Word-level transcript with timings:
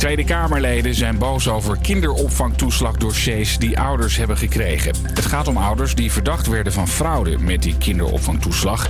Tweede 0.00 0.24
Kamerleden 0.24 0.94
zijn 0.94 1.18
boos 1.18 1.48
over 1.48 1.78
kinderopvangtoeslagdossiers 1.78 3.58
die 3.58 3.78
ouders 3.78 4.16
hebben 4.16 4.36
gekregen. 4.36 4.94
Het 5.02 5.26
gaat 5.26 5.48
om 5.48 5.56
ouders 5.56 5.94
die 5.94 6.12
verdacht 6.12 6.46
werden 6.46 6.72
van 6.72 6.88
fraude 6.88 7.38
met 7.38 7.62
die 7.62 7.78
kinderopvangtoeslag. 7.78 8.88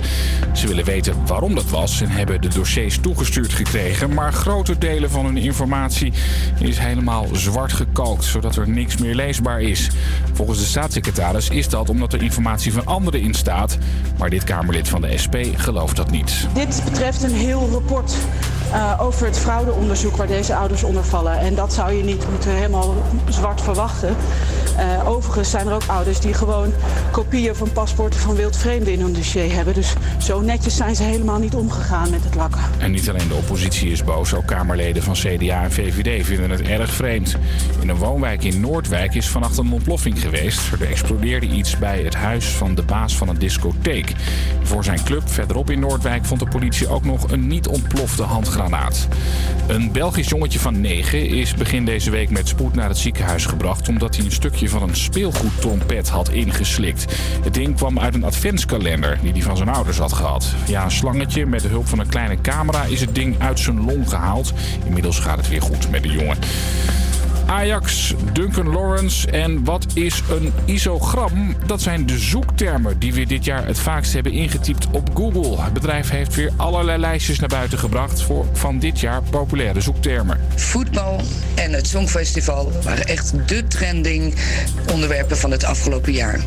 Ze 0.53 0.67
willen 0.67 0.85
weten 0.85 1.25
waarom 1.25 1.55
dat 1.55 1.69
was 1.69 2.01
en 2.01 2.09
hebben 2.09 2.41
de 2.41 2.47
dossiers 2.47 2.99
toegestuurd 2.99 3.53
gekregen. 3.53 4.13
Maar 4.13 4.33
grote 4.33 4.77
delen 4.77 5.09
van 5.09 5.25
hun 5.25 5.37
informatie 5.37 6.13
is 6.59 6.77
helemaal 6.77 7.27
zwart 7.31 7.73
gekalkt, 7.73 8.23
zodat 8.23 8.55
er 8.55 8.69
niks 8.69 8.97
meer 8.97 9.15
leesbaar 9.15 9.61
is. 9.61 9.89
Volgens 10.33 10.59
de 10.59 10.65
staatssecretaris 10.65 11.49
is 11.49 11.69
dat 11.69 11.89
omdat 11.89 12.13
er 12.13 12.23
informatie 12.23 12.73
van 12.73 12.85
anderen 12.85 13.21
in 13.21 13.33
staat. 13.33 13.77
Maar 14.17 14.29
dit 14.29 14.43
Kamerlid 14.43 14.89
van 14.89 15.01
de 15.01 15.17
SP 15.23 15.35
gelooft 15.55 15.95
dat 15.95 16.11
niet. 16.11 16.47
Dit 16.53 16.81
betreft 16.85 17.23
een 17.23 17.35
heel 17.35 17.69
rapport 17.71 18.15
uh, 18.73 18.93
over 19.01 19.25
het 19.25 19.39
fraudeonderzoek 19.39 20.15
waar 20.15 20.27
deze 20.27 20.55
ouders 20.55 20.83
onder 20.83 21.03
vallen. 21.03 21.39
En 21.39 21.55
dat 21.55 21.73
zou 21.73 21.91
je 21.91 22.03
niet 22.03 22.29
moeten 22.29 22.51
helemaal 22.51 22.95
zwart 23.29 23.61
verwachten. 23.61 24.15
Uh, 24.79 25.09
overigens 25.09 25.49
zijn 25.49 25.67
er 25.67 25.73
ook 25.73 25.85
ouders 25.87 26.19
die 26.19 26.33
gewoon 26.33 26.73
kopieën 27.11 27.55
van 27.55 27.71
paspoorten 27.71 28.19
van 28.19 28.35
wildvreemden 28.35 28.93
in 28.93 29.01
hun 29.01 29.13
dossier 29.13 29.53
hebben. 29.53 29.73
Dus 29.73 29.93
zo 30.19 30.41
netjes 30.41 30.75
zijn 30.75 30.95
ze 30.95 31.03
helemaal 31.03 31.39
niet 31.39 31.55
omgegaan 31.55 32.09
met 32.09 32.23
het 32.23 32.35
lakken. 32.35 32.61
En 32.77 32.91
niet 32.91 33.09
alleen 33.09 33.27
de 33.27 33.33
oppositie 33.33 33.91
is 33.91 34.03
boos, 34.03 34.33
ook 34.33 34.45
Kamerleden 34.45 35.03
van 35.03 35.13
CDA 35.13 35.63
en 35.63 35.71
VVD 35.71 36.25
vinden 36.25 36.49
het 36.49 36.61
erg 36.61 36.91
vreemd. 36.93 37.37
In 37.79 37.89
een 37.89 37.95
woonwijk 37.95 38.43
in 38.43 38.59
Noordwijk 38.59 39.13
is 39.13 39.29
vannacht 39.29 39.57
een 39.57 39.71
ontploffing 39.71 40.21
geweest. 40.21 40.71
Er 40.71 40.89
explodeerde 40.89 41.45
iets 41.45 41.77
bij 41.77 42.01
het 42.01 42.15
huis 42.15 42.45
van 42.45 42.75
de 42.75 42.83
baas 42.83 43.17
van 43.17 43.29
een 43.29 43.39
discotheek. 43.39 44.13
Voor 44.63 44.83
zijn 44.83 45.03
club 45.03 45.29
verderop 45.29 45.69
in 45.69 45.79
Noordwijk 45.79 46.25
vond 46.25 46.39
de 46.39 46.47
politie 46.47 46.87
ook 46.87 47.03
nog 47.03 47.31
een 47.31 47.47
niet 47.47 47.67
ontplofte 47.67 48.23
handgranaat. 48.23 48.60
Een 49.67 49.91
Belgisch 49.91 50.29
jongetje 50.29 50.59
van 50.59 50.81
9 50.81 51.27
is 51.27 51.53
begin 51.53 51.85
deze 51.85 52.11
week 52.11 52.29
met 52.29 52.47
spoed 52.47 52.75
naar 52.75 52.87
het 52.87 52.97
ziekenhuis 52.97 53.45
gebracht 53.45 53.87
omdat 53.87 54.15
hij 54.15 54.25
een 54.25 54.31
stukje 54.31 54.69
van 54.69 54.81
een 54.81 54.95
speelgoedtrompet 54.95 56.09
had 56.09 56.29
ingeslikt. 56.29 57.05
Het 57.43 57.53
ding 57.53 57.75
kwam 57.75 57.99
uit 57.99 58.13
een 58.13 58.23
adventskalender 58.23 59.19
die 59.21 59.31
hij 59.31 59.41
van 59.41 59.57
zijn 59.57 59.69
ouders 59.69 59.97
had 59.97 60.13
gehad. 60.13 60.53
Ja, 60.67 60.83
een 60.83 60.91
slangetje 60.91 61.45
met 61.45 61.61
de 61.61 61.67
hulp 61.67 61.87
van 61.87 61.99
een 61.99 62.09
kleine 62.09 62.41
camera 62.41 62.83
is 62.83 63.01
het 63.01 63.15
ding 63.15 63.35
uit 63.39 63.59
zijn 63.59 63.85
long 63.85 64.09
gehaald. 64.09 64.53
Inmiddels 64.85 65.19
gaat 65.19 65.37
het 65.37 65.49
weer 65.49 65.61
goed 65.61 65.91
met 65.91 66.03
de 66.03 66.09
jongen. 66.09 66.37
Ajax, 67.51 68.13
Duncan 68.33 68.69
Lawrence 68.69 69.31
en 69.31 69.63
wat 69.63 69.85
is 69.93 70.21
een 70.29 70.53
isogram? 70.65 71.55
Dat 71.65 71.81
zijn 71.81 72.05
de 72.05 72.17
zoektermen 72.17 72.99
die 72.99 73.13
we 73.13 73.25
dit 73.25 73.45
jaar 73.45 73.65
het 73.65 73.79
vaakst 73.79 74.13
hebben 74.13 74.31
ingetypt 74.31 74.87
op 74.91 75.09
Google. 75.13 75.61
Het 75.61 75.73
bedrijf 75.73 76.09
heeft 76.09 76.35
weer 76.35 76.51
allerlei 76.55 76.99
lijstjes 76.99 77.39
naar 77.39 77.49
buiten 77.49 77.77
gebracht 77.77 78.21
voor 78.21 78.45
van 78.53 78.79
dit 78.79 78.99
jaar 78.99 79.21
populaire 79.29 79.81
zoektermen. 79.81 80.39
Voetbal 80.55 81.21
en 81.55 81.73
het 81.73 81.87
Songfestival 81.87 82.71
waren 82.83 83.05
echt 83.05 83.33
de 83.47 83.67
trending 83.67 84.35
onderwerpen 84.91 85.37
van 85.37 85.51
het 85.51 85.63
afgelopen 85.63 86.13
jaar. 86.13 86.39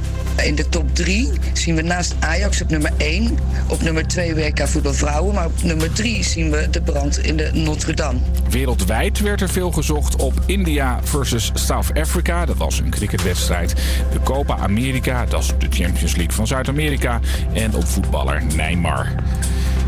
In 0.42 0.54
de 0.54 0.68
top 0.68 0.94
3 0.94 1.30
zien 1.52 1.74
we 1.74 1.82
naast 1.82 2.14
Ajax 2.20 2.62
op 2.62 2.68
nummer 2.68 2.92
1, 2.96 3.38
op 3.68 3.82
nummer 3.82 4.06
2 4.06 4.34
WK 4.34 4.68
voetbal 4.68 4.94
vrouwen, 4.94 5.34
maar 5.34 5.46
op 5.46 5.62
nummer 5.62 5.92
3 5.92 6.22
zien 6.22 6.50
we 6.50 6.70
de 6.70 6.82
brand 6.82 7.18
in 7.18 7.36
de 7.36 7.50
Notre 7.52 7.94
Dame. 7.94 8.18
Wereldwijd 8.50 9.20
werd 9.20 9.40
er 9.40 9.48
veel 9.48 9.72
gezocht 9.72 10.16
op 10.16 10.32
India 10.46 10.93
versus 11.02 11.50
South 11.54 11.98
Africa. 11.98 12.44
Dat 12.44 12.56
was 12.56 12.78
een 12.78 12.90
cricketwedstrijd. 12.90 13.74
De 14.12 14.20
Copa 14.22 14.56
America, 14.56 15.24
dat 15.26 15.40
is 15.40 15.46
de 15.58 15.66
Champions 15.70 16.16
League 16.16 16.34
van 16.34 16.46
Zuid-Amerika. 16.46 17.20
En 17.52 17.74
op 17.74 17.86
voetballer 17.86 18.42
Neymar. 18.56 19.12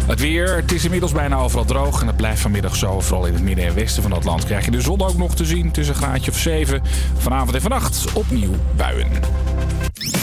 Het 0.07 0.21
weer, 0.21 0.57
het 0.57 0.73
is 0.73 0.85
inmiddels 0.85 1.13
bijna 1.13 1.37
overal 1.37 1.65
droog 1.65 2.01
en 2.01 2.07
het 2.07 2.17
blijft 2.17 2.41
vanmiddag 2.41 2.77
zo. 2.77 3.01
Vooral 3.01 3.27
in 3.27 3.35
het 3.35 3.43
midden 3.43 3.65
en 3.65 3.75
westen 3.75 4.03
van 4.03 4.13
het 4.13 4.25
land 4.25 4.45
krijg 4.45 4.65
je 4.65 4.71
de 4.71 4.81
zon 4.81 5.03
ook 5.03 5.17
nog 5.17 5.35
te 5.35 5.45
zien. 5.45 5.71
tussen 5.71 5.95
een 5.95 6.01
graadje 6.01 6.31
of 6.31 6.39
7. 6.39 6.83
Vanavond 7.19 7.55
en 7.55 7.61
vannacht 7.61 8.13
opnieuw 8.13 8.55
buien. 8.77 9.09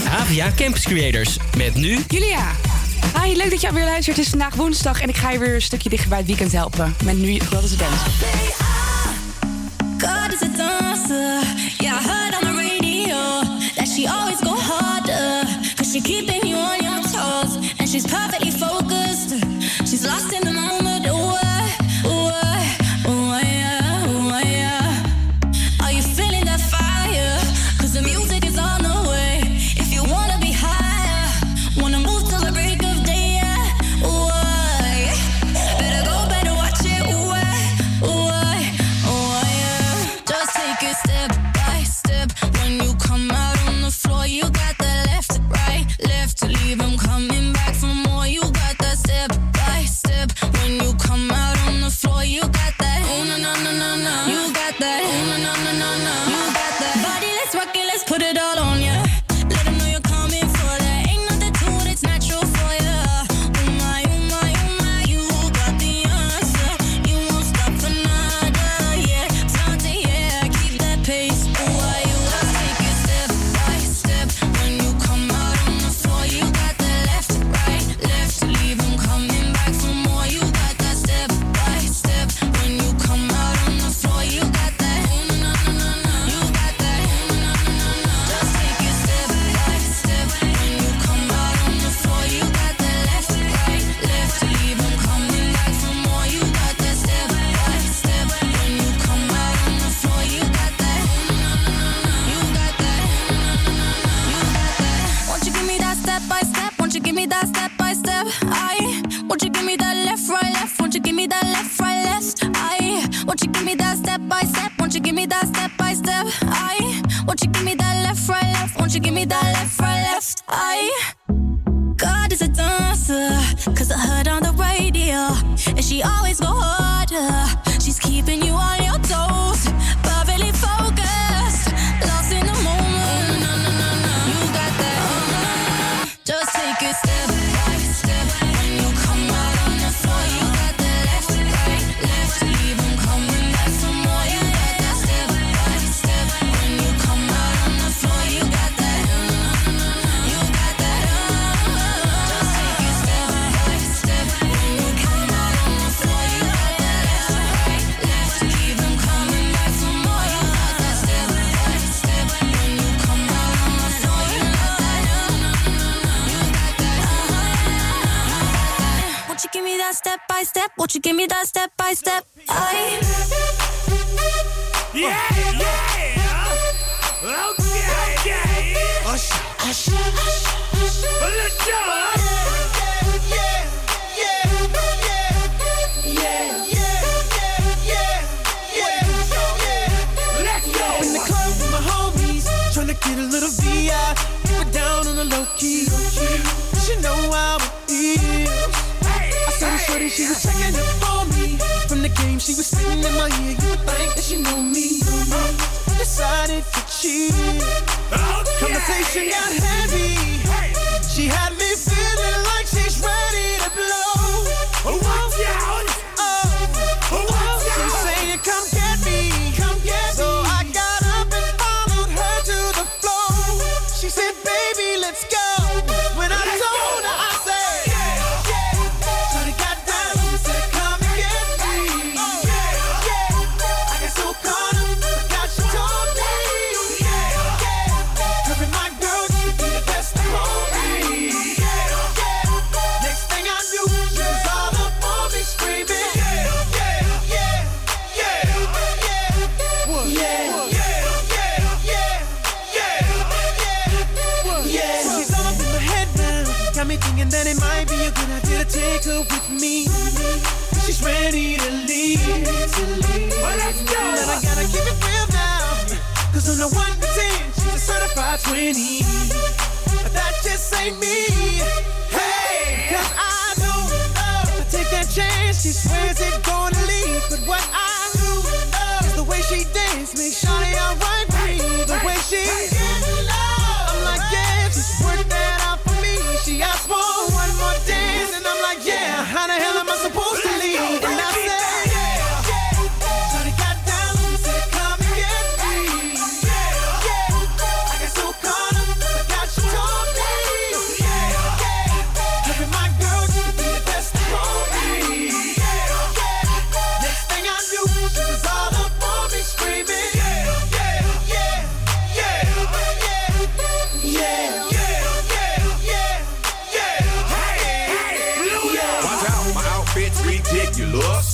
Havia 0.03 0.51
Campus 0.55 0.83
Creators 0.83 1.37
met 1.57 1.75
nu 1.75 1.99
Julia. 2.07 2.51
Hi, 3.21 3.35
leuk 3.35 3.49
dat 3.49 3.61
je 3.61 3.73
weer 3.73 3.83
luistert. 3.83 4.15
Het 4.15 4.25
is 4.25 4.29
vandaag 4.29 4.55
woensdag 4.55 5.01
en 5.01 5.09
ik 5.09 5.17
ga 5.17 5.31
je 5.31 5.39
weer 5.39 5.55
een 5.55 5.61
stukje 5.61 5.89
dichter 5.89 6.09
bij 6.09 6.17
het 6.17 6.27
weekend 6.27 6.51
helpen. 6.51 6.95
Met 7.03 7.17
nu 7.17 7.33
het 7.33 7.49
dance. 7.51 8.72
God 10.03 10.33
is 10.33 10.41
a 10.41 10.49
dancer. 10.49 11.39
Yeah, 11.81 11.95
I 11.95 12.01
heard 12.03 12.33
on 12.35 12.43
the 12.43 12.59
radio 12.59 13.15
that 13.77 13.87
she 13.87 14.05
always 14.05 14.41
go 14.41 14.52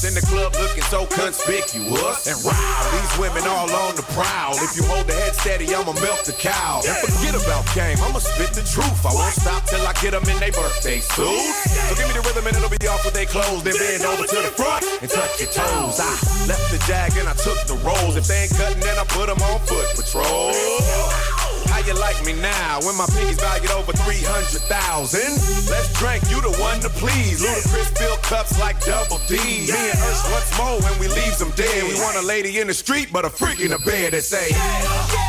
In 0.09 0.17
the 0.17 0.25
club 0.25 0.57
looking 0.57 0.81
so 0.89 1.05
conspicuous. 1.05 2.25
And 2.25 2.41
wow, 2.41 2.81
these 2.89 3.13
women 3.21 3.45
all 3.45 3.69
on 3.69 3.93
the 3.93 4.01
prowl. 4.17 4.57
If 4.57 4.73
you 4.73 4.81
hold 4.81 5.05
the 5.05 5.13
head 5.13 5.37
steady, 5.37 5.69
I'ma 5.69 5.93
milk 6.01 6.25
the 6.25 6.33
cow. 6.33 6.81
And 6.81 6.97
forget 7.05 7.37
about 7.37 7.61
game, 7.77 7.93
I'ma 8.01 8.17
spit 8.17 8.57
the 8.57 8.65
truth. 8.65 9.05
I 9.05 9.13
won't 9.13 9.37
stop 9.37 9.69
till 9.69 9.85
I 9.85 9.93
get 10.01 10.17
them 10.17 10.25
in 10.25 10.41
their 10.41 10.49
birthday 10.49 10.97
suits. 10.97 11.61
So 11.85 11.93
give 11.93 12.09
me 12.09 12.17
the 12.17 12.25
rhythm 12.25 12.41
and 12.41 12.57
it'll 12.57 12.73
be 12.73 12.81
off 12.89 13.05
with 13.05 13.13
their 13.13 13.29
clothes. 13.29 13.61
Then 13.61 13.77
bend 13.77 14.01
over 14.01 14.25
to 14.25 14.39
the 14.41 14.49
front 14.57 14.81
and 14.97 15.13
touch 15.13 15.45
your 15.45 15.53
toes. 15.53 16.01
I 16.01 16.09
left 16.49 16.73
the 16.73 16.81
jag 16.89 17.13
and 17.13 17.29
I 17.29 17.37
took 17.37 17.61
the 17.69 17.77
rolls. 17.85 18.17
If 18.17 18.25
they 18.25 18.49
ain't 18.49 18.53
cutting, 18.57 18.81
then 18.81 18.97
I 18.97 19.05
put 19.13 19.29
them 19.29 19.37
on 19.37 19.61
foot 19.69 19.93
patrol. 19.93 20.57
How 21.79 21.85
you 21.87 21.93
like 21.93 22.19
me 22.25 22.33
now 22.33 22.81
when 22.83 22.97
my 22.97 23.05
pinkies 23.05 23.39
valued 23.39 23.71
over 23.71 23.93
300,000? 23.93 24.67
Let's 25.71 25.93
drink, 25.97 26.21
you 26.29 26.41
the 26.41 26.51
one 26.59 26.81
to 26.81 26.89
please. 26.89 27.41
Ludacris 27.41 27.97
fill 27.97 28.17
cups 28.17 28.59
like 28.59 28.83
double 28.83 29.17
D. 29.29 29.37
Me 29.37 29.71
and 29.71 29.99
Ursh 30.03 30.29
once 30.29 30.57
more 30.59 30.81
when 30.81 30.99
we 30.99 31.07
leaves 31.07 31.39
them 31.39 31.51
dead. 31.55 31.87
We 31.87 31.95
want 32.01 32.17
a 32.17 32.21
lady 32.21 32.59
in 32.59 32.67
the 32.67 32.73
street, 32.73 33.13
but 33.13 33.23
a 33.23 33.29
freak 33.29 33.61
in 33.61 33.71
the 33.71 33.79
bed 33.79 34.11
that 34.11 34.23
say, 34.23 34.49
Shawty 34.51 35.28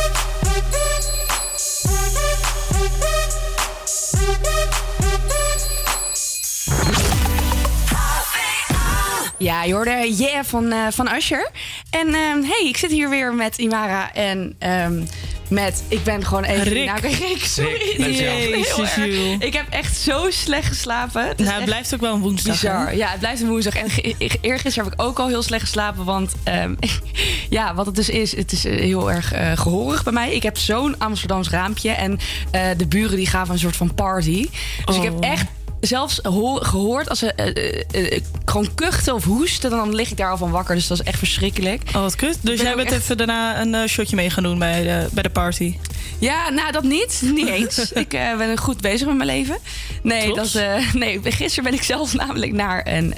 Ja, 9.41 9.63
je 9.63 9.73
hoorde 9.73 10.13
Yeah 10.17 10.43
van, 10.43 10.71
eh 10.71 10.79
van 10.91 11.13
Usher. 11.15 11.49
En 11.89 12.07
ehm, 12.07 12.41
hey, 12.41 12.65
ik 12.67 12.77
zit 12.77 12.91
hier 12.91 13.09
weer 13.09 13.33
met 13.33 13.57
Imara 13.57 14.13
en 14.13 14.55
ehm, 14.59 15.03
met... 15.49 15.83
Ik 15.87 16.03
ben 16.03 16.25
gewoon 16.25 16.43
even... 16.43 16.63
Rick. 16.63 16.85
Nou, 16.85 16.99
Rick, 17.01 17.45
sorry. 17.45 17.93
Rick, 17.97 18.15
Jezus. 18.19 18.97
Ik 19.39 19.53
heb 19.53 19.65
echt 19.69 19.97
zo 19.97 20.25
slecht 20.29 20.67
geslapen. 20.67 21.27
Het 21.27 21.37
Nou, 21.37 21.51
het 21.53 21.65
blijft 21.65 21.93
ook 21.93 21.99
wel 22.01 22.13
een 22.13 22.21
woensdag. 22.21 22.53
Bizar. 22.53 22.85
hè? 22.87 22.91
Ja, 22.91 23.07
het 23.09 23.19
blijft 23.19 23.41
een 23.41 23.47
woensdag. 23.47 23.75
En 23.75 23.87
e- 24.17 24.27
eergisteren 24.41 24.89
heb 24.89 24.99
ik 24.99 25.05
ook 25.05 25.19
al 25.19 25.27
heel 25.27 25.41
slecht 25.43 25.63
geslapen. 25.63 26.05
Want 26.05 26.31
ehm, 26.43 26.75
ja, 27.49 27.73
wat 27.75 27.85
het 27.85 27.95
dus 27.95 28.09
is, 28.09 28.35
het 28.35 28.51
is 28.51 28.65
eh, 28.65 28.75
heel 28.79 29.11
erg 29.11 29.31
eh 29.33 29.51
gehoorig 29.55 30.03
bij 30.03 30.13
mij. 30.13 30.33
Ik 30.33 30.43
heb 30.43 30.57
zo'n 30.57 30.95
Amsterdams 30.97 31.49
raampje. 31.49 31.91
En 31.91 32.19
eh, 32.51 32.61
de 32.77 32.87
buren 32.87 33.15
die 33.17 33.27
gaven 33.27 33.53
een 33.53 33.59
soort 33.59 33.75
van 33.75 33.93
party. 33.93 34.49
Dus 34.85 34.95
ik 34.95 35.03
heb 35.03 35.13
Oh. 35.13 35.29
echt 35.29 35.45
zelfs 35.81 36.19
ho- 36.23 36.55
gehoord 36.59 37.09
als 37.09 37.19
ze 37.19 37.33
eh, 37.33 37.47
eh, 37.47 38.11
eh, 38.15 38.21
gewoon 38.45 38.75
kuchten 38.75 39.13
of 39.13 39.23
hoesten, 39.23 39.69
dan 39.69 39.95
lig 39.95 40.11
ik 40.11 40.17
daar 40.17 40.29
al 40.31 40.37
van 40.37 40.51
wakker. 40.51 40.75
Dus 40.75 40.87
dat 40.87 40.99
is 40.99 41.05
echt 41.05 41.17
verschrikkelijk. 41.17 41.81
Oh, 41.87 41.93
wat 42.01 42.15
kut. 42.15 42.37
Dus 42.41 42.55
ben 42.57 42.65
jij 42.65 42.75
bent 42.75 42.91
echt- 42.91 43.01
even 43.01 43.17
daarna 43.17 43.61
een 43.61 43.89
shotje 43.89 44.15
mee 44.15 44.29
gaan 44.29 44.43
doen 44.43 44.59
bij 44.59 44.83
de, 44.83 45.07
bij 45.11 45.23
de 45.23 45.29
party. 45.29 45.77
Ja, 46.19 46.49
nou 46.49 46.71
dat 46.71 46.83
niet. 46.83 47.21
Niet 47.23 47.47
eens. 47.57 47.91
ik 47.91 48.09
ben 48.09 48.57
goed 48.57 48.81
bezig 48.81 49.07
met 49.07 49.15
mijn 49.17 49.29
leven. 49.29 49.57
Nee, 50.03 50.31
Trots? 50.33 50.51
dat, 50.51 50.63
nee, 50.93 51.19
gisteren 51.23 51.63
ben 51.63 51.73
ik 51.73 51.83
zelfs 51.83 52.13
namelijk 52.23 52.51
naar 52.53 52.87
een, 52.87 53.13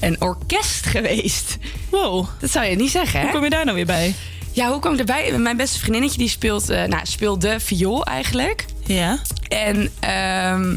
een 0.00 0.16
orkest 0.20 0.86
geweest. 0.86 1.56
Wow. 1.90 2.26
Dat 2.40 2.50
zou 2.50 2.66
je 2.66 2.76
niet 2.76 2.90
zeggen, 2.90 3.18
hè? 3.18 3.24
Hoe 3.24 3.34
kom 3.34 3.44
je 3.44 3.50
daar 3.50 3.64
nou 3.64 3.76
weer 3.76 3.86
bij? 3.86 4.14
Ja, 4.52 4.70
hoe 4.70 4.80
kwam 4.80 4.92
ik 4.92 4.98
erbij? 4.98 5.32
Mijn 5.38 5.56
beste 5.56 5.78
vriendinnetje 5.78 6.18
die 6.18 6.28
speelt, 6.28 6.68
eh, 6.70 6.84
nou, 6.84 7.00
speelde 7.06 7.60
viool 7.60 8.04
eigenlijk. 8.04 8.64
Ja. 8.86 9.18
En 9.48 9.90
ehm, 10.00 10.76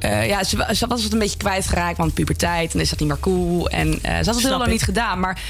eh, 0.00 0.26
ja, 0.28 0.44
ze, 0.44 0.56
wa- 0.56 0.74
ze 0.74 0.86
was 0.86 1.02
het 1.02 1.12
een 1.12 1.18
beetje 1.18 1.36
kwijtgeraakt, 1.36 1.96
want 1.96 2.14
puberteit. 2.14 2.74
En 2.74 2.80
is 2.80 2.90
dat 2.90 2.98
niet 2.98 3.08
meer 3.08 3.20
cool. 3.20 3.68
En 3.68 3.88
eh, 4.02 4.10
ze 4.18 4.24
had 4.24 4.26
het 4.34 4.38
heel 4.46 4.58
lang 4.58 4.70
niet 4.70 4.82
gedaan. 4.82 5.20
Maar 5.20 5.40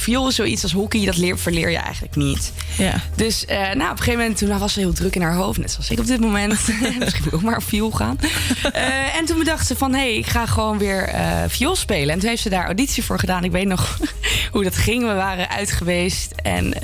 viool 0.00 0.28
is 0.28 0.34
zoiets 0.34 0.62
als 0.62 0.72
hockey, 0.72 1.04
dat 1.04 1.16
leer, 1.16 1.38
verleer 1.38 1.70
je 1.70 1.76
eigenlijk 1.76 2.16
niet. 2.16 2.52
Ja. 2.78 3.00
Dus 3.14 3.44
eh, 3.44 3.56
nou, 3.58 3.72
op 3.74 3.78
een 3.80 3.96
gegeven 3.96 4.18
moment 4.20 4.38
toen 4.38 4.58
was 4.58 4.72
ze 4.72 4.80
heel 4.80 4.92
druk 4.92 5.14
in 5.14 5.22
haar 5.22 5.34
hoofd. 5.34 5.58
Net 5.58 5.70
zoals 5.70 5.90
ik 5.90 5.98
op 5.98 6.06
dit 6.06 6.20
moment. 6.20 6.48
Misschien 6.98 6.98
moet 6.98 7.26
ik 7.26 7.34
ook 7.34 7.42
maar 7.42 7.56
op 7.56 7.62
viool 7.64 7.90
gaan. 7.90 8.18
Eh, 8.72 9.16
en 9.16 9.24
toen 9.24 9.38
bedacht 9.38 9.66
ze 9.66 9.76
van, 9.76 9.92
hé, 9.92 9.98
hey, 9.98 10.16
ik 10.16 10.26
ga 10.26 10.46
gewoon 10.46 10.78
weer 10.78 11.02
eh 11.08 11.28
viool 11.48 11.76
spelen. 11.76 12.14
En 12.14 12.18
toen 12.20 12.28
heeft 12.28 12.42
ze 12.42 12.48
daar 12.48 12.64
auditie 12.64 13.04
voor 13.04 13.18
gedaan. 13.18 13.44
Ik 13.44 13.50
weet 13.52 13.66
nog 13.66 13.98
hoe 14.52 14.64
dat 14.64 14.76
ging. 14.76 15.06
We 15.06 15.14
waren 15.14 15.48
uit 15.50 15.70
geweest. 15.72 16.32
En 16.42 16.74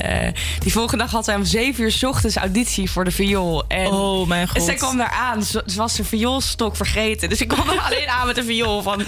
die 0.59 0.73
volgende 0.73 1.05
dag 1.05 1.13
had 1.13 1.25
zij 1.25 1.35
om 1.35 1.45
zeven 1.45 1.85
uur 1.85 1.93
's 1.93 2.03
ochtends 2.03 2.37
auditie 2.37 2.91
voor 2.91 3.05
de 3.05 3.11
viool. 3.11 3.65
En, 3.69 3.87
Oh, 3.87 4.29
mijn 4.29 4.41
en 4.41 4.49
god. 4.49 4.63
zij 4.63 4.75
kwam 4.75 4.97
daar 4.97 5.11
aan. 5.11 5.43
Ze, 5.43 5.63
ze 5.67 5.77
was 5.77 5.95
de 5.97 6.05
vioolstok 6.05 6.77
vergeten. 6.77 7.29
Dus 7.29 7.41
ik 7.41 7.49
kwam 7.49 7.69
er 7.69 7.81
alleen 7.81 8.09
aan 8.09 8.27
met 8.27 8.35
de 8.37 8.45
viool 8.45 8.83
van, 8.83 9.03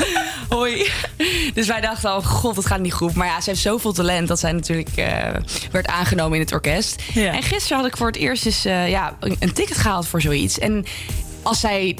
hoi. 0.49 0.91
Dus 1.55 1.67
wij 1.67 1.81
dachten 1.81 2.11
al, 2.11 2.23
god, 2.23 2.57
het 2.57 2.67
gaat 2.67 2.81
niet 2.81 2.93
goed. 2.93 3.15
Maar 3.15 3.27
ja, 3.27 3.41
ze 3.41 3.51
heeft 3.51 3.63
zoveel 3.63 3.93
talent 3.99 4.29
dat 4.29 4.39
zij 4.39 4.53
natuurlijk 4.53 4.97
eh, 4.97 5.35
werd 5.73 5.87
aangenomen 5.87 6.35
in 6.35 6.45
het 6.45 6.53
orkest. 6.53 7.03
Ja. 7.15 7.33
En 7.33 7.43
gisteren 7.43 7.79
had 7.79 7.87
ik 7.87 7.97
voor 7.97 8.07
het 8.07 8.17
eerst 8.17 8.47
eens 8.47 8.65
eh, 8.65 8.89
ja, 8.89 9.17
een 9.21 9.37
een 9.39 9.53
ticket 9.53 9.77
gehaald 9.77 10.07
voor 10.07 10.21
zoiets. 10.21 10.59
En 10.59 10.85
als 11.43 11.61
zij 11.61 11.97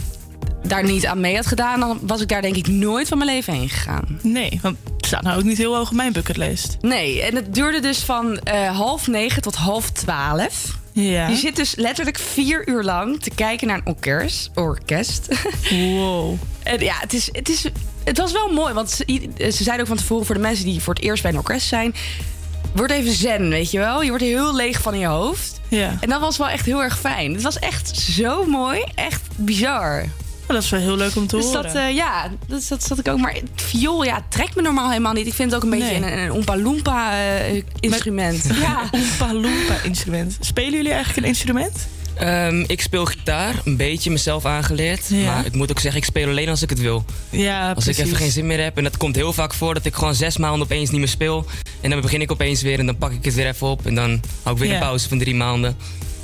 daar 0.63 0.85
niet 0.85 1.07
aan 1.07 1.21
mee 1.21 1.35
had 1.35 1.47
gedaan, 1.47 1.81
dan 1.81 1.99
was 2.03 2.21
ik 2.21 2.29
daar 2.29 2.43
denk 2.43 2.57
ik 2.57 2.67
nooit 2.67 3.09
van 3.09 3.19
mijn 3.19 3.31
leven 3.31 3.53
heen 3.53 3.69
gegaan. 3.69 4.19
Nee, 4.23 4.59
want 4.63 4.77
het 4.97 5.07
staat 5.07 5.23
nou 5.23 5.39
ook 5.39 5.45
niet 5.45 5.59
heel 5.59 5.77
hoog 5.77 5.89
op 5.89 5.97
mijn 5.97 6.13
bucketlist. 6.13 6.77
Nee, 6.81 7.23
en 7.23 7.35
het 7.35 7.55
duurde 7.55 7.81
dus 7.81 7.99
van 7.99 8.39
eh, 8.39 8.77
half 8.77 9.07
negen 9.07 9.43
tot 9.43 9.55
half 9.55 9.91
twaalf. 9.91 10.77
Ja. 10.93 11.29
Je 11.29 11.37
zit 11.37 11.57
dus 11.57 11.75
letterlijk 11.77 12.19
vier 12.19 12.69
uur 12.69 12.83
lang 12.83 13.21
te 13.23 13.31
kijken 13.31 13.67
naar 13.67 13.77
een 13.77 13.87
orkest. 13.87 14.51
orkest. 14.55 15.29
Wow. 15.71 16.35
En 16.63 16.81
ja, 16.81 16.95
het, 17.01 17.13
is, 17.13 17.29
het, 17.33 17.49
is, 17.49 17.67
het 18.09 18.19
was 18.19 18.33
wel 18.33 18.53
mooi. 18.53 18.75
Want 18.75 18.91
ze, 18.91 19.29
ze 19.39 19.63
zeiden 19.63 19.81
ook 19.81 19.87
van 19.87 19.97
tevoren 19.97 20.27
voor 20.27 20.35
de 20.35 20.41
mensen 20.41 20.65
die 20.65 20.81
voor 20.83 20.95
het 20.95 21.03
eerst 21.03 21.23
bij 21.23 21.31
een 21.33 21.39
orkest 21.39 21.67
zijn. 21.67 21.95
Word 22.75 22.91
even 22.91 23.13
zen, 23.13 23.49
weet 23.49 23.71
je 23.71 23.79
wel. 23.79 24.03
Je 24.03 24.09
wordt 24.09 24.25
heel 24.25 24.55
leeg 24.55 24.81
van 24.83 24.95
in 24.95 25.01
je 25.01 25.07
hoofd. 25.07 25.61
Ja. 25.69 25.97
En 26.01 26.09
dat 26.09 26.21
was 26.21 26.37
wel 26.37 26.49
echt 26.49 26.67
heel 26.67 26.83
erg 26.83 26.99
fijn. 26.99 27.33
Het 27.33 27.43
was 27.43 27.59
echt 27.59 27.97
zo 27.99 28.45
mooi. 28.45 28.85
Echt 28.95 29.23
bizar. 29.37 30.05
Dat 30.47 30.63
is 30.63 30.71
wel 30.71 30.81
heel 30.81 30.97
leuk 30.97 31.17
om 31.17 31.27
te 31.27 31.37
Dus 31.37 31.45
horen. 31.45 31.63
dat, 31.63 31.75
eh, 31.75 31.95
ja, 31.95 32.29
dat, 32.47 32.67
dat 32.69 32.85
zat 32.85 32.99
ik 32.99 33.09
ook. 33.09 33.19
Maar 33.19 33.33
het 33.33 33.43
viool, 33.55 34.05
ja, 34.05 34.25
trekt 34.29 34.55
me 34.55 34.63
normaal 34.63 34.89
helemaal 34.89 35.13
niet. 35.13 35.27
Ik 35.27 35.35
vind 35.35 35.51
het 35.53 35.63
ook 35.65 35.73
een 35.73 35.79
beetje 35.79 35.99
Nee. 35.99 36.13
een, 36.13 36.19
een 36.19 36.33
Oompa 36.33 36.57
Loompa 36.59 37.13
eh, 37.13 37.63
instrument. 37.81 38.45
ja. 38.61 38.91
Oompa 38.91 39.33
Loompa 39.35 39.75
instrument. 39.83 40.37
Spelen 40.41 40.73
jullie 40.73 40.93
eigenlijk 40.93 41.19
een 41.23 41.29
instrument? 41.33 41.87
Ehm, 42.19 42.65
ik 42.67 42.81
speel 42.81 43.05
gitaar, 43.05 43.55
een 43.65 43.77
beetje 43.77 44.11
mezelf 44.11 44.45
aangeleerd. 44.45 45.05
Ja. 45.09 45.25
Maar 45.35 45.47
ik 45.47 45.55
moet 45.55 45.71
ook 45.71 45.79
zeggen, 45.81 46.01
ik 46.01 46.07
speel 46.07 46.29
alleen 46.29 46.49
als 46.49 46.63
ik 46.63 46.71
het 46.71 46.81
wil. 46.81 47.05
Ja, 47.31 47.73
Als 47.73 47.85
precies. 47.85 47.99
ik 47.99 48.05
even 48.05 48.17
geen 48.19 48.31
zin 48.31 48.47
meer 48.47 48.63
heb. 48.63 48.77
En 48.77 48.85
dat 48.85 48.97
komt 48.97 49.17
heel 49.17 49.33
vaak 49.33 49.55
voor 49.55 49.75
dat 49.75 49.85
ik 49.85 49.95
gewoon 49.95 50.15
zes 50.15 50.37
maanden 50.37 50.63
opeens 50.63 50.91
niet 50.91 50.99
meer 51.01 51.09
speel. 51.09 51.47
En 51.81 51.91
dan 51.91 52.01
begin 52.01 52.21
ik 52.21 52.31
opeens 52.33 52.63
weer 52.63 52.79
en 52.79 52.87
dan 52.87 52.99
pak 52.99 53.13
ik 53.13 53.25
het 53.25 53.35
weer 53.35 53.47
even 53.47 53.67
op. 53.67 53.87
En 53.87 53.95
dan 53.95 54.21
hou 54.43 54.55
ik 54.57 54.63
weer 54.63 54.71
Ja. 54.71 54.75
een 54.75 54.81
pauze 54.81 55.09
van 55.09 55.19
drie 55.19 55.35
maanden. 55.35 55.77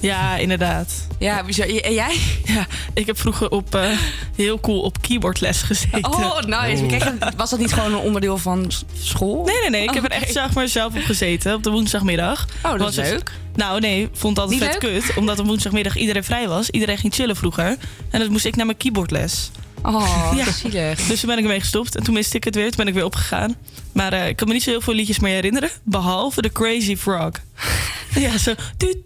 Ja, 0.04 0.36
inderdaad. 0.36 1.06
Ja, 1.18 1.44
bizar. 1.44 1.66
En 1.66 1.92
jij? 1.94 2.16
Ja, 2.54 2.66
ik 2.94 3.06
heb 3.06 3.18
vroeger 3.18 3.50
op, 3.50 3.74
eh, 3.74 3.88
heel 4.36 4.60
cool 4.60 4.80
op 4.80 5.02
keyboardles 5.02 5.62
gezeten. 5.62 6.04
Oh, 6.12 6.40
nice. 6.40 6.86
Kijk, 6.86 7.12
was 7.36 7.50
dat 7.50 7.58
niet 7.58 7.72
gewoon 7.72 7.92
een 7.92 7.98
onderdeel 7.98 8.38
van 8.38 8.70
school? 9.00 9.44
Nee, 9.44 9.60
nee, 9.60 9.70
nee. 9.70 9.82
Ik 9.82 9.88
Oh, 9.88 9.94
heb 9.94 10.04
er 10.04 10.10
echt 10.10 10.22
oké. 10.22 10.32
zeg 10.32 10.54
maar 10.54 10.68
zelf 10.68 10.94
op 10.94 11.02
gezeten 11.02 11.54
op 11.54 11.62
de 11.62 11.70
woensdagmiddag. 11.70 12.46
Oh, 12.64 12.70
dat 12.70 12.80
Was 12.80 12.90
is 12.90 12.96
het- 12.96 13.06
leuk. 13.10 13.32
Nou, 13.54 13.80
nee, 13.80 14.08
vond 14.12 14.36
het 14.36 14.46
altijd 14.50 14.70
vet 14.70 14.78
kut. 14.78 15.16
Omdat 15.16 15.38
op 15.38 15.46
woensdagmiddag 15.46 15.96
iedereen 15.96 16.24
vrij 16.24 16.48
was. 16.48 16.70
Iedereen 16.70 16.98
ging 16.98 17.14
chillen 17.14 17.36
vroeger. 17.36 17.76
En 18.10 18.20
dan 18.20 18.30
moest 18.30 18.44
ik 18.44 18.56
naar 18.56 18.66
mijn 18.66 18.78
keyboardles. 18.78 19.50
Oh, 19.82 20.32
Ja. 20.36 20.52
zielig. 20.52 21.06
Dus 21.06 21.20
toen 21.20 21.28
ben 21.28 21.38
ik 21.38 21.44
ermee 21.44 21.60
gestopt. 21.60 21.96
En 21.96 22.02
toen 22.02 22.14
miste 22.14 22.36
ik 22.36 22.44
het 22.44 22.54
weer. 22.54 22.68
Toen 22.68 22.76
ben 22.76 22.86
ik 22.88 22.94
weer 22.94 23.04
opgegaan. 23.04 23.56
Maar 23.92 24.12
eh, 24.12 24.28
ik 24.28 24.36
kan 24.36 24.48
me 24.48 24.54
niet 24.54 24.62
zo 24.62 24.70
heel 24.70 24.80
veel 24.80 24.94
liedjes 24.94 25.18
meer 25.18 25.34
herinneren. 25.34 25.70
Behalve 25.82 26.42
de 26.42 26.52
Crazy 26.52 26.96
Frog. 26.96 27.30
ja, 28.24 28.38
zo... 28.38 28.54
toet, 28.76 28.96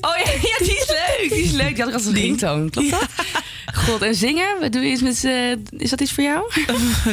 Oh 0.00 0.16
ja, 0.24 0.30
ja, 0.30 0.64
die 0.64 0.76
is 0.76 0.86
leuk. 0.88 1.28
Die 1.30 1.42
is 1.42 1.50
leuk. 1.50 1.68
Die 1.68 1.78
had 1.78 1.88
ik 1.88 1.94
als 1.94 2.06
een 2.06 2.14
ringtoon. 2.14 2.70
Klopt 2.70 2.90
dat? 2.90 3.06
God, 3.74 4.02
en 4.02 4.14
zingen? 4.14 4.60
Wat 4.60 4.72
Doe 4.72 4.82
je 4.82 4.90
iets 4.90 5.02
met... 5.02 5.24
eh, 5.24 5.80
is 5.80 5.90
dat 5.90 6.00
iets 6.00 6.12
voor 6.12 6.24
jou? 6.24 6.50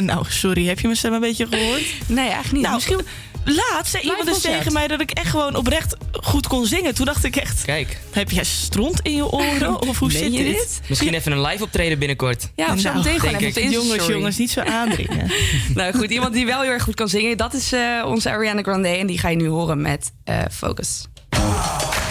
nou, 0.00 0.24
sorry. 0.28 0.66
Heb 0.66 0.78
je 0.78 0.86
mijn 0.86 0.98
stem 0.98 1.12
een 1.12 1.20
beetje 1.20 1.46
gehoord? 1.46 1.82
Nee, 2.06 2.24
eigenlijk 2.28 2.52
niet. 2.52 2.62
Nou, 2.62 2.74
Misschien... 2.74 3.00
Laatst 3.44 3.90
zei 3.92 4.02
iemand 4.02 4.20
eens 4.20 4.30
concert. 4.30 4.56
tegen 4.56 4.72
mij 4.72 4.88
dat 4.88 5.00
ik 5.00 5.10
echt 5.10 5.30
gewoon 5.30 5.56
oprecht 5.56 5.96
goed 6.12 6.46
kon 6.46 6.66
zingen. 6.66 6.94
Toen 6.94 7.06
dacht 7.06 7.24
ik 7.24 7.36
echt, 7.36 7.64
Kijk, 7.64 7.98
heb 8.12 8.30
jij 8.30 8.44
stront 8.44 9.00
in 9.02 9.14
je 9.14 9.26
oren? 9.30 9.80
Of 9.88 9.98
hoe 9.98 10.12
zit 10.12 10.34
je 10.34 10.42
dit? 10.44 10.80
misschien 10.88 11.14
even 11.14 11.32
een 11.32 11.40
live 11.40 11.62
optreden 11.62 11.98
binnenkort. 11.98 12.48
Ja, 12.56 12.72
of 12.72 12.80
zo 12.80 12.92
Nou, 12.92 12.96
meteen 13.04 13.20
gewoon 13.20 13.34
even 13.34 13.62
op 13.62 13.70
Jongens, 13.70 14.06
jongens, 14.06 14.36
niet 14.38 14.50
zo 14.50 14.60
aandringen. 14.60 15.30
Nou 15.74 15.92
goed, 15.96 16.10
iemand 16.10 16.32
die 16.34 16.46
wel 16.46 16.60
heel 16.60 16.70
erg 16.70 16.82
goed 16.82 16.94
kan 16.94 17.08
zingen. 17.08 17.36
Dat 17.36 17.54
is 17.54 17.72
eh, 17.72 18.02
onze 18.06 18.30
Ariana 18.30 18.62
Grande. 18.62 18.88
En 18.88 19.06
die 19.06 19.18
ga 19.18 19.28
je 19.28 19.36
nu 19.36 19.48
horen 19.48 19.82
met 19.82 20.12
eh, 20.24 20.38
Focus. 20.52 21.06
I 21.40 22.07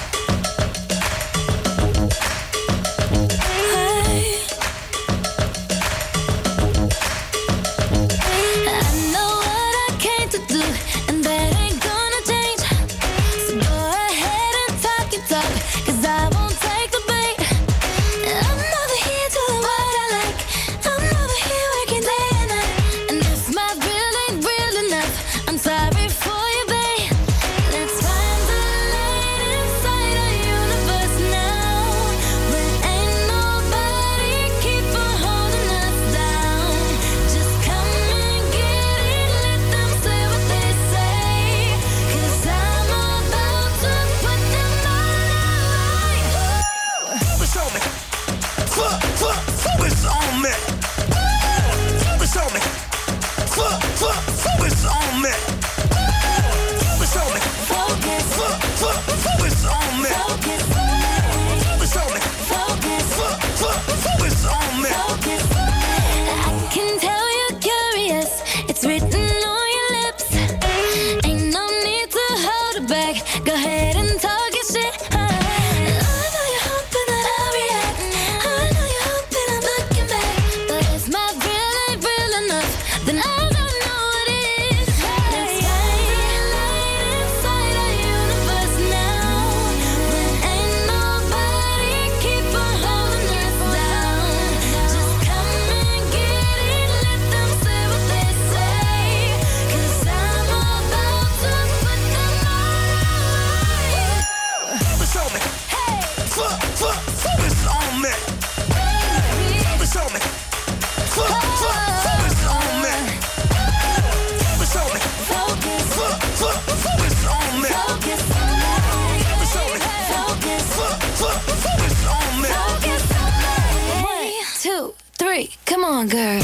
three. 125.17 125.50
Come 125.65 125.83
on, 125.83 126.07
girl. 126.07 126.41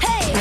Hey, 0.00 0.32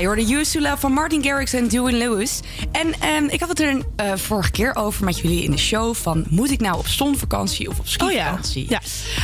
je 0.00 0.06
hoorde 0.06 0.46
Love 0.52 0.76
van 0.76 0.92
Martin 0.92 1.24
Garrix 1.24 1.52
en 1.52 1.68
Dewey 1.68 1.92
Lewis. 1.92 2.40
En 2.72 2.94
ehm, 3.00 3.24
ik 3.24 3.40
had 3.40 3.48
het 3.48 3.60
er 3.60 3.82
eh, 3.96 4.12
vorige 4.14 4.50
keer 4.50 4.74
over 4.74 5.04
met 5.04 5.18
jullie 5.18 5.42
in 5.42 5.50
de 5.50 5.58
show... 5.58 5.94
van 5.94 6.24
moet 6.28 6.50
ik 6.50 6.60
nou 6.60 6.78
op 6.78 6.86
zonvakantie 6.86 7.68
of 7.68 7.78
op 7.78 7.88
skivakantie? 7.88 8.66
ja. 8.68 8.80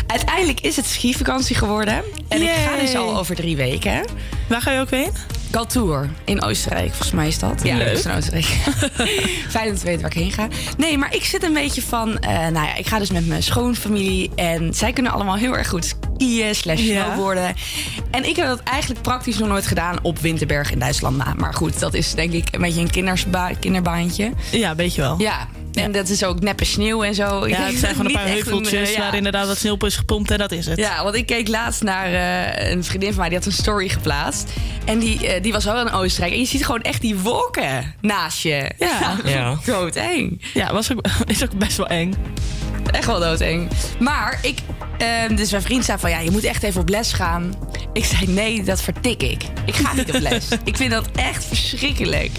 Uiteindelijk 0.06 0.60
is 0.60 0.76
het 0.76 0.86
skivakantie 0.86 1.56
geworden. 1.56 2.02
En 2.28 2.42
ik 2.42 2.48
ga 2.48 2.76
dus 2.76 2.94
al 2.94 3.18
over 3.18 3.34
drie 3.34 3.56
weken. 3.56 4.06
Waar 4.48 4.62
ga 4.62 4.70
je 4.70 4.80
ook 4.80 4.90
heen? 4.90 5.12
Galtour 5.54 6.08
in 6.24 6.42
Oostenrijk, 6.42 6.88
volgens 6.88 7.10
mij 7.10 7.26
is 7.28 7.38
dat. 7.38 7.60
Ja, 7.62 7.76
Leuk. 7.76 7.98
in 7.98 8.10
Oostenrijk. 8.10 8.44
Fijn 9.50 9.68
om 9.70 9.76
te 9.76 9.84
weten 9.84 10.00
waar 10.00 10.10
ik 10.10 10.16
heen 10.16 10.32
ga. 10.32 10.48
Nee, 10.76 10.98
maar 10.98 11.14
ik 11.14 11.24
zit 11.24 11.42
een 11.42 11.52
beetje 11.52 11.82
van... 11.82 12.18
eh, 12.18 12.30
nou 12.30 12.52
ja, 12.66 12.74
ik 12.74 12.86
ga 12.86 12.98
dus 12.98 13.10
met 13.10 13.26
mijn 13.26 13.42
schoonfamilie... 13.42 14.30
en 14.34 14.74
zij 14.74 14.92
kunnen 14.92 15.12
allemaal 15.12 15.36
heel 15.36 15.56
erg 15.56 15.68
goed 15.68 15.84
skiën 15.84 16.54
slash 16.54 16.80
Ja. 16.80 17.04
snowboarden. 17.04 17.54
En 18.10 18.28
ik 18.28 18.36
heb 18.36 18.46
dat 18.46 18.60
eigenlijk 18.62 19.02
praktisch 19.02 19.38
nog 19.38 19.48
nooit 19.48 19.66
gedaan 19.66 19.96
op 20.02 20.18
Winterberg 20.18 20.70
in 20.72 20.78
Duitsland. 20.78 21.36
Maar 21.38 21.54
goed, 21.54 21.78
dat 21.80 21.94
is 21.94 22.14
denk 22.14 22.32
ik 22.32 22.48
een 22.50 22.60
beetje 22.60 22.80
een 22.80 22.90
kindersba 22.90 23.50
kinderbaantje. 23.60 24.32
Ja, 24.50 24.74
weet 24.74 24.94
je 24.94 25.00
wel. 25.00 25.20
Ja, 25.20 25.48
en 25.74 25.92
dat 25.92 26.08
is 26.08 26.24
ook 26.24 26.40
neppe 26.40 26.64
sneeuw 26.64 27.02
en 27.02 27.14
zo. 27.14 27.48
Ja, 27.48 27.60
het 27.66 27.78
zijn 27.78 27.94
gewoon 27.94 28.06
een 28.06 28.16
paar 28.16 28.28
heuveltjes 28.28 28.88
eh, 28.88 28.94
ja. 28.94 29.00
waar 29.00 29.14
inderdaad 29.14 29.46
wat 29.46 29.56
sneeuw 29.56 29.72
op 29.72 29.84
is 29.84 29.96
gepompt 29.96 30.30
en 30.30 30.38
dat 30.38 30.52
is 30.52 30.66
het. 30.66 30.78
Ja, 30.78 31.02
want 31.02 31.14
ik 31.14 31.26
keek 31.26 31.48
laatst 31.48 31.82
naar 31.82 32.06
eh, 32.06 32.70
een 32.70 32.84
vriendin 32.84 33.08
van 33.08 33.18
mij, 33.18 33.28
die 33.28 33.38
had 33.38 33.46
een 33.46 33.52
story 33.52 33.88
geplaatst. 33.88 34.52
En 34.84 34.98
die, 34.98 35.26
eh, 35.26 35.42
die 35.42 35.52
was 35.52 35.64
wel 35.64 35.80
in 35.80 35.92
Oostenrijk. 35.92 36.32
En 36.32 36.40
je 36.40 36.46
ziet 36.46 36.64
gewoon 36.64 36.82
echt 36.82 37.00
die 37.00 37.16
wolken 37.16 37.94
naast 38.00 38.42
je. 38.42 38.70
Ja. 38.78 39.02
Ja. 39.24 39.58
Doodeng. 39.64 40.42
Ja, 40.54 40.72
was 40.72 40.92
ook, 40.92 41.06
is 41.26 41.42
ook 41.42 41.58
best 41.58 41.76
wel 41.76 41.86
eng. 41.86 42.14
Echt 42.94 43.06
wel 43.06 43.20
doodeng. 43.20 43.68
Maar 43.98 44.38
ik, 44.42 44.58
eh, 44.98 45.36
dus 45.36 45.50
mijn 45.50 45.62
vriend 45.62 45.84
zei 45.84 45.98
van, 45.98 46.10
ja, 46.10 46.18
je 46.18 46.30
moet 46.30 46.44
echt 46.44 46.62
even 46.62 46.80
op 46.80 46.88
les 46.88 47.12
gaan. 47.12 47.54
Ik 47.92 48.04
zei, 48.04 48.26
nee, 48.26 48.62
dat 48.62 48.82
vertik 48.82 49.22
ik. 49.22 49.42
Ik 49.66 49.74
ga 49.74 49.92
niet 49.94 50.14
op 50.14 50.20
les. 50.20 50.48
ik 50.64 50.76
vind 50.76 50.90
dat 50.90 51.06
echt 51.16 51.44
verschrikkelijk. 51.44 52.30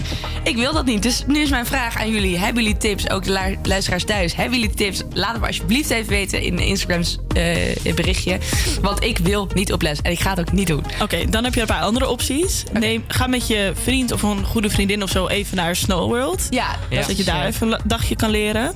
Ik 0.42 0.56
wil 0.56 0.72
dat 0.72 0.84
niet. 0.84 1.02
Dus 1.02 1.24
nu 1.26 1.40
is 1.40 1.50
mijn 1.50 1.66
vraag 1.66 1.96
aan 2.00 2.10
jullie. 2.10 2.38
Hebben 2.38 2.62
jullie 2.62 2.78
tips, 2.78 3.10
ook 3.10 3.24
de 3.24 3.32
lu- 3.32 3.58
luisteraars 3.62 4.04
thuis, 4.04 4.34
hebben 4.36 4.58
jullie 4.58 4.74
tips? 4.74 5.02
Laat 5.12 5.32
het 5.32 5.40
me 5.40 5.46
alsjeblieft 5.46 5.90
even 5.90 6.08
weten 6.08 6.42
in 6.42 6.56
de 6.56 6.66
Instagrams 6.66 7.18
eh, 7.34 7.94
berichtje. 7.94 8.38
Want 8.80 9.02
ik 9.04 9.18
wil 9.18 9.48
niet 9.54 9.72
op 9.72 9.82
les 9.82 10.00
en 10.02 10.10
ik 10.10 10.20
ga 10.20 10.30
het 10.30 10.40
ook 10.40 10.52
niet 10.52 10.66
doen. 10.66 10.84
Oké, 11.02 11.24
dan 11.30 11.44
heb 11.44 11.54
je 11.54 11.60
een 11.60 11.66
paar 11.66 11.80
andere 11.82 12.08
opties. 12.08 12.62
Neem, 12.72 13.04
ga 13.08 13.26
met 13.26 13.46
je 13.46 13.72
vriend 13.82 14.12
of 14.12 14.22
een 14.22 14.44
goede 14.44 14.70
vriendin 14.70 15.02
of 15.02 15.10
zo 15.10 15.26
even 15.26 15.56
naar 15.56 15.76
Snow 15.76 16.06
World. 16.08 16.46
Ja, 16.50 16.76
Ja. 16.88 17.00
Zodat 17.02 17.16
je 17.16 17.24
daar 17.24 17.46
even 17.46 17.72
een 17.72 17.80
dagje 17.84 18.16
kan 18.16 18.30
leren. 18.30 18.74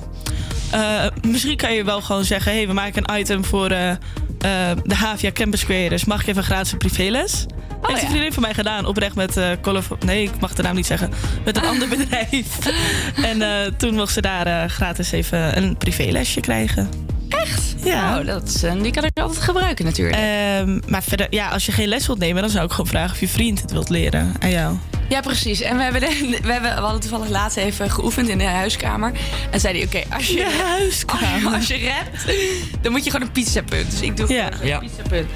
Eh, 0.71 1.05
misschien 1.27 1.57
kan 1.57 1.73
je 1.73 1.83
wel 1.83 2.01
gewoon 2.01 2.23
zeggen... 2.23 2.51
hey, 2.51 2.67
we 2.67 2.73
maken 2.73 3.03
een 3.05 3.19
item 3.19 3.45
voor 3.45 3.69
eh, 3.69 3.89
eh, 3.89 3.97
de 4.83 4.95
Havia 4.95 5.31
Campus 5.31 5.65
Creators. 5.65 6.05
Mag 6.05 6.21
ik 6.21 6.27
even 6.27 6.37
een 6.37 6.47
gratis 6.47 6.73
privéles? 6.77 7.45
Oh, 7.81 7.87
Heeft 7.87 7.99
ja. 7.99 8.05
een 8.05 8.11
vriendin 8.11 8.33
van 8.33 8.41
mij 8.41 8.53
gedaan. 8.53 8.85
Oprecht 8.85 9.15
met 9.15 9.37
of... 9.63 9.89
Nee, 10.05 10.23
ik 10.23 10.39
mag 10.39 10.53
de 10.53 10.61
naam 10.61 10.75
niet 10.75 10.85
zeggen. 10.85 11.11
Met 11.45 11.57
een 11.57 11.65
ander 11.65 11.87
bedrijf. 11.87 12.57
en 13.31 13.73
toen 13.77 13.95
mocht 13.95 14.13
ze 14.13 14.21
daar 14.21 14.69
gratis 14.69 15.11
even 15.11 15.57
een 15.57 15.77
privélesje 15.77 16.39
krijgen. 16.39 16.89
Echt? 17.29 17.75
Ja. 17.83 18.19
Oh, 18.19 18.25
dat, 18.25 18.43
is, 18.43 18.59
die 18.59 18.91
kan 18.91 19.03
ik 19.03 19.19
altijd 19.19 19.43
gebruiken 19.43 19.85
natuurlijk. 19.85 20.17
Ehm, 20.17 20.79
maar 20.87 21.03
verder, 21.03 21.27
ja, 21.29 21.49
als 21.49 21.65
je 21.65 21.71
geen 21.71 21.87
les 21.87 22.07
wilt 22.07 22.19
nemen... 22.19 22.41
dan 22.41 22.51
zou 22.51 22.65
ik 22.65 22.71
gewoon 22.71 22.87
vragen 22.87 23.11
of 23.11 23.19
je 23.19 23.27
vriend 23.27 23.61
het 23.61 23.71
wilt 23.71 23.89
leren 23.89 24.33
aan 24.39 24.51
jou. 24.51 24.77
Ja, 25.11 25.19
precies. 25.21 25.61
En 25.61 25.77
we, 25.77 25.83
hebben 25.83 26.01
de- 26.01 26.39
we, 26.43 26.51
hebben, 26.51 26.75
we 26.75 26.81
hadden 26.81 26.99
toevallig 27.01 27.29
laatst 27.29 27.57
even 27.57 27.91
geoefend 27.91 28.27
in 28.29 28.37
de 28.37 28.43
huiskamer. 28.43 29.11
En 29.49 29.59
zei 29.59 29.77
hij, 29.77 29.85
oké, 29.85 30.15
als 30.15 30.27
je... 30.27 30.35
De 30.35 30.61
huiskamer. 30.67 31.53
Als 31.53 31.67
je 31.67 31.87
rapt, 31.87 32.25
dan 32.81 32.91
moet 32.91 33.03
je 33.03 33.11
gewoon 33.11 33.25
een 33.27 33.31
pizzapunt. 33.33 33.91
Dus 33.91 34.01
ik 34.01 34.17
doe 34.17 34.33
Ja. 34.33 34.49
gewoon 34.51 34.67
Ja. 34.67 34.73
een 34.81 34.87
pizzapunt. 34.87 35.29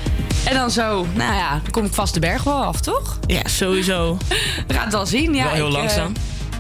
En 0.46 0.54
dan 0.56 0.72
zo, 0.72 1.06
nou 1.14 1.34
ja, 1.34 1.50
dan 1.50 1.72
kom 1.72 1.86
ik 1.86 1.94
vast 1.94 2.14
de 2.14 2.20
berg 2.20 2.44
wel 2.44 2.64
af, 2.64 2.82
toch? 2.82 3.20
Ja, 3.28 3.42
sowieso. 3.46 4.18
We 4.68 4.74
gaan 4.74 4.84
het 4.84 4.94
wel 4.94 5.06
zien. 5.06 5.34
Ja, 5.34 5.44
Wel 5.44 5.54
heel 5.54 5.68
ik, 5.68 5.74
eh, 5.74 5.78
langzaam. 5.80 6.14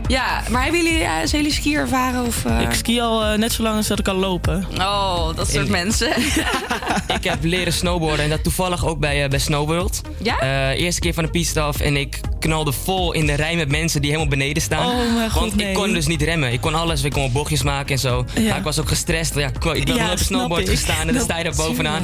ja, 0.07 0.43
maar 0.49 0.63
hebben 0.63 0.83
jullie, 0.83 0.97
ja, 0.99 1.25
zijn 1.25 1.41
jullie 1.41 1.57
skier 1.57 1.79
ervaren? 1.79 2.25
Of, 2.25 2.45
eh? 2.45 2.61
Ik 2.61 2.73
ski 2.73 2.99
al 3.01 3.37
net 3.37 3.51
zo 3.53 3.63
lang 3.63 3.75
als 3.77 3.87
dat 3.87 3.99
ik 3.99 4.05
kan 4.05 4.15
lopen. 4.15 4.65
Oh, 4.77 5.35
dat 5.35 5.49
soort 5.49 5.69
mensen. 5.69 6.09
Ik 7.17 7.23
heb 7.23 7.43
leren 7.43 7.73
snowboarden 7.73 8.23
en 8.23 8.29
dat 8.29 8.43
toevallig 8.43 8.85
ook 8.85 8.99
bij, 8.99 9.23
eh, 9.23 9.29
bij 9.29 9.39
Snowworld. 9.39 10.01
Ja? 10.21 10.39
Eh, 10.39 10.69
eerste 10.81 11.01
keer 11.01 11.13
van 11.13 11.23
de 11.23 11.29
piste 11.29 11.59
af 11.59 11.79
en 11.79 11.97
ik 11.97 12.19
knalde 12.47 12.71
vol 12.71 13.13
in 13.13 13.25
de 13.25 13.33
rij 13.33 13.55
met 13.55 13.69
mensen 13.69 14.01
die 14.01 14.09
helemaal 14.11 14.29
beneden 14.31 14.61
staan. 14.63 14.87
Oh, 14.91 15.13
mijn 15.15 15.29
god, 15.31 15.41
Want 15.41 15.55
nee. 15.55 15.67
ik 15.67 15.73
kon 15.73 15.93
dus 15.93 16.07
niet 16.07 16.21
remmen. 16.21 16.51
Ik 16.51 16.61
kon 16.61 16.75
alles. 16.75 17.03
Ik 17.03 17.11
kon 17.11 17.31
bochtjes 17.31 17.63
maken 17.63 17.91
en 17.93 17.99
zo. 17.99 18.25
Ja. 18.35 18.41
Maar 18.49 18.57
ik 18.57 18.63
was 18.63 18.79
ook 18.79 18.87
gestrest. 18.87 19.35
Ja, 19.35 19.47
ik, 19.73 19.85
ben 19.85 19.95
Ja, 19.95 20.05
op 20.05 20.11
een 20.11 20.17
snowboard 20.17 20.61
ik. 20.61 20.67
gestaan 20.69 21.07
en 21.07 21.13
dan 21.13 21.23
sta 21.23 21.37
je 21.37 21.43
daar 21.43 21.55
bovenaan. 21.55 22.03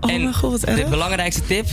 Oh 0.00 0.12
en 0.12 0.22
mijn 0.22 0.34
god, 0.34 0.60
de 0.60 0.86
belangrijkste 0.90 1.46
tip: 1.46 1.66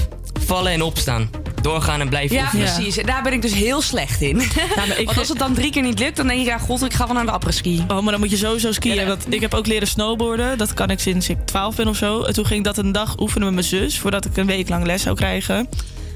vallen 0.45 0.71
en 0.71 0.81
opstaan. 0.81 1.29
Doorgaan 1.61 2.01
en 2.01 2.09
blijven 2.09 2.35
Ja, 2.35 2.43
oefenen. 2.43 2.73
precies. 2.73 2.97
En 2.97 3.05
daar 3.05 3.23
ben 3.23 3.33
ik 3.33 3.41
dus 3.41 3.53
heel 3.53 3.81
slecht 3.81 4.21
in. 4.21 4.39
ik- 4.97 5.05
Want 5.05 5.17
als 5.17 5.29
het 5.29 5.37
dan 5.37 5.53
drie 5.53 5.71
keer 5.71 5.81
niet 5.81 5.99
lukt, 5.99 6.15
dan 6.17 6.27
denk 6.27 6.39
ik, 6.39 6.45
ja, 6.45 6.57
god, 6.57 6.83
ik 6.85 6.93
ga 6.93 7.05
wel 7.05 7.15
naar 7.15 7.25
de 7.25 7.31
après-ski. 7.31 7.83
Oh, 7.87 7.99
maar 8.01 8.11
dan 8.11 8.19
moet 8.19 8.29
je 8.29 8.37
sowieso 8.37 8.71
skiën. 8.71 8.95
Ja. 8.95 9.05
Want 9.05 9.25
ik 9.33 9.41
heb 9.41 9.53
ook 9.53 9.67
leren 9.67 9.87
snowboarden. 9.87 10.57
Dat 10.57 10.73
kan 10.73 10.89
ik 10.89 10.99
sinds 10.99 11.29
ik 11.29 11.37
12 11.45 11.75
ben 11.75 11.87
of 11.87 11.95
zo. 11.97 12.21
En 12.23 12.33
toen 12.33 12.45
ging 12.45 12.59
ik 12.59 12.65
dat 12.65 12.77
een 12.77 12.91
dag 12.91 13.19
oefenen 13.19 13.45
met 13.45 13.53
mijn 13.53 13.81
zus. 13.83 13.99
Voordat 13.99 14.25
ik 14.25 14.37
een 14.37 14.45
week 14.45 14.69
lang 14.69 14.85
les 14.85 15.01
zou 15.01 15.15
krijgen. 15.15 15.69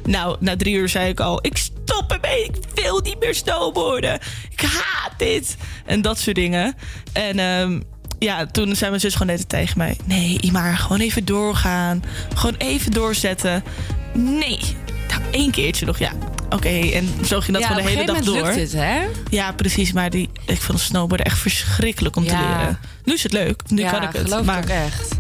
Nou, 0.08 0.36
na 0.40 0.56
drie 0.56 0.76
uur 0.76 0.90
zei 0.90 1.10
ik 1.10 1.20
al... 1.20 1.40
Ik 1.42 1.58
stop 1.58 2.12
ermee. 2.12 2.44
Ik 2.44 2.56
wil 2.74 3.00
niet 3.00 3.20
meer 3.20 3.36
snowboarden. 3.36 4.20
Ik 4.50 4.62
haat 4.62 5.12
dit. 5.18 5.58
En 5.86 6.02
dat 6.02 6.20
soort 6.20 6.36
dingen. 6.36 6.76
En 7.14 7.40
ehm, 7.40 7.80
ja, 8.20 8.46
toen 8.46 8.76
zei 8.76 8.90
mijn 8.90 9.02
zus 9.02 9.16
gewoon 9.16 9.36
net 9.36 9.50
tegen 9.50 9.78
mij... 9.78 9.98
Nee, 10.06 10.38
Imar, 10.42 10.78
gewoon 10.78 11.00
even 11.00 11.26
doorgaan. 11.26 12.04
Gewoon 12.36 12.56
even 12.58 12.92
doorzetten. 12.92 13.64
Nee. 14.14 14.60
Nou, 15.08 15.22
één 15.32 15.52
keertje 15.52 15.86
nog, 15.86 15.98
ja. 15.98 16.12
Oké, 16.50 16.90
en 16.94 17.10
zo 17.26 17.40
ging 17.40 17.58
dat 17.58 17.62
ja, 17.62 17.68
gewoon 17.68 17.84
de 17.84 17.90
hele 17.90 18.06
dag 18.06 18.20
door. 18.20 18.36
lukt 18.36 18.56
het, 18.56 18.72
hè? 18.72 19.06
Ja, 19.30 19.52
precies. 19.52 19.92
Maar 19.92 20.10
die, 20.10 20.30
ik 20.46 20.62
vond 20.62 20.80
snowboarden 20.80 21.26
echt 21.26 21.38
verschrikkelijk 21.40 22.16
om 22.16 22.28
te 22.28 22.38
leren. 22.38 22.80
Nu 23.04 23.14
is 23.14 23.24
het 23.24 23.34
leuk. 23.34 23.62
Nu 23.68 23.82
ja, 23.82 23.92
kan 23.92 24.04
ik 24.04 24.10
het. 24.14 24.46
maar, 24.46 24.64
echt. 24.64 25.18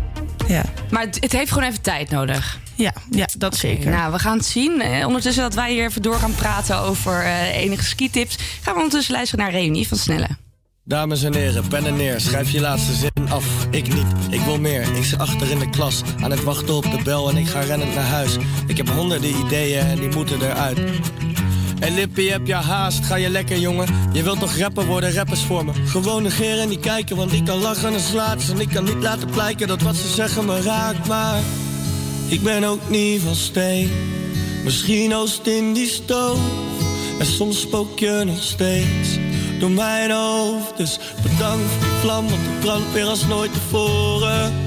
Ja. 0.47 0.63
Maar 0.89 1.01
het, 1.01 1.17
het 1.19 1.31
heeft 1.31 1.51
gewoon 1.51 1.69
even 1.69 1.81
tijd 1.81 2.10
nodig. 2.10 2.60
Ja, 2.75 2.93
ja, 3.10 3.27
dat 3.38 3.55
zeker. 3.55 3.91
Nou, 3.91 4.12
we 4.12 4.19
gaan 4.19 4.38
het 4.38 4.45
zien. 4.45 4.81
Eh, 4.81 5.05
ondertussen 5.07 5.43
dat 5.43 5.53
wij 5.53 5.71
hier 5.71 5.86
even 5.86 6.01
door 6.01 6.15
gaan 6.15 6.36
praten 6.36 6.79
over 6.79 7.23
eh, 7.23 7.55
enige 7.55 7.83
skitips... 7.83 8.38
gaan 8.62 8.73
we 8.73 8.79
ondertussen 8.79 9.13
luisteren 9.13 9.45
naar 9.45 9.53
Reunie 9.53 9.88
van 9.88 9.97
Snelle. 9.97 10.27
Dames 10.83 11.23
en 11.23 11.36
heren, 11.36 11.67
pen 11.67 11.86
en 11.86 11.95
neer, 11.95 12.21
schrijf 12.21 12.49
je 12.49 12.60
laatste 12.60 12.93
zin 12.93 13.29
af. 13.29 13.67
Ik 13.71 13.93
niet, 13.93 14.05
ik 14.29 14.41
wil 14.41 14.60
meer. 14.60 14.95
Ik 14.95 15.03
zit 15.03 15.19
achter 15.19 15.51
in 15.51 15.60
de 15.60 15.69
klas, 15.69 16.01
aan 16.21 16.31
het 16.31 16.43
wachten 16.43 16.75
op 16.75 16.83
de 16.83 16.99
bel 17.03 17.29
en 17.29 17.38
ik 17.38 17.47
ga 17.47 17.60
rennend 17.60 17.95
naar 17.95 18.03
huis. 18.03 18.38
Ik 18.67 18.77
heb 18.77 18.89
honderden 18.89 19.29
ideeën 19.45 19.86
en 19.86 19.99
die 19.99 20.10
moeten 20.10 20.41
eruit. 20.41 20.79
En 21.79 21.93
Lippie, 21.93 22.31
heb 22.31 22.47
je 22.47 22.53
haast? 22.53 23.05
Ga 23.05 23.15
je 23.15 23.29
lekker, 23.29 23.57
jongen? 23.57 23.87
Je 24.13 24.23
wilt 24.23 24.39
toch 24.39 24.57
rapper 24.57 24.85
worden, 24.85 25.13
rappers 25.13 25.41
voor 25.41 25.65
me? 25.65 25.71
Gewoon 25.85 26.23
negeren 26.23 26.61
en 26.61 26.69
niet 26.69 26.79
kijken, 26.79 27.15
want 27.15 27.33
ik 27.33 27.45
kan 27.45 27.57
lachen 27.57 27.93
en 27.93 27.99
slaat. 27.99 28.49
En 28.49 28.59
ik 28.59 28.69
kan 28.69 28.83
niet 28.83 29.01
laten 29.01 29.29
blijken 29.29 29.67
dat 29.67 29.81
wat 29.81 29.95
ze 29.95 30.07
zeggen 30.07 30.45
me 30.45 30.61
raakt, 30.61 31.07
maar... 31.07 31.39
Ik 32.29 32.43
ben 32.43 32.63
ook 32.63 32.89
niet 32.89 33.21
van 33.21 33.35
steen. 33.35 33.89
Misschien 34.63 35.15
oost 35.15 35.47
in 35.47 35.73
die 35.73 35.87
stoof. 35.87 36.39
En 37.19 37.25
soms 37.25 37.59
spook 37.59 37.99
je 37.99 38.23
nog 38.25 38.43
steeds 38.43 39.17
door 39.59 39.71
mijn 39.71 40.11
hoofd. 40.11 40.77
Dus 40.77 40.99
bedankt 41.21 41.71
voor 41.71 41.79
die 41.79 41.99
vlam, 42.01 42.29
want 42.29 42.41
het 42.45 42.59
brandt 42.59 42.93
weer 42.93 43.05
als 43.05 43.25
nooit 43.25 43.53
tevoren. 43.53 44.66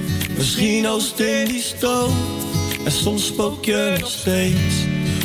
Misschien 0.37 0.87
oost 0.87 1.19
in 1.19 1.45
die. 1.45 1.63
En 2.85 2.91
soms 2.91 3.25
spook 3.25 3.65
je 3.65 3.97
nog 3.99 4.09
steeds 4.09 4.75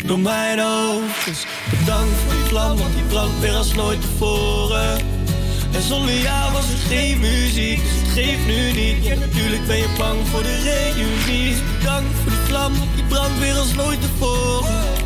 door 0.06 0.18
mijn 0.18 0.58
hoofd. 0.58 1.24
Dus 1.24 1.46
bedankt 1.78 2.14
voor 2.24 2.32
die 2.32 2.44
vlam, 2.44 2.76
want 2.76 2.94
die 2.94 3.04
brandt 3.04 3.40
weer 3.40 3.54
als 3.54 3.74
nooit 3.74 4.00
tevoren. 4.00 4.98
En 5.72 5.82
zonder 5.82 6.18
jou 6.18 6.52
was 6.52 6.64
er 6.70 6.78
geen 6.88 7.18
muziek, 7.18 7.82
dus 7.82 8.00
het 8.00 8.10
geeft 8.12 8.46
nu 8.46 8.72
niet. 8.72 9.04
Ja, 9.04 9.14
natuurlijk 9.14 9.66
ben 9.66 9.76
je 9.76 9.88
bang 9.98 10.28
voor 10.28 10.42
de 10.42 10.60
reunie. 10.60 11.50
Dus 11.50 11.60
bedankt 11.78 12.14
voor 12.22 12.30
die 12.30 12.40
vlam, 12.46 12.78
want 12.78 12.94
die 12.94 13.04
brandt 13.04 13.38
weer 13.38 13.54
als 13.54 13.74
nooit 13.74 14.00
tevoren. 14.00 15.05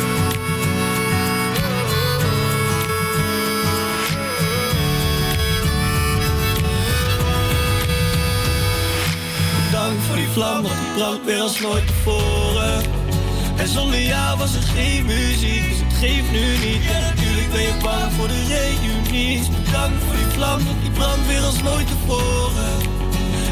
Vlam, 10.33 10.61
want 10.61 10.75
die 10.75 10.93
brandt 10.95 11.25
weer 11.25 11.41
als 11.41 11.59
nooit 11.59 11.87
tevoren. 11.87 12.83
En 13.57 13.67
zonder 13.67 14.01
jou 14.01 14.37
was 14.37 14.55
er 14.55 14.61
geen 14.61 15.05
muziek, 15.05 15.69
dus 15.69 15.79
het 15.79 15.93
geeft 15.99 16.31
nu 16.31 16.57
niet. 16.67 16.81
En 16.91 17.01
natuurlijk 17.01 17.51
ben 17.51 17.61
je 17.61 17.73
bang 17.81 18.11
voor 18.17 18.27
de 18.27 18.43
reunie. 18.47 19.37
Dus 19.37 19.49
bedankt 19.49 20.03
voor 20.05 20.15
die 20.15 20.31
vlam, 20.33 20.65
want 20.65 20.81
die 20.81 20.91
brandt 20.91 21.27
weer 21.27 21.41
als 21.41 21.61
nooit 21.61 21.87
tevoren. 21.87 22.73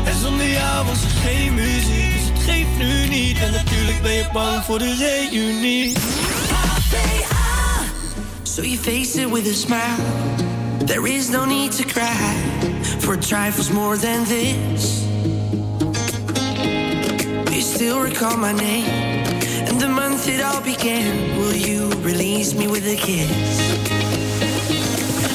En 0.06 0.20
zonder 0.22 0.50
jou 0.50 0.86
was 0.86 1.04
er 1.04 1.10
geen 1.10 1.54
muziek, 1.54 2.14
dus 2.14 2.28
het 2.34 2.44
geeft 2.50 2.78
nu 2.78 3.08
niet. 3.08 3.38
En 3.40 3.52
natuurlijk 3.52 4.02
ben 4.02 4.14
je 4.14 4.26
bang 4.34 4.64
voor 4.64 4.80
de 4.80 4.96
reunie. 4.96 5.94
So 8.44 8.62
you 8.62 8.78
face 8.78 9.22
it 9.22 9.30
with 9.32 9.48
a 9.48 9.54
smile. 9.54 10.04
There 10.86 11.10
is 11.10 11.30
no 11.30 11.46
need 11.46 11.78
to 11.78 11.84
cry 11.84 12.34
for 13.00 13.18
trifles 13.18 13.70
more 13.70 13.98
than 13.98 14.24
this. 14.26 15.09
Still 17.80 18.02
recall 18.02 18.36
my 18.36 18.52
name 18.52 18.90
and 19.70 19.80
the 19.80 19.88
month 19.88 20.28
it 20.28 20.42
all 20.42 20.62
began. 20.62 21.16
Will 21.38 21.56
you 21.56 21.88
release 22.02 22.54
me 22.54 22.68
with 22.68 22.86
a 22.86 22.98
kiss? 22.98 23.32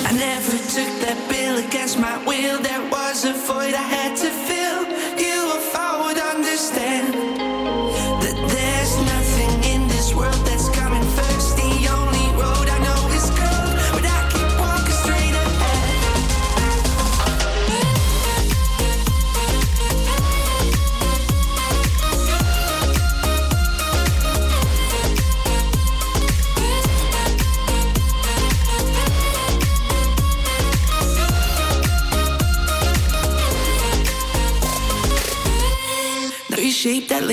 I 0.04 0.12
never 0.12 0.59
took 0.76 0.92
that 1.00 1.16
bill 1.30 1.57
against 1.66 1.98
my 1.98 2.18
will. 2.26 2.61
There 2.61 2.85
was 2.90 3.24
a 3.24 3.33
void 3.33 3.72
I 3.72 3.87
had 3.96 4.14
to 4.18 4.28
fill. 4.28 4.85
You, 5.18 5.57
if 5.57 5.74
I 5.74 6.04
would 6.04 6.18
understand 6.18 7.43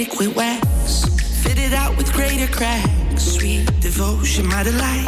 liquid 0.01 0.35
wax, 0.35 1.05
fit 1.43 1.59
it 1.59 1.73
out 1.73 1.95
with 1.95 2.11
greater 2.11 2.51
cracks. 2.51 3.21
Sweet 3.21 3.67
devotion, 3.81 4.47
my 4.47 4.63
delight. 4.63 5.07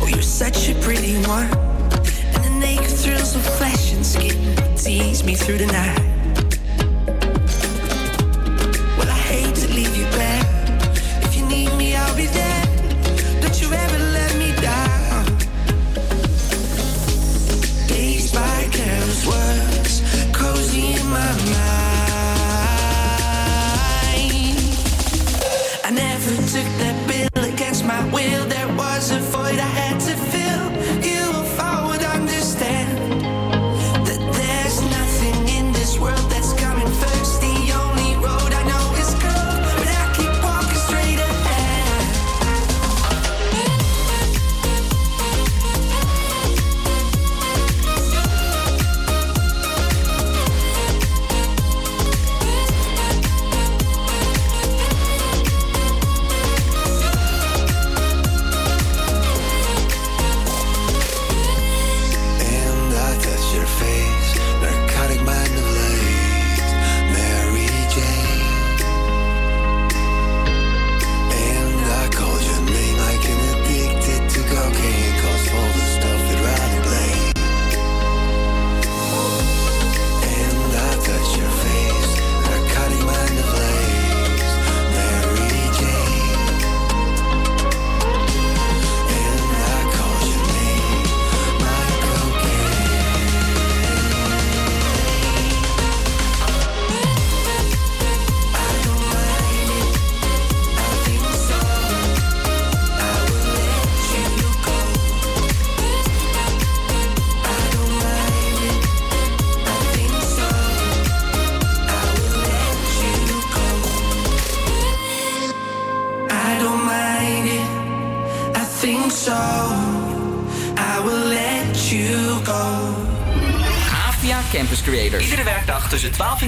Oh, 0.00 0.08
you're 0.08 0.20
such 0.20 0.68
a 0.68 0.74
pretty 0.80 1.14
one, 1.28 1.46
and 2.34 2.42
the 2.44 2.50
naked 2.58 2.90
thrills 2.90 3.36
of 3.36 3.42
flesh 3.56 3.92
and 3.94 4.04
skin 4.04 4.36
tease 4.76 5.22
me 5.22 5.36
through 5.36 5.58
the 5.58 5.66
night. 5.66 6.11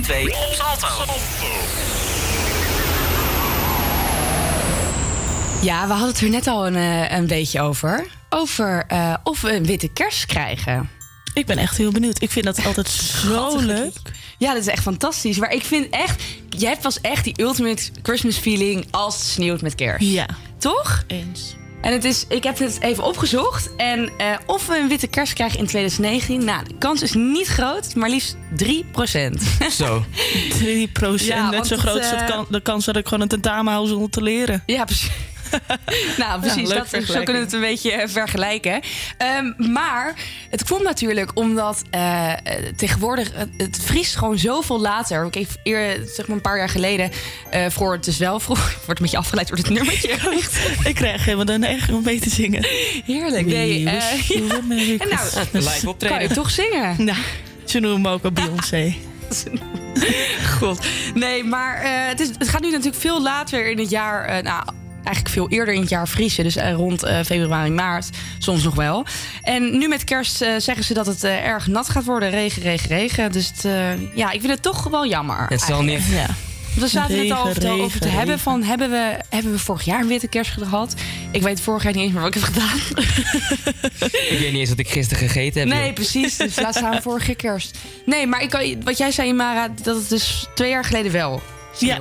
2 0.05 0.25
op 0.25 0.53
Salto. 0.53 0.87
Ja, 5.63 5.87
we 5.87 5.93
hadden 5.93 6.09
het 6.09 6.21
er 6.21 6.29
net 6.29 6.47
al 6.47 6.67
een, 6.67 6.77
eh, 6.77 7.17
een 7.17 7.27
beetje 7.27 7.61
over. 7.61 8.07
Over 8.29 8.85
eh, 8.89 9.15
of 9.23 9.41
we 9.41 9.55
een 9.55 9.67
witte 9.67 9.89
kerst 9.89 10.27
krijgen. 10.27 10.91
Ik 11.35 11.47
ben 11.47 11.59
echt 11.59 11.77
heel 11.77 11.93
benieuwd. 11.93 12.23
Ik 12.23 12.31
vind 12.31 12.45
dat 12.45 12.65
altijd 12.67 12.89
zo 12.89 13.57
leuk. 13.59 13.97
Ja, 14.39 14.53
dat 14.53 14.63
is 14.63 14.69
echt 14.69 14.83
fantastisch. 14.83 15.39
Maar 15.39 15.53
ik 15.53 15.65
vind 15.65 15.91
echt, 15.91 16.23
jij 16.49 16.71
hebt 16.71 16.83
pas 16.83 17.01
echt 17.01 17.25
die 17.25 17.41
ultimate 17.43 17.91
Christmas 18.03 18.37
feeling 18.37 18.87
als 18.91 19.15
het 19.15 19.25
sneeuwt 19.25 19.63
met 19.63 19.75
kerst. 19.75 20.07
Ja. 20.07 20.27
Toch? 20.59 21.05
Eens. 21.07 21.55
En 21.85 21.93
het 21.93 22.05
is, 22.05 22.25
ik 22.29 22.43
heb 22.45 22.59
het 22.59 22.81
even 22.81 23.05
opgezocht. 23.05 23.77
En 23.77 24.11
eh, 24.19 24.37
of 24.47 24.67
we 24.67 24.79
een 24.79 24.89
witte 24.89 25.07
kerst 25.07 25.33
krijgen 25.33 25.59
in 25.59 25.67
2019. 25.67 26.45
Nou, 26.45 26.65
de 26.65 26.75
kans 26.79 27.03
is 27.03 27.13
niet 27.13 27.47
groot, 27.47 27.95
maar 27.95 28.11
liefst 28.11 28.37
3% 28.65 28.67
Zo. 29.71 30.05
3 30.49 30.89
procent, 30.89 31.29
Ja, 31.29 31.45
net 31.45 31.55
want 31.55 31.67
zo 31.67 31.75
het, 31.75 31.83
groot 31.83 31.99
is 31.99 32.11
eh, 32.11 32.19
het 32.21 32.31
kan, 32.31 32.47
de 32.49 32.61
kans 32.61 32.85
dat 32.85 32.97
ik 32.97 33.05
gewoon 33.05 33.21
een 33.21 33.29
tentamen 33.29 33.73
hou 33.73 33.87
zonder 33.87 34.11
te 34.11 34.23
leren. 34.23 34.63
Ja, 34.67 34.85
precies. 34.85 35.11
nou, 36.19 36.41
precies. 36.41 36.69
dat, 36.69 36.89
zo 36.89 37.23
kunnen 37.23 37.27
we 37.27 37.39
het 37.39 37.53
een 37.53 37.61
beetje 37.61 37.93
eh, 37.93 38.09
vergelijken. 38.09 38.81
Ehm, 39.19 39.73
maar 39.73 40.15
het 40.51 40.65
komt 40.65 40.83
natuurlijk 40.83 41.31
omdat 41.35 41.83
eh, 41.91 42.33
eh, 42.33 42.39
tegenwoordig... 42.77 43.31
Het, 43.35 43.49
het 43.57 43.79
vriest 43.83 44.17
gewoon 44.17 44.39
zoveel 44.39 44.81
later. 44.81 45.27
Ik 45.27 45.35
heb 45.35 45.49
eerder, 45.63 46.07
zeg 46.15 46.27
maar 46.27 46.37
een 46.37 46.43
paar 46.43 46.59
jaar 46.59 46.69
geleden... 46.69 47.11
eh 47.51 47.67
voor 47.69 47.93
het 47.93 48.05
dus 48.05 48.19
wel 48.19 48.41
vroeg... 48.41 48.71
Ik 48.85 48.91
word 48.91 48.99
een 48.99 49.05
beetje 49.05 49.19
afgeleid 49.19 49.49
door 49.49 49.57
dit 49.57 49.69
nummertje. 49.69 50.09
ik 50.91 50.95
krijg 50.95 51.25
helemaal 51.25 51.45
de 51.45 51.59
neiging 51.59 51.97
om 51.97 52.03
mee 52.05 52.21
te 52.21 52.31
zingen. 52.31 52.67
Heerlijk. 53.05 53.47
Nee, 53.47 53.85
We 53.85 53.91
eh, 53.91 54.11
wish 54.11 54.29
you 54.29 54.51
a 54.53 54.61
Merry 54.61 54.97
En 54.99 55.09
nou, 55.09 55.25
live 55.53 55.89
optreden. 55.89 56.19
Kan 56.19 56.29
je 56.29 56.35
toch 56.35 56.51
zingen? 56.51 57.05
Nou, 57.05 57.19
ze 57.65 57.81
noemen 57.81 58.01
me 58.01 58.09
ook 58.09 58.25
al 58.25 58.33
Beyoncé. 58.33 58.95
God. 60.59 60.87
Nee, 61.15 61.45
maar 61.45 61.83
eh, 61.83 61.91
het, 62.09 62.21
is, 62.21 62.29
het 62.29 62.49
gaat 62.49 62.61
nu 62.61 62.71
natuurlijk 62.71 62.97
veel 62.97 63.23
later 63.23 63.71
in 63.71 63.79
het 63.79 63.91
jaar. 63.91 64.25
eh, 64.25 64.43
nou, 64.43 64.65
eigenlijk 65.05 65.29
veel 65.35 65.49
eerder 65.49 65.75
in 65.75 65.81
het 65.81 65.89
jaar 65.91 66.09
vriezen. 66.09 66.45
Dus 66.45 66.57
eh, 66.57 66.73
rond 66.73 67.03
eh, 67.03 67.19
februari, 67.25 67.71
maart. 67.71 68.09
Soms 68.39 68.63
nog 68.63 68.75
wel. 68.75 69.05
En 69.43 69.79
nu 69.79 69.89
met 69.89 70.05
kerst 70.05 70.43
eh, 70.43 70.49
zeggen 70.59 70.85
ze 70.85 70.95
dat 70.95 71.07
het 71.07 71.25
eh, 71.25 71.47
erg 71.47 71.67
nat 71.67 71.89
gaat 71.89 72.05
worden. 72.05 72.31
Regen, 72.31 72.63
regen, 72.63 72.89
regen. 72.89 73.33
Dus 73.33 73.51
het, 73.55 73.65
eh, 73.65 74.17
ja, 74.17 74.31
ik 74.31 74.41
vind 74.41 74.53
het 74.53 74.63
toch 74.63 74.83
wel 74.85 75.07
jammer. 75.07 75.47
Het 75.49 75.61
zal 75.61 75.83
niet. 75.83 76.07
Ja. 76.11 76.27
We 76.77 76.89
zaten 76.89 77.17
net 77.17 77.31
al 77.31 77.43
over 77.43 77.55
te, 77.61 77.69
Regen, 77.69 77.85
over 77.85 77.99
te 77.99 78.05
regen, 78.05 78.19
hebben 78.19 78.37
regen. 78.37 78.51
van... 78.51 78.63
Hebben 78.63 78.91
we, 78.91 79.17
hebben 79.29 79.53
we 79.53 79.59
vorig 79.59 79.85
jaar 79.85 80.01
een 80.01 80.07
witte 80.07 80.29
kerst 80.29 80.51
gehad? 80.53 80.95
Ik 81.31 81.43
weet 81.43 81.61
vorig 81.61 81.83
jaar 81.83 81.93
niet 81.93 82.03
eens 82.03 82.13
meer 82.13 82.23
wat 82.23 82.35
ik 82.35 82.43
heb 82.43 82.53
gedaan. 82.53 82.79
Ik 84.31 84.39
weet 84.39 84.51
niet 84.51 84.61
eens 84.61 84.69
wat 84.69 84.79
ik 84.79 84.89
gisteren 84.89 85.29
gegeten 85.29 85.61
heb. 85.61 85.69
Nee, 85.69 85.85
joh. 85.85 85.95
precies. 85.95 86.37
Dus 86.37 86.61
laat 86.61 86.75
staan 86.75 87.03
vorige 87.09 87.35
kerst. 87.35 87.79
Nee, 88.07 88.27
maar 88.27 88.43
ik, 88.43 88.51
kan- 88.51 88.83
wat 88.85 88.99
jij 88.99 89.11
zei, 89.11 89.33
Mara, 89.33 89.69
dat 89.83 89.97
het 89.97 90.09
dus 90.09 90.47
twee 90.55 90.71
jaar 90.71 90.85
geleden 90.85 91.13
wel 91.13 91.43
Ja, 91.79 91.99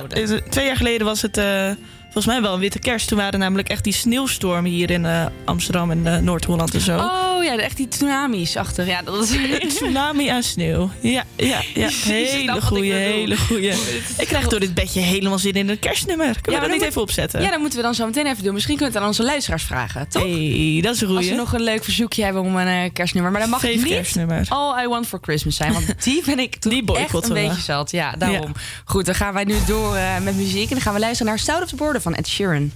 twee 0.50 0.66
jaar 0.66 0.76
geleden 0.76 1.06
was 1.06 1.22
het 1.22 1.36
eh, 1.36 1.70
volgens 2.14 2.26
mij 2.26 2.42
wel 2.42 2.54
een 2.54 2.60
witte 2.60 2.78
kerst. 2.78 3.08
Toen 3.08 3.18
waren 3.18 3.38
namelijk 3.38 3.68
echt 3.68 3.84
die 3.84 3.92
sneeuwstormen 3.92 4.70
hier 4.70 4.90
in 4.90 5.06
eh, 5.06 5.26
Amsterdam 5.44 5.90
en 5.90 6.06
eh, 6.06 6.18
Noord-Holland 6.18 6.74
en 6.74 6.80
zo. 6.80 6.96
Oh 6.98 7.44
ja, 7.44 7.56
echt 7.56 7.76
die 7.76 7.88
tsunamis 7.88 8.56
achter. 8.56 8.86
Ja, 8.86 9.02
dat 9.02 9.22
is... 9.22 9.30
Een 9.30 9.68
tsunami 9.68 10.28
aan 10.28 10.42
sneeuw. 10.42 10.90
Ja, 11.00 11.24
ja, 11.36 11.60
ja. 11.74 11.88
Hele 12.04 12.54
bedoel. 12.60 12.80
hele 12.82 13.36
goeie. 13.36 13.70
Ik 14.18 14.26
krijg 14.26 14.48
door 14.48 14.60
dit 14.60 14.74
bedje 14.74 15.00
helemaal 15.00 15.38
zin 15.38 15.52
in 15.52 15.68
een 15.68 15.78
kerstnummer. 15.78 16.40
Kunnen 16.40 16.60
we 16.60 16.66
dat 16.66 16.68
niet 16.68 16.78
moet- 16.78 16.88
even 16.88 17.02
opzetten? 17.02 17.42
Ja, 17.42 17.50
dat 17.50 17.58
moeten 17.60 17.78
we 17.78 17.84
dan 17.84 17.94
zo 17.94 18.06
meteen 18.06 18.26
even 18.26 18.44
doen. 18.44 18.54
Misschien 18.54 18.76
kunnen 18.76 18.92
we 18.92 18.98
het 19.00 19.06
aan 19.08 19.14
onze 19.16 19.24
luisteraars 19.30 19.62
vragen, 19.62 20.08
toch? 20.08 20.22
Hey, 20.22 20.78
dat 20.82 20.94
is 20.94 21.00
een 21.00 21.06
Als 21.08 21.16
goeie. 21.16 21.28
ze 21.28 21.34
nog 21.34 21.52
een 21.52 21.62
leuk 21.62 21.84
verzoekje 21.84 22.24
hebben 22.24 22.42
om 22.42 22.56
een 22.56 22.66
eh, 22.84 22.92
kerstnummer. 22.92 23.32
Maar 23.32 23.40
dan 23.40 23.50
mag 23.50 23.60
het 23.62 23.70
Fave 23.70 23.84
niet 23.84 23.92
kerstnummer. 23.94 24.46
All 24.48 24.84
I 24.84 24.88
Want 24.88 25.06
For 25.06 25.18
Christmas 25.22 25.56
zijn. 25.56 25.72
Want 25.72 26.02
die 26.04 26.22
ben 26.26 26.38
ik 26.38 26.56
toen 26.56 26.72
Die 26.84 26.96
echt 26.96 27.14
een 27.14 27.20
we. 27.20 27.32
beetje 27.34 27.62
zat. 27.62 27.90
Ja, 27.90 28.12
daarom. 28.18 28.52
Ja. 28.54 28.60
Goed, 28.84 29.04
dan 29.06 29.14
gaan 29.14 29.32
wij 29.34 29.44
nu 29.44 29.54
door 29.66 29.94
eh, 29.96 30.18
met 30.22 30.36
muziek. 30.36 30.62
En 30.68 30.74
dan 30.74 30.80
gaan 30.80 30.94
we 30.94 31.00
luisteren 31.00 31.26
naar 31.32 31.38
Stout 31.40 31.62
of 31.62 31.68
the 31.68 31.76
Border 31.76 32.00
van 32.04 32.14
Ed 32.16 32.26
Sheeran. 32.26 32.70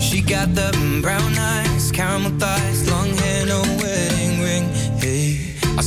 She 0.00 0.20
got 0.20 0.54
the 0.54 0.70
brown 1.02 1.32
eyes, 1.38 1.90
caramel 1.90 2.32
thighs, 2.38 2.69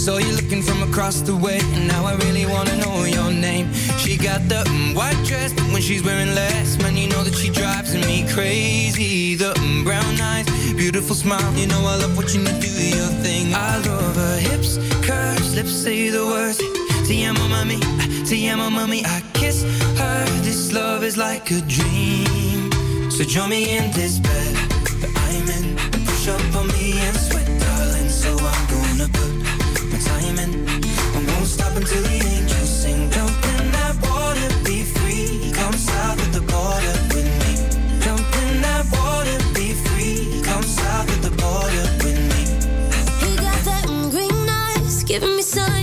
saw 0.03 0.17
you 0.17 0.35
looking 0.35 0.61
from 0.61 0.83
across 0.83 1.21
the 1.21 1.33
way, 1.33 1.59
and 1.75 1.87
now 1.87 2.03
I 2.03 2.15
really 2.25 2.45
wanna 2.45 2.75
know 2.75 3.05
your 3.05 3.31
name. 3.31 3.71
She 3.97 4.17
got 4.17 4.41
the 4.49 4.61
mm, 4.67 4.93
white 4.93 5.21
dress, 5.23 5.53
but 5.53 5.63
when 5.71 5.81
she's 5.81 6.03
wearing 6.03 6.35
less, 6.35 6.77
man, 6.81 6.97
you 6.97 7.07
know 7.07 7.23
that 7.23 7.33
she 7.33 7.49
drives 7.49 7.93
me 7.95 8.27
crazy. 8.33 9.35
The 9.35 9.53
mm, 9.53 9.85
brown 9.85 10.19
eyes, 10.19 10.45
beautiful 10.73 11.15
smile, 11.15 11.53
you 11.53 11.67
know 11.67 11.79
I 11.85 11.95
love 12.03 12.17
watching 12.17 12.41
you 12.41 12.53
do 12.59 12.71
your 12.99 13.13
thing. 13.23 13.55
I 13.55 13.77
love 13.77 14.15
her 14.17 14.37
hips, 14.39 14.77
curves, 15.07 15.55
lips 15.55 15.71
say 15.71 16.09
the 16.09 16.25
words. 16.25 16.57
Te 17.07 17.23
amo, 17.23 17.47
mami, 17.47 17.79
te 18.27 18.49
amo, 18.49 18.67
mami. 18.69 19.05
I 19.05 19.21
kiss 19.31 19.63
her. 19.99 20.25
This 20.43 20.73
love 20.73 21.05
is 21.05 21.15
like 21.15 21.49
a 21.51 21.61
dream. 21.61 22.71
So 23.09 23.23
join 23.23 23.49
me 23.51 23.77
in 23.77 23.89
this 23.91 24.19
bed 24.19 24.53
that 24.99 25.13
I'm 25.27 25.47
in. 25.57 25.77
Push 26.05 26.27
up 26.27 26.55
on 26.57 26.67
me 26.75 26.99
and 26.99 27.15
sweat, 27.15 27.47
darling. 27.61 28.09
So 28.09 28.31
I'm 28.37 28.65
gonna 28.67 29.07
put 29.07 29.42
giving 45.13 45.35
me 45.35 45.43
signs 45.43 45.82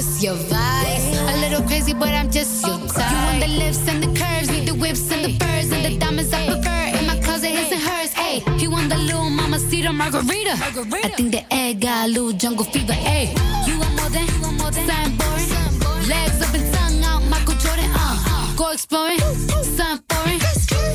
just 0.00 0.22
your 0.22 0.34
vice? 0.34 1.18
A 1.32 1.36
little 1.40 1.62
crazy, 1.68 1.92
but 1.92 2.08
I'm 2.08 2.30
just 2.30 2.66
your 2.66 2.78
type. 2.88 3.10
You 3.12 3.18
want 3.26 3.40
the 3.44 3.48
lips 3.62 3.88
and 3.88 4.02
the 4.02 4.10
curves, 4.18 4.50
need 4.50 4.66
the 4.66 4.74
whips 4.74 5.10
and 5.12 5.24
the 5.26 5.32
furs 5.38 5.70
and 5.72 5.84
the 5.84 5.98
diamonds 5.98 6.32
I 6.32 6.46
prefer. 6.46 6.98
In 6.98 7.06
my 7.06 7.18
closet, 7.20 7.50
his 7.50 7.70
and 7.72 7.82
hers. 7.82 8.12
Hey, 8.12 8.40
he 8.58 8.66
want 8.66 8.88
the 8.88 8.96
little 8.96 9.28
mama 9.28 9.58
cedar 9.58 9.92
margarita. 9.92 10.52
I 10.52 11.08
think 11.16 11.32
the 11.32 11.44
egg 11.52 11.82
got 11.82 12.06
a 12.06 12.08
little 12.08 12.32
jungle 12.32 12.64
fever. 12.64 12.94
Hey, 12.94 13.34
you 13.66 13.78
want 13.78 13.94
more 13.98 14.10
than, 14.14 14.26
you 14.26 14.40
want 14.40 14.56
more 14.58 14.70
than 14.70 14.86
something 14.88 15.16
boring. 15.20 16.08
Legs 16.08 16.40
up 16.44 16.54
and 16.54 16.66
tongue 16.74 17.04
out, 17.04 17.22
Michael 17.32 17.56
Jordan. 17.62 17.90
Uh, 17.94 18.56
go 18.56 18.70
exploring, 18.70 19.18
something 19.18 20.00
foreign. 20.08 20.38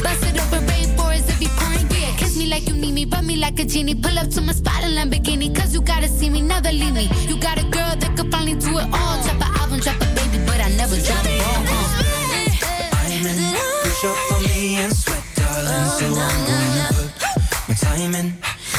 Bust 0.03 0.23
it 0.25 0.41
open, 0.41 0.74
like 2.55 2.69
you 2.69 2.75
need 2.75 2.93
me, 2.93 3.03
rub 3.05 3.23
me 3.25 3.35
like 3.35 3.59
a 3.59 3.65
genie. 3.65 3.95
Pull 3.95 4.17
up 4.17 4.29
to 4.29 4.39
my 4.41 4.53
spot 4.53 4.81
in 4.83 4.91
Lamborghini, 4.97 5.53
cause 5.53 5.73
you 5.73 5.81
gotta 5.81 6.07
see 6.07 6.29
me, 6.29 6.41
never 6.41 6.71
leave 6.71 6.93
me. 6.93 7.09
You 7.27 7.37
got 7.37 7.57
a 7.59 7.65
girl 7.75 7.93
that 8.01 8.11
could 8.15 8.31
finally 8.31 8.55
do 8.55 8.77
it 8.79 8.87
all. 8.99 9.15
Drop 9.23 9.41
an 9.45 9.51
album, 9.59 9.79
drop 9.85 9.97
a 9.97 10.07
baby, 10.17 10.39
but 10.47 10.59
I 10.67 10.69
never 10.81 10.95
drop 11.07 11.23
ball. 11.39 11.63
Uh. 11.67 12.03
I'm 12.99 13.25
in. 13.27 13.37
Push 13.83 14.05
up 14.05 14.17
for 14.27 14.39
me 14.47 14.75
and 14.83 14.93
sweat, 14.95 15.23
darling. 15.35 15.87
So 15.99 16.05
I'm 16.27 16.39
gonna 16.49 16.87
put 16.95 17.67
my 17.67 17.75
time 17.75 18.15
in. 18.19 18.27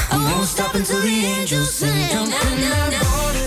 I 0.09 0.15
won't 0.25 0.47
stop 0.47 0.73
until 0.73 1.01
the 1.01 1.15
angels 1.37 1.71
sing. 1.75 2.09
Jump 2.09 2.33
in 2.33 2.61
that 2.65 3.05
water, 3.13 3.45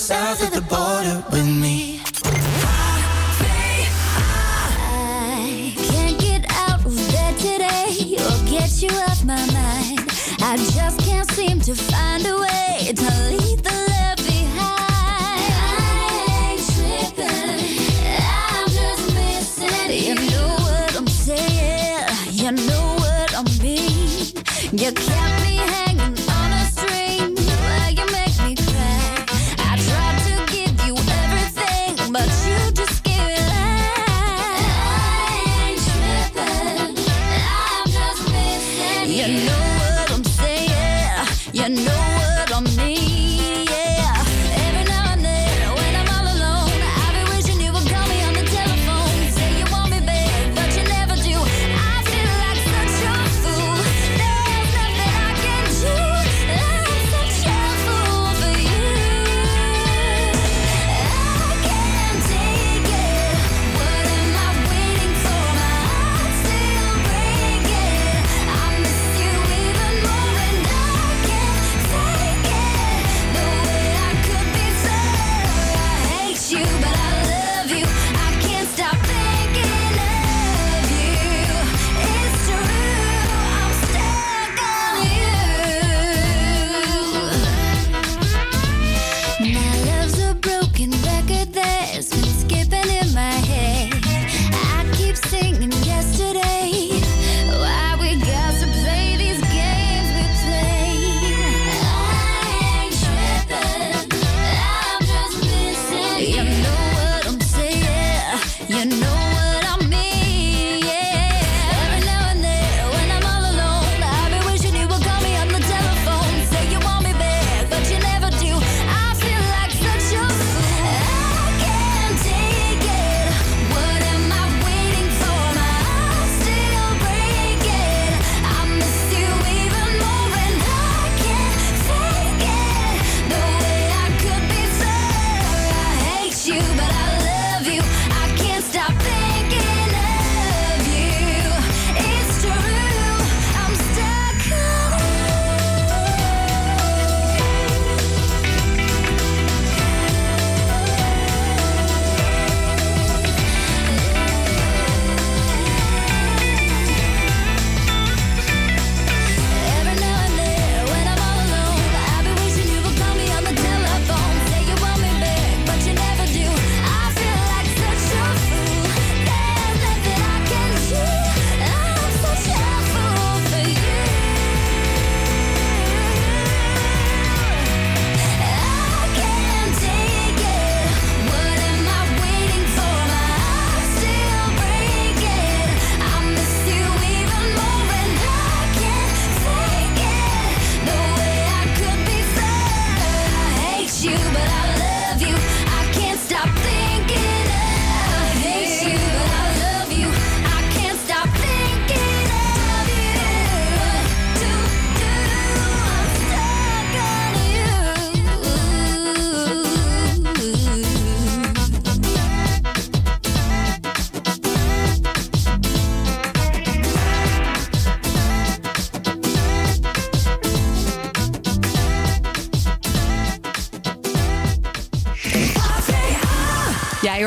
south 0.00 0.42
of 0.42 0.50
the 0.54 0.62
border 0.62 1.22
with 1.30 1.46
me. 1.46 2.00
I 4.74 5.74
can't 5.76 6.18
get 6.18 6.46
out 6.48 6.86
of 6.86 6.96
bed 7.12 7.36
today 7.36 8.16
or 8.16 8.50
get 8.50 8.80
you 8.80 8.88
off 8.88 9.22
my 9.26 9.36
mind. 9.52 10.00
I 10.40 10.56
just 10.72 11.00
can't 11.00 11.30
seem 11.32 11.60
to 11.60 11.74
find 11.74 12.24
a 12.26 12.38
way 12.38 12.92
to 12.96 13.10
leave 13.28 13.62
the 13.62 13.76
love 13.90 14.16
behind. 14.24 15.52
I 15.52 16.48
ain't 16.48 16.64
tripping, 16.72 17.60
I'm 18.56 18.68
just 18.70 19.04
missing. 19.14 19.90
You 20.06 20.14
know 20.30 20.48
what 20.66 20.96
I'm 20.96 21.08
saying, 21.08 22.08
you 22.30 22.52
know 22.52 22.96
what 22.96 23.34
I 23.36 23.42
mean. 23.62 24.32
You 24.72 24.92
kept 24.92 25.29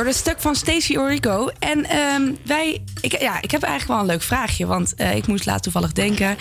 Ja, 0.03 0.11
stuk 0.11 0.41
van 0.41 0.55
Stacey 0.55 0.97
Orico. 0.97 1.49
En 1.59 1.85
ehm, 1.85 2.31
wij, 2.45 2.83
ik, 3.01 3.21
ja, 3.21 3.41
ik 3.41 3.51
heb 3.51 3.63
eigenlijk 3.63 3.91
wel 3.91 3.99
een 3.99 4.11
leuk 4.11 4.21
vraagje. 4.21 4.65
Want 4.65 4.95
eh, 4.95 5.15
ik 5.15 5.27
moest 5.27 5.45
laat 5.45 5.63
toevallig 5.63 5.91
denken 5.91 6.37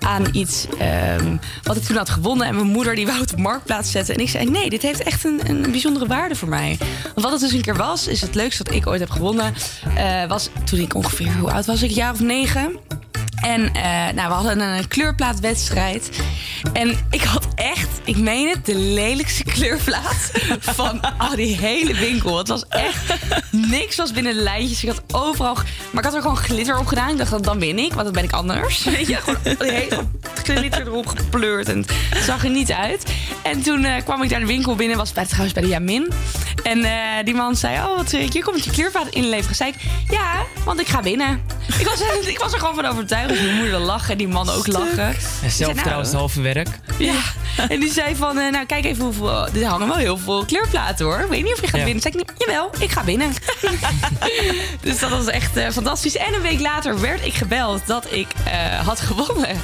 aan 0.00 0.24
iets 0.32 0.66
ehm, 0.78 1.36
wat 1.62 1.76
ik 1.76 1.82
toen 1.82 1.96
had 1.96 2.10
gewonnen. 2.10 2.46
En 2.46 2.54
mijn 2.54 2.66
moeder 2.66 2.94
die 2.94 3.06
wou 3.06 3.20
het 3.20 3.32
op 3.32 3.38
marktplaats 3.38 3.90
zetten. 3.90 4.14
En 4.14 4.20
ik 4.20 4.28
zei, 4.28 4.50
nee, 4.50 4.70
dit 4.70 4.82
heeft 4.82 5.02
echt 5.02 5.24
een, 5.24 5.40
een 5.48 5.70
bijzondere 5.70 6.06
waarde 6.06 6.34
voor 6.34 6.48
mij. 6.48 6.78
Want 7.02 7.20
wat 7.20 7.30
het 7.30 7.40
dus 7.40 7.52
een 7.52 7.62
keer 7.62 7.76
was, 7.76 8.06
is 8.06 8.20
het 8.20 8.34
leukste 8.34 8.62
wat 8.62 8.74
ik 8.74 8.86
ooit 8.86 9.00
heb 9.00 9.10
gewonnen. 9.10 9.54
eh, 9.96 10.24
was 10.28 10.48
toen 10.64 10.80
ik 10.80 10.94
ongeveer, 10.94 11.32
hoe 11.32 11.52
oud 11.52 11.66
was 11.66 11.82
ik? 11.82 11.88
Een 11.88 11.94
jaar 11.96 12.12
of 12.12 12.20
negen. 12.20 12.78
En 13.42 13.72
eh, 13.74 13.82
nou, 14.14 14.28
we 14.28 14.34
hadden 14.34 14.60
een 14.60 14.88
kleurplaatwedstrijd. 14.88 16.10
En 16.72 17.06
ik 17.10 17.22
had 17.22 17.46
echt, 17.54 17.88
ik 18.04 18.16
meen 18.16 18.48
het, 18.48 18.66
de 18.66 18.74
lelijkste 18.74 19.44
kleurplaat 19.44 20.30
van 20.60 21.18
al 21.18 21.36
die 21.36 21.56
hele 21.56 21.94
winkel. 21.94 22.38
Het 22.38 22.48
was 22.48 22.64
echt, 22.68 23.14
niks 23.50 23.96
was 23.96 24.12
binnen 24.12 24.34
de 24.34 24.42
lijntjes. 24.42 24.84
Ik 24.84 24.88
had 24.88 25.02
overal, 25.12 25.54
maar 25.54 25.98
ik 25.98 26.04
had 26.04 26.14
er 26.14 26.20
gewoon 26.20 26.36
glitter 26.36 26.78
op 26.78 26.86
gedaan. 26.86 27.10
Ik 27.10 27.18
dacht, 27.18 27.44
dan 27.44 27.58
win 27.58 27.78
ik, 27.78 27.92
want 27.92 28.04
dan 28.04 28.12
ben 28.12 28.24
ik 28.24 28.32
anders. 28.32 28.84
Weet 28.84 29.06
je, 29.06 29.16
gewoon 29.16 29.56
hele 29.58 30.06
glitter 30.56 30.86
erop 30.86 31.06
gepleurd. 31.06 31.68
En 31.68 31.84
het 32.14 32.24
zag 32.24 32.44
er 32.44 32.50
niet 32.50 32.72
uit. 32.72 33.02
En 33.42 33.62
toen 33.62 33.84
eh, 33.84 34.02
kwam 34.04 34.22
ik 34.22 34.28
daar 34.30 34.40
de 34.40 34.46
winkel 34.46 34.74
binnen, 34.74 34.96
was 34.96 35.12
bij, 35.12 35.24
trouwens 35.26 35.52
bij 35.52 35.62
de 35.62 35.68
Jamin. 35.68 36.12
En 36.62 36.84
eh, 36.84 36.92
die 37.24 37.34
man 37.34 37.56
zei, 37.56 37.78
oh, 37.78 37.96
wat, 37.96 38.12
eh, 38.12 38.28
je 38.28 38.42
komt 38.42 38.64
je 38.64 38.70
kleurplaat 38.70 39.08
inleveren. 39.08 39.56
Zei 39.56 39.70
ik, 39.70 39.76
ja, 40.10 40.32
want 40.64 40.80
ik 40.80 40.86
ga 40.88 41.02
winnen. 41.02 41.40
Ik 41.78 41.86
was, 41.88 42.00
ik 42.26 42.38
was 42.38 42.52
er 42.52 42.58
gewoon 42.58 42.74
van 42.74 42.86
overtuigd. 42.86 43.28
Dus 43.28 43.40
mijn 43.40 43.56
moeder 43.56 43.78
lachen 43.78 44.12
en 44.12 44.18
die 44.18 44.28
man 44.28 44.50
ook 44.50 44.66
lachen. 44.66 44.98
En 45.06 45.10
Ik 45.10 45.18
zei, 45.40 45.50
zelfvertrouwen 45.50 46.04
is 46.04 46.10
het 46.10 46.18
halve 46.20 46.40
werk. 46.40 46.68
Ja, 46.98 47.14
en 47.68 47.80
die 47.80 47.92
zei 47.92 48.16
van, 48.16 48.34
nou 48.34 48.66
kijk 48.66 48.84
even 48.84 49.04
hoeveel... 49.04 49.46
Er 49.48 49.64
hangen 49.64 49.88
wel 49.88 49.96
heel 49.96 50.18
veel 50.18 50.44
kleurplaten 50.44 51.06
hoor. 51.06 51.18
Ik 51.20 51.28
weet 51.28 51.42
niet 51.42 51.52
of 51.52 51.60
je 51.60 51.66
gaat 51.66 51.78
Ja. 51.78 51.84
winnen. 51.84 52.02
Zei 52.02 52.14
ik, 52.18 52.32
jawel, 52.38 52.70
ik 52.78 52.90
ga 52.90 53.04
winnen. 53.04 53.32
dus 54.82 54.98
dat 54.98 55.10
was 55.10 55.26
echt 55.26 55.58
fantastisch. 55.72 56.16
En 56.16 56.34
een 56.34 56.40
week 56.42 56.60
later 56.60 57.00
werd 57.00 57.24
ik 57.26 57.34
gebeld 57.34 57.86
dat 57.86 58.06
ik 58.12 58.26
had 58.84 59.00
gewonnen. 59.00 59.60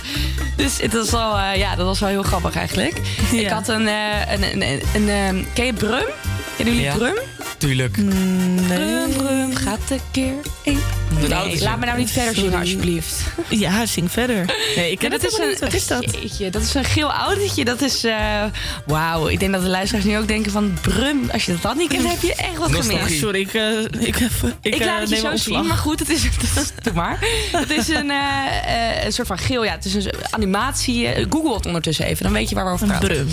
Dus 0.56 0.75
Dus 0.76 0.84
het 0.84 0.94
was 0.94 1.10
wel, 1.10 1.38
eh, 1.38 1.56
ja, 1.56 1.76
dat 1.76 1.86
was 1.86 2.00
wel 2.00 2.08
heel 2.08 2.22
grappig 2.22 2.56
eigenlijk. 2.56 3.00
Ik 3.32 3.48
had 3.48 3.68
een, 3.68 3.88
eh, 3.88 4.32
een, 4.32 4.42
een, 4.42 4.62
een, 4.62 4.80
een, 4.94 5.08
ehm, 5.08 5.44
ken 5.54 5.64
je 5.64 5.72
Brum? 5.72 6.35
Kennen 6.56 6.74
jullie 6.74 6.90
Ja. 6.90 6.96
Brum? 6.96 7.14
Tuurlijk. 7.58 7.92
Brum, 7.92 9.12
Brum, 9.16 9.54
gaat 9.54 9.78
een 9.90 10.00
keer 10.10 10.32
één. 10.64 10.80
Moet 11.10 11.28
Nee, 11.28 11.62
laat 11.62 11.78
me 11.78 11.86
nou 11.86 11.98
niet 11.98 12.10
verder 12.10 12.34
zingen, 12.34 12.50
Sorry. 12.50 12.64
alsjeblieft. 12.64 13.22
Ja, 13.48 13.86
zing 13.86 14.12
verder. 14.12 14.44
Nee, 14.76 14.90
ik 14.90 14.98
ken 14.98 15.10
Ja, 15.10 15.16
het 15.16 15.22
helemaal 15.24 15.48
niet. 15.48 15.60
Wat 15.60 15.72
is 15.72 15.86
dat? 15.86 16.04
Jeetje, 16.20 16.50
dat 16.50 16.62
is 16.62 16.74
een 16.74 16.84
geel 16.84 17.12
autootje. 17.12 17.64
Dat 17.64 17.80
is, 17.82 18.04
eh, 18.04 18.42
wauw. 18.86 19.28
Ik 19.28 19.40
denk 19.40 19.52
dat 19.52 19.62
de 19.62 19.68
luisteraars 19.68 20.04
nu 20.06 20.18
ook 20.18 20.28
denken 20.28 20.52
van 20.52 20.78
Brum. 20.80 21.30
Als 21.32 21.44
je 21.44 21.52
dat 21.52 21.62
dan 21.62 21.76
niet 21.76 21.88
kent, 21.88 22.08
heb 22.10 22.22
je 22.22 22.34
echt 22.34 22.56
wat 22.56 22.74
gemist. 22.74 23.18
Sorry, 23.18 23.40
ik, 23.40 23.54
eh, 23.54 23.78
ik, 23.98 24.20
even, 24.20 24.54
ik, 24.62 24.74
Ik, 24.74 24.80
eh, 24.80 24.86
laat 24.86 25.00
het 25.00 25.08
je 25.08 25.16
zo 25.16 25.26
een 25.30 25.38
zien, 25.38 25.66
maar 25.66 25.76
goed, 25.76 25.98
het 25.98 26.08
is, 26.08 26.24
is- 26.24 26.30
doe 26.82 26.92
maar. 26.94 27.18
Het 27.52 27.70
is 27.70 27.88
een, 27.88 28.10
eh, 28.10 28.96
eh, 28.98 29.04
een 29.04 29.12
soort 29.12 29.26
van 29.28 29.38
geel, 29.38 29.64
ja, 29.64 29.72
het 29.72 29.84
is 29.84 29.94
een 29.94 30.10
animatie. 30.30 31.06
eh, 31.06 31.26
Google 31.30 31.54
het 31.54 31.66
ondertussen 31.66 32.04
even, 32.06 32.22
dan 32.24 32.32
weet 32.32 32.48
je 32.48 32.54
waar 32.54 32.64
we 32.64 32.70
over 32.70 32.86
praten. 32.86 33.08
Brum. 33.08 33.28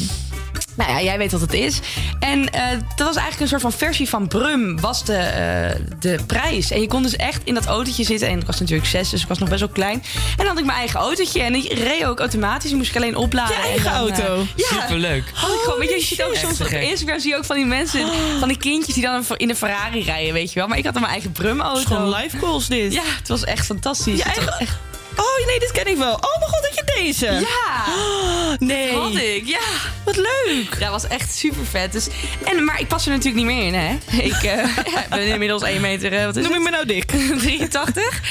Nou 0.75 0.91
ja, 0.91 1.01
jij 1.01 1.17
weet 1.17 1.31
wat 1.31 1.41
het 1.41 1.53
is. 1.53 1.79
En 2.19 2.49
eh, 2.49 2.61
dat 2.95 3.07
was 3.07 3.15
eigenlijk 3.15 3.39
een 3.39 3.47
soort 3.47 3.61
van 3.61 3.71
versie 3.71 4.09
van 4.09 4.27
Brum, 4.27 4.79
was 4.79 5.05
de, 5.05 5.15
eh, 5.15 5.79
de 5.99 6.19
prijs. 6.27 6.71
En 6.71 6.81
je 6.81 6.87
kon 6.87 7.03
dus 7.03 7.15
echt 7.15 7.41
in 7.43 7.53
dat 7.53 7.65
autootje 7.65 8.03
zitten. 8.03 8.27
En 8.27 8.39
ik 8.39 8.45
was 8.45 8.59
natuurlijk 8.59 8.87
zes, 8.89 9.09
dus 9.09 9.21
ik 9.21 9.27
was 9.27 9.37
nog 9.37 9.49
best 9.49 9.59
wel 9.59 9.69
klein. 9.69 10.03
En 10.15 10.37
dan 10.37 10.45
had 10.47 10.59
ik 10.59 10.65
mijn 10.65 10.77
eigen 10.77 10.99
autootje. 10.99 11.41
En 11.41 11.53
die 11.53 11.73
reed 11.83 12.05
ook 12.05 12.19
automatisch. 12.19 12.67
Die 12.69 12.77
moest 12.77 12.89
ik 12.89 12.95
alleen 12.95 13.15
opladen. 13.15 13.55
Je 13.55 13.61
En 13.61 13.67
eigen 13.67 13.91
dan, 13.91 13.93
eh, 14.11 14.19
auto? 14.19 14.45
ja, 14.55 14.65
Superleuk. 14.81 15.23
had 15.33 15.49
ik 15.53 15.59
gewoon, 15.63 15.79
weet 15.79 15.89
je, 15.89 15.95
je 15.95 16.01
ziet 16.05 16.23
ook 16.23 16.35
soms 16.35 16.61
op. 16.61 16.67
Instagram 16.67 17.19
zie 17.19 17.29
je 17.29 17.37
ook 17.37 17.45
van 17.45 17.55
die 17.55 17.65
mensen, 17.65 18.07
van 18.39 18.47
die 18.47 18.57
kindjes 18.57 18.93
die 18.95 19.03
dan 19.03 19.25
in 19.37 19.49
een 19.49 19.55
Ferrari 19.55 20.03
rijden, 20.03 20.33
weet 20.33 20.53
je 20.53 20.59
wel. 20.59 20.67
Maar 20.67 20.77
ik 20.77 20.83
had 20.83 20.93
dan 20.93 21.01
mijn 21.01 21.13
eigen 21.13 21.31
Brum-auto. 21.31 21.79
Het 21.79 21.89
is 21.89 21.95
gewoon 21.95 22.15
live 22.15 22.37
calls 22.37 22.67
dit. 22.67 22.93
Ja, 22.93 23.03
het 23.17 23.27
was 23.27 23.43
echt 23.43 23.65
fantastisch. 23.65 24.17
Je 24.17 24.23
was 24.23 24.35
eigen- 24.37 24.59
echt- 24.59 24.77
Oh 25.17 25.45
nee, 25.47 25.59
dit 25.59 25.71
ken 25.71 25.87
ik 25.87 25.97
wel. 25.97 26.13
Oh 26.13 26.37
mijn 26.39 26.51
god, 26.51 26.61
dat 26.61 26.75
je 26.75 27.01
deze. 27.03 27.25
Ja! 27.25 27.83
Oh, 27.87 28.51
nee. 28.69 28.91
Dat 28.91 29.01
had 29.01 29.15
ik, 29.15 29.43
ja. 29.45 29.59
Wat 30.05 30.15
leuk. 30.15 30.79
Dat 30.79 30.89
was 30.89 31.07
echt 31.07 31.35
super 31.35 31.65
vet. 31.65 31.91
Dus, 31.91 32.07
en, 32.43 32.63
maar 32.63 32.79
ik 32.79 32.87
pas 32.87 33.05
er 33.05 33.11
natuurlijk 33.11 33.35
niet 33.45 33.55
meer 33.55 33.65
in, 33.67 33.73
hè? 33.73 33.97
Ik 34.23 34.33
eh, 34.33 34.43
ja, 34.43 35.01
ik 35.03 35.09
ben 35.09 35.27
inmiddels 35.27 35.61
1 35.63 35.81
meter. 35.81 36.13
eh, 36.13 36.25
wat 36.25 36.35
is 36.35 36.43
Noem 36.43 36.53
je 36.53 36.59
het? 36.59 36.69
me 36.69 36.75
nou 36.75 36.85
dik? 36.85 37.05
83. 37.39 38.21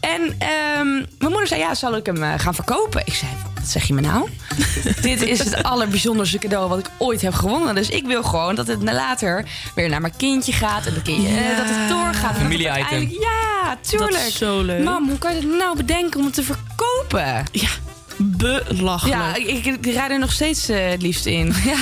En 0.00 0.34
ehm, 0.38 0.86
mijn 0.92 1.06
moeder 1.30 1.46
zei: 1.46 1.60
Ja, 1.60 1.74
zal 1.74 1.96
ik 1.96 2.06
hem 2.06 2.22
eh, 2.22 2.32
gaan 2.36 2.54
verkopen? 2.54 3.02
Ik 3.04 3.14
zei: 3.14 3.30
Wat 3.54 3.68
zeg 3.68 3.84
je 3.84 3.94
me 3.94 4.00
nou? 4.00 4.28
Dit 5.00 5.22
is 5.22 5.38
het 5.38 5.62
allerbijzonderste 5.62 6.38
cadeau 6.38 6.68
wat 6.68 6.78
ik 6.78 6.88
ooit 6.98 7.20
heb 7.22 7.34
gewonnen. 7.34 7.74
Dus 7.74 7.88
ik 7.88 8.06
wil 8.06 8.22
gewoon 8.22 8.54
dat 8.54 8.66
het 8.66 8.82
later 8.82 9.44
weer 9.74 9.88
naar 9.88 10.00
mijn 10.00 10.16
kindje 10.16 10.52
gaat. 10.52 10.86
En 10.86 10.94
dat, 10.94 11.02
kindje, 11.02 11.28
eh, 11.28 11.48
Ja. 11.50 11.56
dat 11.56 11.66
het 11.68 11.88
doorgaat. 11.88 12.36
Familie-item. 12.36 12.72
Uiteindelijk- 12.74 13.22
Ja, 13.64 13.78
tuurlijk. 13.80 14.12
Dat 14.12 14.20
is 14.26 14.36
zo 14.38 14.60
leuk. 14.62 14.84
Mam, 14.84 15.08
hoe 15.08 15.18
kan 15.18 15.34
je 15.34 15.40
het 15.40 15.56
nou 15.58 15.76
bedenken 15.76 16.20
om 16.20 16.26
het 16.26 16.34
te 16.34 16.42
verkopen? 16.42 17.44
Ja, 17.52 17.68
belachelijk. 18.68 19.20
Ja, 19.20 19.34
ik, 19.34 19.46
ik, 19.46 19.64
ik 19.86 19.92
rijd 19.94 20.10
er 20.10 20.18
nog 20.18 20.32
steeds 20.32 20.68
eh, 20.68 20.88
het 20.90 21.02
liefst 21.02 21.26
in. 21.26 21.46
Ja, 21.64 21.76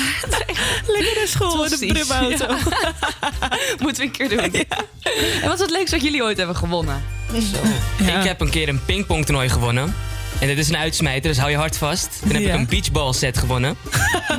Lekker 0.95 1.15
naar 1.17 1.27
school 1.27 1.65
in 1.65 1.71
de 1.71 1.87
brumauto. 1.87 2.47
Moeten 3.83 4.03
we 4.03 4.03
een 4.03 4.11
keer 4.11 4.29
doen. 4.29 4.39
En 5.43 5.49
wat 5.49 5.55
is 5.55 5.61
het 5.61 5.71
leukste 5.71 5.97
wat 5.97 6.05
jullie 6.05 6.23
ooit 6.23 6.37
hebben 6.37 6.57
gewonnen? 6.57 7.03
Ik 7.99 8.23
heb 8.25 8.41
een 8.41 8.51
keer 8.51 8.69
een 8.69 8.85
pingpongtoernooi 8.85 9.49
gewonnen. 9.49 9.95
En 10.41 10.47
dit 10.47 10.59
is 10.59 10.69
een 10.69 10.77
uitsmijter, 10.77 11.31
dus 11.31 11.39
hou 11.39 11.51
je 11.51 11.57
hart 11.57 11.77
vast. 11.77 12.09
Dan 12.23 12.33
heb 12.33 12.43
Ja. 12.43 12.53
ik 12.53 12.59
een 12.61 12.67
beachball 12.67 13.13
set 13.13 13.39
gewonnen. 13.39 13.77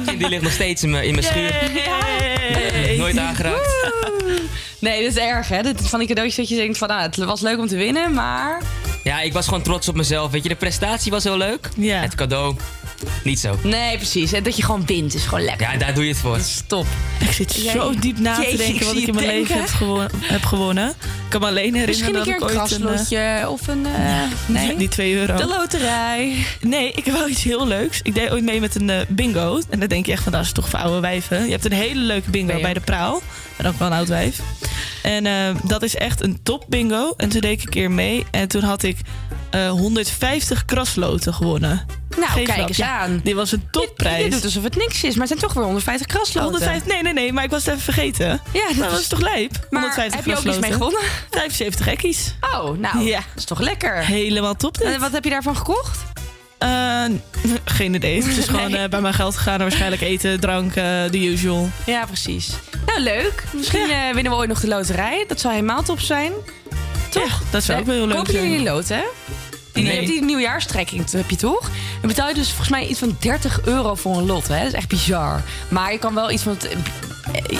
en 0.08 0.18
die 0.18 0.30
ligt 0.30 0.42
nog 0.44 0.52
steeds 0.52 0.84
in 0.84 0.90
mijn, 0.90 1.04
in 1.06 1.14
mijn 1.14 1.26
schuur. 1.26 1.54
Nooit 2.98 3.18
aangeraakt. 3.18 3.70
Nee, 4.82 5.04
dat 5.04 5.12
is 5.12 5.18
erg, 5.18 5.48
hè? 5.48 5.60
Is 5.60 5.90
van 5.90 6.00
die 6.00 6.08
cadeautjes 6.08 6.38
dat 6.38 6.50
je 6.50 6.64
denkt 6.64 6.78
van, 6.78 6.88
nou, 6.88 7.02
het 7.02 7.16
was 7.16 7.42
leuk 7.42 7.60
om 7.60 7.68
te 7.68 7.78
winnen, 7.78 8.14
maar... 8.14 8.62
Ja, 9.04 9.22
ik 9.22 9.34
was 9.34 9.46
gewoon 9.46 9.62
trots 9.62 9.88
op 9.88 9.96
mezelf. 9.96 10.32
Weet 10.32 10.44
je, 10.44 10.50
de 10.50 10.56
prestatie 10.56 11.12
was 11.12 11.24
heel 11.24 11.38
leuk. 11.38 11.70
Ja. 11.76 12.00
Het 12.00 12.16
cadeau, 12.16 12.56
niet 13.24 13.40
zo. 13.40 13.60
Nee, 13.64 13.98
precies. 13.98 14.32
En 14.34 14.44
dat 14.44 14.56
je 14.56 14.64
gewoon 14.64 14.86
wint 14.86 15.14
is 15.14 15.24
gewoon 15.24 15.44
lekker. 15.44 15.72
Ja, 15.72 15.78
daar 15.78 15.94
doe 15.94 16.04
je 16.04 16.10
het 16.10 16.20
voor. 16.20 16.40
Stop. 16.40 16.86
Ik 17.20 17.32
zit 17.32 17.56
Jij- 17.56 17.74
zo 17.74 17.94
diep 18.00 18.20
na 18.20 18.36
te 18.36 18.42
Jeetje, 18.42 18.58
denken 18.58 18.86
wat 18.86 18.96
ik 18.96 19.08
in 19.08 19.14
mijn 19.16 19.28
leven 19.28 19.56
heb, 19.60 19.68
gewo- 19.68 20.08
heb 20.22 20.44
gewonnen. 20.44 20.90
Ik 20.90 20.96
kan 21.30 21.42
me 21.42 21.48
alleen 21.48 21.76
herinneren 21.76 21.88
Misschien 21.88 22.16
een 22.16 22.20
dat 22.26 22.28
ik 22.28 22.36
een 22.36 22.44
ooit 22.44 22.72
een... 22.72 22.88
eh, 22.88 22.94
kraslotje 22.94 23.50
of 23.50 23.68
een... 23.68 23.86
eh, 23.86 24.22
nee? 24.46 24.76
Die 24.78 24.88
2 24.88 25.16
euro. 25.16 25.36
De 25.36 25.48
loterij. 25.48 26.46
Nee, 26.62 26.92
ik 26.92 27.06
heb 27.06 27.14
wel 27.14 27.28
iets 27.30 27.44
heel 27.44 27.68
leuks. 27.68 28.00
Ik 28.04 28.14
deed 28.16 28.30
ooit 28.32 28.44
mee 28.44 28.60
met 28.60 28.76
een 28.76 28.90
eh, 28.90 29.00
bingo. 29.08 29.60
En 29.70 29.80
dan 29.80 29.88
denk 29.88 30.06
je 30.06 30.12
echt 30.12 30.24
van, 30.24 30.32
dat 30.32 30.42
is 30.42 30.52
toch 30.52 30.70
voor 30.70 30.80
oude 30.80 31.00
wijven. 31.00 31.46
Je 31.46 31.52
hebt 31.52 31.66
een 31.66 31.72
hele 31.72 32.00
leuke 32.02 32.30
bingo 32.30 32.62
bij 32.62 32.74
de 32.74 32.80
Praal. 32.80 33.22
Ben 33.58 33.66
ook 33.66 33.80
wel 33.80 33.88
een 33.88 33.94
oud 33.98 34.08
wijf. 34.08 34.40
En 35.04 35.26
eh, 35.26 35.56
dat 35.64 35.84
is 35.84 35.96
echt 35.96 36.22
een 36.24 36.40
top 36.44 36.66
bingo. 36.70 37.14
En 37.18 37.30
toen 37.30 37.42
deed 37.42 37.52
ik 37.60 37.64
een 37.64 37.70
keer 37.70 37.92
mee. 37.92 38.26
En 38.32 38.48
toen 38.48 38.64
had 38.64 38.84
ik 38.84 38.98
eh, 39.52 39.70
150 39.70 40.66
krasloten 40.66 41.34
gewonnen. 41.34 41.86
Nou, 42.18 42.32
Geen 42.32 42.44
kijk 42.44 42.56
grap. 42.58 42.68
eens 42.68 42.78
Ja, 42.78 42.98
aan. 43.00 43.22
Dit 43.24 43.36
was 43.36 43.52
een 43.52 43.62
Je 43.64 43.70
topprijs. 43.80 44.34
doet 44.34 44.44
alsof 44.44 44.64
het 44.64 44.76
niks 44.76 45.04
is, 45.04 45.10
maar 45.16 45.20
het 45.20 45.28
zijn 45.28 45.40
toch 45.40 45.54
weer 45.54 45.64
150 45.64 46.08
krasloten. 46.08 46.42
150, 46.42 46.94
nee, 46.94 47.02
nee, 47.04 47.14
nee, 47.14 47.34
maar 47.34 47.44
ik 47.44 47.50
was 47.50 47.60
het 47.66 47.70
even 47.74 47.84
vergeten. 47.94 48.42
Ja, 48.52 48.68
dat 48.68 48.76
Nou, 48.78 48.92
dat 48.92 49.00
is- 49.00 49.08
toch 49.08 49.22
lijp? 49.22 49.52
Maar 49.70 49.82
150 49.82 50.16
heb 50.16 50.26
je 50.26 50.38
ook 50.38 50.44
iets 50.56 50.60
mee 50.60 50.72
gewonnen? 50.72 51.02
75 51.30 51.86
hekkies. 51.86 52.36
Oh, 52.54 52.78
nou, 52.78 53.00
Ja. 53.04 53.18
dat 53.18 53.26
is 53.36 53.46
toch 53.46 53.60
lekker. 53.60 54.06
Helemaal 54.06 54.56
top 54.56 54.78
dit. 54.78 54.88
En 54.88 55.00
wat 55.00 55.12
heb 55.12 55.24
je 55.24 55.30
daarvan 55.30 55.56
gekocht? 55.58 56.00
Eh, 56.58 57.04
geen 57.66 57.94
idee. 57.94 58.24
Het 58.24 58.38
is 58.38 58.46
gewoon 58.48 58.72
Nee. 58.72 58.82
eh, 58.84 58.90
bij 58.90 59.02
mijn 59.02 59.14
geld 59.14 59.36
gegaan. 59.38 59.58
Waarschijnlijk 59.60 60.02
eten, 60.02 60.40
drank, 60.40 60.76
eh, 60.76 61.04
the 61.04 61.18
usual. 61.26 61.70
Ja, 61.86 62.06
precies. 62.06 62.50
Nou, 62.86 63.00
leuk. 63.00 63.44
Misschien 63.54 63.90
eh, 63.90 64.14
winnen 64.14 64.32
we 64.32 64.38
ooit 64.38 64.50
nog 64.50 64.60
de 64.60 64.68
loterij. 64.68 65.26
Dat 65.28 65.40
zou 65.40 65.54
helemaal 65.54 65.84
top 65.84 66.00
zijn. 66.00 66.32
Toch? 67.12 67.42
dat 67.50 67.64
zou 67.64 67.80
ook 67.80 67.86
wel 67.86 67.96
heel 67.96 68.08
leuk 68.08 68.16
Kopen 68.18 68.34
zijn. 68.34 68.50
jullie 68.50 68.68
een 68.68 68.74
lot, 68.74 68.90
hè? 68.90 69.02
Die, 69.74 69.84
Nee. 69.84 70.06
Die 70.06 70.24
nieuwjaarstrekking, 70.24 71.12
heb 71.12 71.30
je 71.30 71.36
toch? 71.36 71.62
Dan 72.00 72.08
betaal 72.10 72.28
je 72.28 72.34
dus 72.34 72.48
volgens 72.48 72.70
mij 72.70 72.88
iets 72.88 73.00
van 73.00 73.16
30 73.20 73.62
euro 73.66 73.96
voor 73.96 74.18
een 74.18 74.26
lot, 74.26 74.48
hè? 74.48 74.58
Dat 74.58 74.68
is 74.68 74.74
echt 74.74 74.88
bizar. 74.88 75.42
Maar 75.68 75.92
je 75.92 75.98
kan 75.98 76.14
wel 76.14 76.32
iets 76.32 76.44
van 76.44 76.58
eh, 76.60 76.78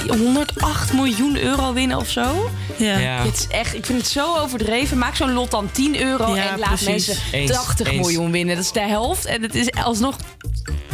108 0.08 0.94
miljoen 0.94 1.38
euro 1.40 1.74
winnen 1.74 1.98
of 1.98 2.10
zo. 2.10 2.50
Ja. 2.78 2.98
Ja. 2.98 3.24
Het 3.26 3.34
is 3.38 3.48
echt, 3.48 3.74
ik 3.74 3.86
vind 3.86 3.98
het 4.02 4.08
zo 4.12 4.38
overdreven. 4.38 4.98
Maak 4.98 5.16
zo'n 5.16 5.34
lot 5.34 5.52
dan 5.52 5.72
10 5.72 6.02
euro 6.02 6.36
Ja, 6.36 6.52
en 6.52 6.60
laat 6.60 6.68
precies. 6.68 7.08
mensen 7.08 7.18
Eens, 7.32 7.52
80 7.52 7.88
eens. 7.88 7.98
miljoen 7.98 8.32
winnen. 8.32 8.56
Dat 8.56 8.66
is 8.66 8.72
de 8.72 8.80
helft. 8.80 9.26
En 9.26 9.42
het 9.42 9.56
is 9.56 9.72
alsnog 9.72 10.16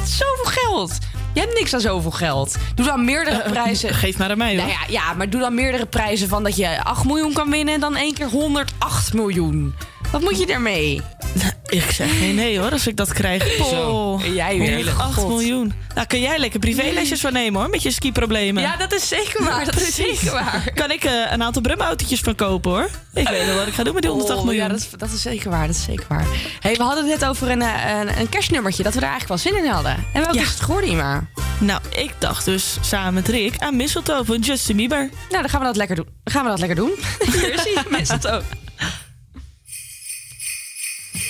zoveel 0.03 0.45
geld. 0.61 0.91
Je 1.34 1.39
hebt 1.43 1.53
niks 1.53 1.74
aan 1.74 1.80
zoveel 1.80 2.11
geld. 2.11 2.55
Doe 2.76 2.86
dan 2.86 3.05
meerdere 3.05 3.41
prijzen. 3.49 3.93
Geef 3.93 4.18
maar 4.18 4.30
aan 4.30 4.38
mij, 4.38 4.57
hoor. 4.57 4.65
Nou 4.68 4.70
ja, 4.70 4.80
ja, 4.88 5.13
maar 5.13 5.30
doe 5.30 5.41
dan 5.41 5.55
meerdere 5.55 5.86
prijzen 5.86 6.28
van 6.28 6.43
dat 6.43 6.55
je 6.55 6.84
8 6.84 7.05
miljoen 7.05 7.34
kan 7.34 7.49
winnen 7.49 7.74
en 7.74 7.80
dan 7.80 7.95
één 7.95 8.13
keer 8.13 8.28
108 8.28 9.13
miljoen. 9.13 9.74
Wat 10.12 10.22
moet 10.22 10.39
je 10.39 10.45
ermee? 10.45 11.01
Ik 11.68 11.91
zeg 11.91 12.18
geen 12.18 12.36
nee 12.36 12.60
hoor, 12.60 12.72
als 12.72 12.88
ik 12.88 12.95
dat 12.95 13.14
krijg. 13.14 13.60
Oh, 13.60 14.24
En 14.24 14.34
jij 14.34 14.58
weer. 14.58 14.76
108 14.86 15.14
God. 15.14 15.28
miljoen. 15.28 15.74
Nou, 15.95 16.08
kun 16.08 16.20
jij 16.20 16.38
lekker 16.39 16.60
privélesjes 16.60 17.22
van 17.22 17.34
nemen 17.34 17.62
hoor, 17.62 17.70
met 17.70 17.82
je 17.84 17.91
skiproblemen. 17.91 18.64
Ja, 18.64 18.78
dat 18.78 18.93
is 18.93 19.08
zeker 19.08 19.43
waar. 19.43 19.66
Dat 19.66 19.80
is 19.82 19.95
zeker 19.95 20.32
waar. 20.32 20.72
Kan 20.74 20.91
ik 20.91 21.03
eh, 21.03 21.32
een 21.32 21.43
aantal 21.43 21.62
brumautootjes 21.62 22.20
van 22.20 22.36
kopen 22.36 22.72
hoor. 22.72 22.89
Ik 23.14 23.28
weet 23.28 23.45
wel 23.45 23.55
wat 23.55 23.68
ik 23.68 23.74
ga 23.74 23.84
doen 23.84 23.93
met 23.93 24.01
die 24.01 24.12
108 24.12 24.39
Oh, 24.39 24.45
miljoen. 24.45 24.64
Ja, 24.64 24.70
dat 24.70 24.80
is, 24.80 24.89
dat 24.97 25.12
is 25.12 25.22
zeker 25.22 25.49
waar. 25.49 25.68
Dat 25.68 25.76
is 25.76 25.84
zeker 25.84 26.05
waar. 26.08 26.26
Hey, 26.60 26.76
we 26.76 26.84
hadden 26.84 27.10
het 27.10 27.20
net 27.20 27.30
over 27.30 27.49
een, 27.49 27.62
eh, 27.62 27.99
een, 27.99 28.20
een 28.20 28.30
kerstnummertje. 28.30 28.84
Dat 28.84 28.93
we 28.93 28.99
daar 28.99 29.10
eigenlijk 29.10 29.43
wel 29.43 29.53
zin 29.53 29.64
in 29.64 29.72
hadden. 29.72 29.95
En 30.14 30.22
welke 30.22 30.36
Ja. 30.38 30.41
is 30.43 30.49
het 30.49 30.60
geworden, 30.62 30.89
Ima? 30.89 31.28
Nou, 31.60 31.82
ik 31.95 32.12
dacht 32.20 32.45
dus 32.45 32.78
samen 32.82 33.14
met 33.14 33.28
Rick 33.28 33.58
aan 33.58 33.76
Mistletoe 33.76 34.26
van 34.26 34.39
Justin 34.39 34.76
Bieber. 34.76 35.10
Nou, 35.30 35.41
dan 35.41 35.49
gaan 35.49 35.60
we 35.60 35.66
dat 35.66 35.76
lekker 35.76 35.95
doen. 35.95 36.08
Dan 36.24 36.34
gaan 36.34 36.43
we 36.43 36.49
dat 36.49 36.60
lekker 36.60 36.76
doen. 36.78 36.91
Hier 37.32 37.53
is 37.53 37.64
hij, 37.74 37.84
mistletoe. 37.89 38.41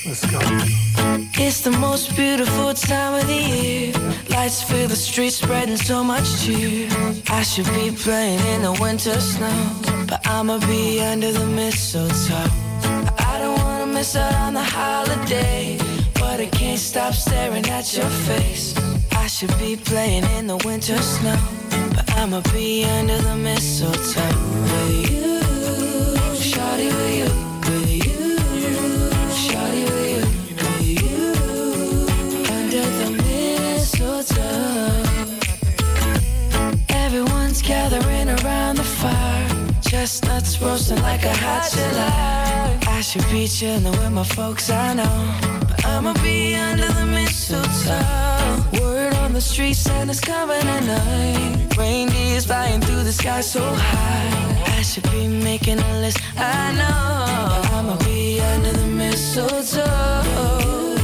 It's 0.10 1.62
the 1.62 1.76
most 1.82 2.16
beautiful 2.16 2.74
time 2.74 3.16
of 3.16 3.28
the 3.28 3.34
year. 3.34 3.94
Lights 4.30 4.64
fill 4.64 4.88
the 4.88 4.96
streets, 4.96 5.36
spreading 5.36 5.76
so 5.76 6.02
much 6.02 6.46
cheer. 6.46 6.88
I 7.30 7.44
should 7.44 7.66
be 7.74 7.92
playing 7.92 8.40
in 8.54 8.62
the 8.62 8.72
winter 8.80 9.20
snow, 9.20 9.70
but 10.08 10.26
I'ma 10.26 10.60
be 10.60 11.02
under 11.02 11.34
the 11.34 11.46
mistletoe. 11.46 12.50
I 13.20 13.38
don't 13.42 13.60
wanna 13.60 13.88
miss 13.88 14.16
out 14.16 14.34
on 14.34 14.54
the 14.54 14.64
holiday, 14.64 15.78
but 16.14 16.40
I 16.40 16.46
can't 16.46 16.80
stop 16.80 17.14
staring 17.14 17.68
at 17.68 17.94
your 17.94 18.10
face. 18.30 18.76
I 19.12 19.28
should 19.28 19.56
be 19.60 19.76
playing 19.76 20.24
in 20.38 20.48
the 20.48 20.58
winter 20.64 21.02
snow, 21.02 21.38
but 21.94 22.10
I'ma 22.16 22.40
be 22.54 22.86
under 22.86 23.18
the 23.18 23.36
mistletoe 23.36 24.38
with 24.64 25.12
you, 25.12 25.27
chestnuts 40.08 40.62
roasting 40.62 41.02
like 41.02 41.26
a 41.26 41.36
hot 41.36 41.70
July. 41.70 42.80
I 42.98 43.02
should 43.02 43.30
be 43.30 43.46
chilling 43.46 43.84
with 43.84 44.12
my 44.12 44.24
folks, 44.24 44.70
I 44.70 44.94
know, 44.94 45.36
but 45.68 45.86
I'ma 45.86 46.14
be 46.24 46.56
under 46.56 46.88
the 46.88 47.06
mistletoe. 47.06 48.82
Word 48.82 49.14
on 49.16 49.34
the 49.34 49.42
street, 49.42 49.74
Santa's 49.74 50.22
coming 50.22 50.62
tonight. 50.62 51.76
Reindeer's 51.78 52.46
flying 52.46 52.80
through 52.80 53.04
the 53.04 53.12
sky 53.12 53.42
so 53.42 53.62
high. 53.62 54.78
I 54.78 54.82
should 54.82 55.12
be 55.12 55.28
making 55.28 55.80
a 55.80 56.00
list, 56.00 56.20
I 56.38 56.72
know. 56.80 57.50
But 57.50 57.74
I'ma 57.74 57.98
be 58.06 58.40
under 58.40 58.72
the 58.72 58.88
mistletoe. 58.88 60.97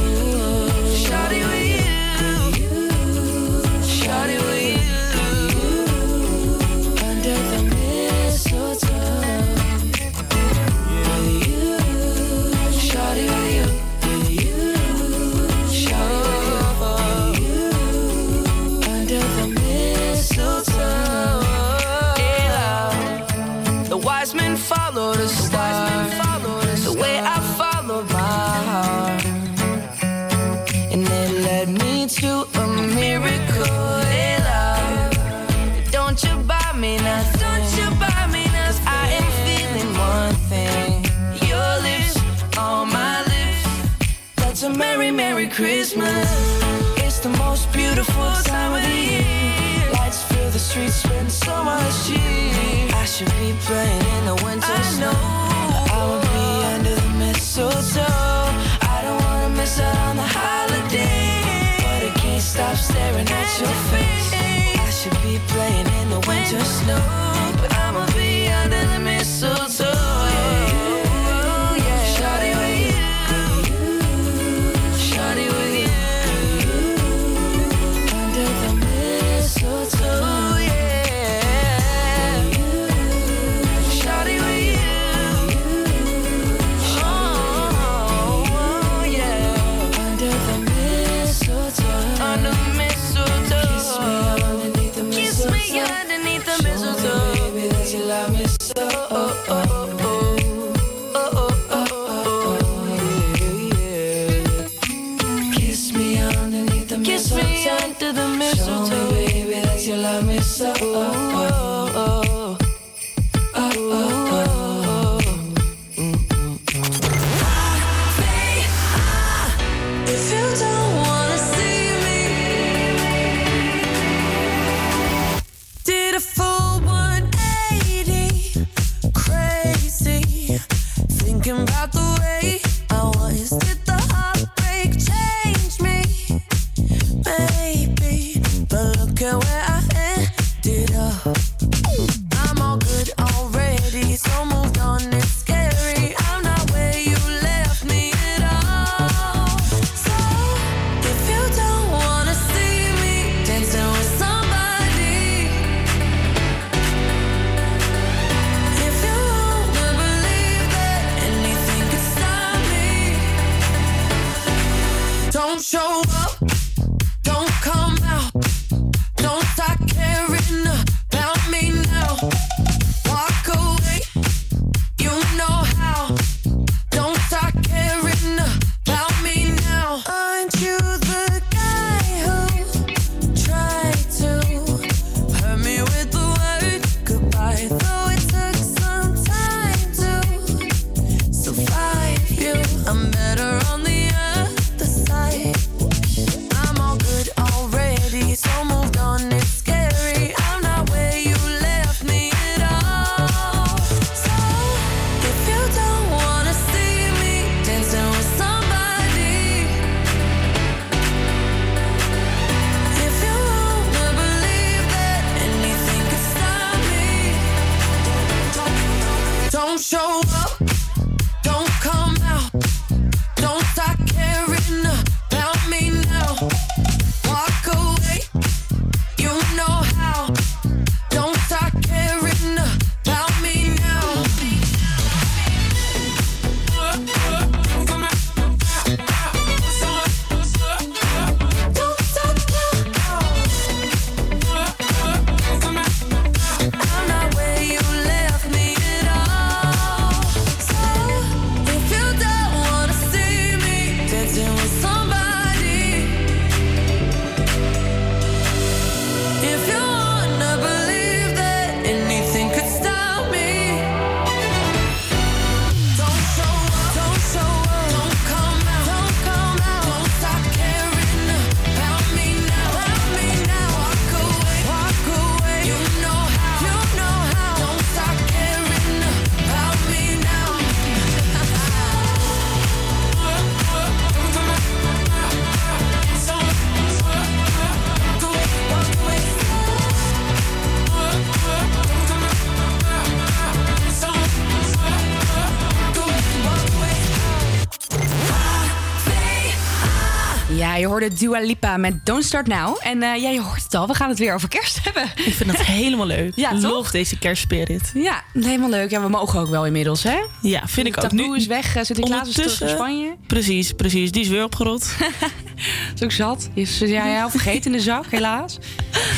hoorde 301.04 301.18
Dua 301.18 301.40
Lipa 301.40 301.76
met 301.76 302.06
Don't 302.06 302.24
Start 302.24 302.46
Now. 302.46 302.76
En 302.82 303.02
eh, 303.02 303.22
jij 303.22 303.38
hoort 303.38 303.62
het 303.62 303.74
al, 303.74 303.86
we 303.86 303.94
gaan 303.94 304.08
het 304.08 304.18
weer 304.18 304.34
over 304.34 304.48
kerst 304.48 304.84
hebben. 304.84 305.02
Ik 305.02 305.34
vind 305.34 305.50
dat 305.50 305.60
helemaal 305.80 306.06
leuk. 306.06 306.32
Ja, 306.36 306.82
deze 306.90 307.18
kerstspirit. 307.18 307.90
Ja, 307.94 308.22
helemaal 308.32 308.68
leuk. 308.68 308.90
Ja, 308.90 309.00
we 309.00 309.08
mogen 309.08 309.40
ook 309.40 309.48
wel 309.48 309.66
inmiddels, 309.66 310.02
hè? 310.02 310.18
Ja, 310.40 310.66
vind 310.66 310.86
ik 310.86 310.96
ook. 310.96 311.08
Taboe 311.08 311.28
nu, 311.28 311.36
is 311.36 311.46
weg, 311.46 311.76
eh, 311.76 311.84
zit 311.84 311.98
ik 311.98 312.04
terug 312.04 312.60
in 312.60 312.68
Spanje. 312.68 313.16
Precies, 313.26 313.72
precies. 313.72 314.12
Die 314.12 314.22
is 314.22 314.28
weer 314.28 314.44
opgerot. 314.44 314.96
is 315.94 316.02
ook 316.02 316.12
zat. 316.12 316.48
Is 316.54 316.78
ja, 316.78 317.30
vergeten 317.30 317.70
in 317.70 317.76
de 317.76 317.82
zak, 317.82 318.06
helaas. 318.10 318.58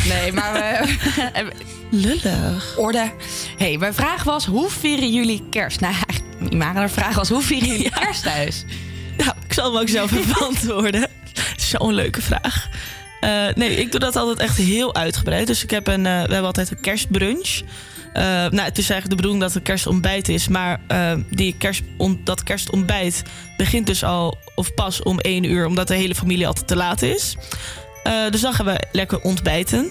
Nee, 0.08 0.32
maar 0.32 0.52
we... 0.52 1.52
Lullig. 1.90 2.74
Orde. 2.76 3.10
hey, 3.56 3.76
mijn 3.78 3.94
vraag 3.94 4.22
was, 4.22 4.44
hoe 4.44 4.70
vieren 4.70 5.12
jullie 5.12 5.44
kerst? 5.50 5.80
Nou, 5.80 5.94
maar 6.56 6.72
mijn 6.72 6.90
vraag 6.90 7.14
was, 7.14 7.28
hoe 7.28 7.42
vieren 7.42 7.68
jullie 7.68 7.90
kerst 7.90 8.22
thuis? 8.22 8.64
Nou, 9.16 9.32
ik 9.44 9.52
zal 9.52 9.72
hem 9.72 9.80
ook 9.80 9.88
zelf 9.88 10.10
beantwoorden. 10.34 11.15
Zo'n 11.68 11.94
leuke 11.94 12.22
vraag. 12.22 12.68
Eh, 13.20 13.46
nee, 13.54 13.76
ik 13.76 13.90
doe 13.90 14.00
dat 14.00 14.16
altijd 14.16 14.38
echt 14.38 14.56
heel 14.56 14.94
uitgebreid. 14.94 15.46
Dus 15.46 15.62
ik 15.62 15.70
heb 15.70 15.86
een, 15.86 16.06
eh, 16.06 16.12
we 16.12 16.18
hebben 16.18 16.44
altijd 16.44 16.70
een 16.70 16.80
kerstbrunch. 16.80 17.60
Eh, 18.12 18.22
nou, 18.24 18.60
het 18.60 18.78
is 18.78 18.90
eigenlijk 18.90 19.08
de 19.08 19.16
bedoeling 19.16 19.40
dat 19.40 19.54
het 19.54 19.62
kerstontbijt 19.62 20.28
is. 20.28 20.48
Maar 20.48 20.80
die 21.30 21.54
kerst, 21.58 21.82
dat 22.24 22.42
kerstontbijt 22.42 23.22
begint 23.56 23.86
dus 23.86 24.04
al 24.04 24.38
of 24.54 24.74
pas 24.74 25.02
om 25.02 25.18
1 25.20 25.44
uur, 25.44 25.66
omdat 25.66 25.88
de 25.88 25.94
hele 25.94 26.14
familie 26.14 26.46
altijd 26.46 26.66
te 26.66 26.76
laat 26.76 27.02
is. 27.02 27.36
Dus 28.30 28.40
dan 28.40 28.52
gaan 28.52 28.66
we 28.66 28.82
lekker 28.92 29.20
ontbijten. 29.20 29.90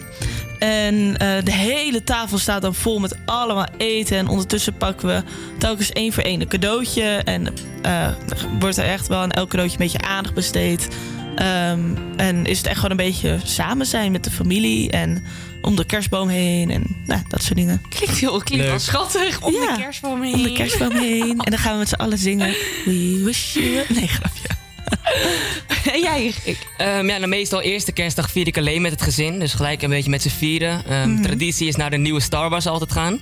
En 0.60 1.14
de 1.44 1.52
hele 1.52 2.04
tafel 2.04 2.38
staat 2.38 2.62
dan 2.62 2.76
vol 2.76 3.00
met 3.00 3.16
allemaal 3.26 3.68
eten. 3.78 4.18
En 4.18 4.28
ondertussen 4.28 4.78
pakken 4.78 5.08
we 5.08 5.24
telkens 5.60 5.92
één 5.92 6.14
voor 6.14 6.24
één 6.24 6.42
een 6.42 6.48
cadeautje. 6.48 7.22
En 7.24 7.48
er 7.82 8.18
wordt 8.60 8.78
er 8.78 8.86
echt 8.86 9.08
wel 9.08 9.20
aan 9.20 9.32
elk 9.32 9.50
cadeautje 9.50 9.78
een 9.78 9.92
beetje 9.92 10.08
aandacht 10.08 10.36
besteed. 10.36 10.88
Ehm, 11.36 11.80
en 12.18 12.46
is 12.46 12.58
het 12.58 12.68
echt 12.68 12.76
gewoon 12.76 12.92
een 12.92 13.06
beetje 13.06 13.40
samen 13.44 13.86
zijn 13.86 14.12
met 14.12 14.24
de 14.24 14.32
familie. 14.32 14.90
En 14.92 15.24
om 15.62 15.76
de 15.76 15.86
kerstboom 15.86 16.28
heen. 16.30 16.72
En 16.72 16.84
nou, 17.06 17.22
dat 17.28 17.44
soort 17.44 17.56
dingen. 17.56 17.82
Klinkt 17.90 18.18
heel 18.18 18.40
klinkt 18.42 18.66
wel 18.66 18.80
schattig. 18.80 19.42
Om 19.42 19.52
de 19.52 19.74
kerstboom 19.78 20.22
heen. 20.22 20.34
Om 20.34 20.44
de 20.44 20.52
kerstboom 20.52 20.92
heen. 20.92 21.40
En 21.40 21.52
dan 21.52 21.60
gaan 21.60 21.72
we 21.72 21.78
met 21.80 21.90
z'n 21.90 21.96
allen 21.96 22.18
zingen. 22.18 22.56
We 22.86 23.22
wish 23.24 23.54
you... 23.54 23.84
Nee, 23.88 24.08
grapje. 24.08 24.48
En 25.92 26.00
jij? 26.02 26.34
Ehm, 26.78 27.08
ja, 27.08 27.18
nou, 27.18 27.28
meestal 27.28 27.62
eerste 27.62 27.92
kerstdag 27.92 28.32
vier 28.32 28.48
ik 28.48 28.58
alleen 28.58 28.82
met 28.82 28.92
het 28.92 29.02
gezin. 29.02 29.40
Dus 29.40 29.54
gelijk 29.54 29.82
een 29.82 29.90
beetje 29.90 30.10
met 30.10 30.22
z'n 30.22 30.30
vieren. 30.30 30.86
Ehm, 30.86 31.10
Mhm. 31.12 31.22
Traditie 31.22 31.68
is 31.68 31.76
naar 31.76 31.90
de 31.90 31.98
nieuwe 31.98 32.20
Star 32.20 32.50
Wars 32.50 32.68
altijd 32.68 32.92
gaan. 32.92 33.20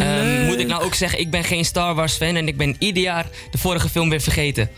Ehm, 0.00 0.44
moet 0.46 0.58
ik 0.58 0.66
nou 0.66 0.82
ook 0.82 0.94
zeggen, 0.94 1.20
ik 1.20 1.30
ben 1.30 1.44
geen 1.44 1.64
Star 1.64 1.94
Wars 1.94 2.14
fan. 2.16 2.36
En 2.36 2.48
ik 2.48 2.56
ben 2.56 2.76
ieder 2.78 3.02
jaar 3.02 3.26
de 3.50 3.58
vorige 3.58 3.88
film 3.88 4.08
weer 4.10 4.20
vergeten. 4.20 4.70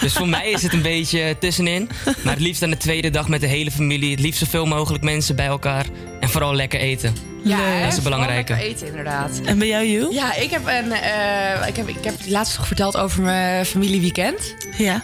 dus 0.00 0.12
voor 0.12 0.28
mij 0.28 0.50
is 0.50 0.62
het 0.62 0.72
een 0.72 0.82
beetje 0.82 1.36
tussenin. 1.40 1.88
Maar 2.24 2.32
het 2.32 2.42
liefst 2.42 2.62
aan 2.62 2.70
de 2.70 2.76
tweede 2.76 3.10
dag 3.10 3.28
met 3.28 3.40
de 3.40 3.46
hele 3.46 3.70
familie. 3.70 4.10
Het 4.10 4.20
liefst 4.20 4.38
zoveel 4.38 4.66
mogelijk 4.66 5.04
mensen 5.04 5.36
bij 5.36 5.46
elkaar. 5.46 5.86
En 6.20 6.28
vooral 6.28 6.54
lekker 6.54 6.80
eten. 6.80 7.14
Ja, 7.44 7.78
dat 7.78 7.88
is 7.88 7.94
het 7.94 8.04
belangrijke. 8.04 8.52
lekker 8.52 8.70
eten, 8.70 8.86
inderdaad. 8.86 9.40
En 9.44 9.58
bij 9.58 9.68
jou, 9.68 9.86
Jules? 9.86 10.14
Ja, 10.14 10.34
ik 10.34 10.50
heb, 10.50 10.66
een, 10.66 10.92
eh, 10.92 11.68
ik 11.68 11.76
heb, 11.76 11.88
ik 11.88 12.04
heb 12.04 12.14
laatst 12.26 12.58
nog 12.58 12.66
verteld 12.66 12.96
over 12.96 13.22
mijn 13.22 13.66
familieweekend. 13.66 14.54
Ja. 14.76 15.02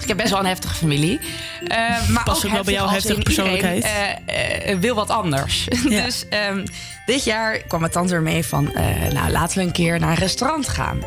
Ik 0.00 0.08
heb 0.08 0.16
best 0.16 0.30
wel 0.30 0.38
een 0.38 0.46
heftige 0.46 0.74
familie. 0.74 1.20
Eh, 1.66 2.08
maar 2.08 2.24
Past 2.24 2.44
ook 2.44 2.52
wel 2.52 2.64
bij 2.64 2.74
jouw 2.74 2.88
heftige 2.88 3.20
persoonlijkheid. 3.20 3.76
Iedereen, 3.76 4.18
eh, 4.26 4.70
eh, 4.70 4.78
wil 4.78 4.94
wat 4.94 5.10
anders. 5.10 5.64
Ja. 5.88 6.04
dus 6.04 6.24
ehm, 6.28 6.66
dit 7.06 7.24
jaar 7.24 7.58
kwam 7.58 7.80
mijn 7.80 7.92
tante 7.92 8.14
ermee 8.14 8.44
van... 8.44 8.72
nou, 9.12 9.30
laten 9.30 9.58
we 9.58 9.64
een 9.64 9.72
keer 9.72 9.98
naar 10.00 10.10
een 10.10 10.16
restaurant 10.16 10.68
gaan. 10.68 10.98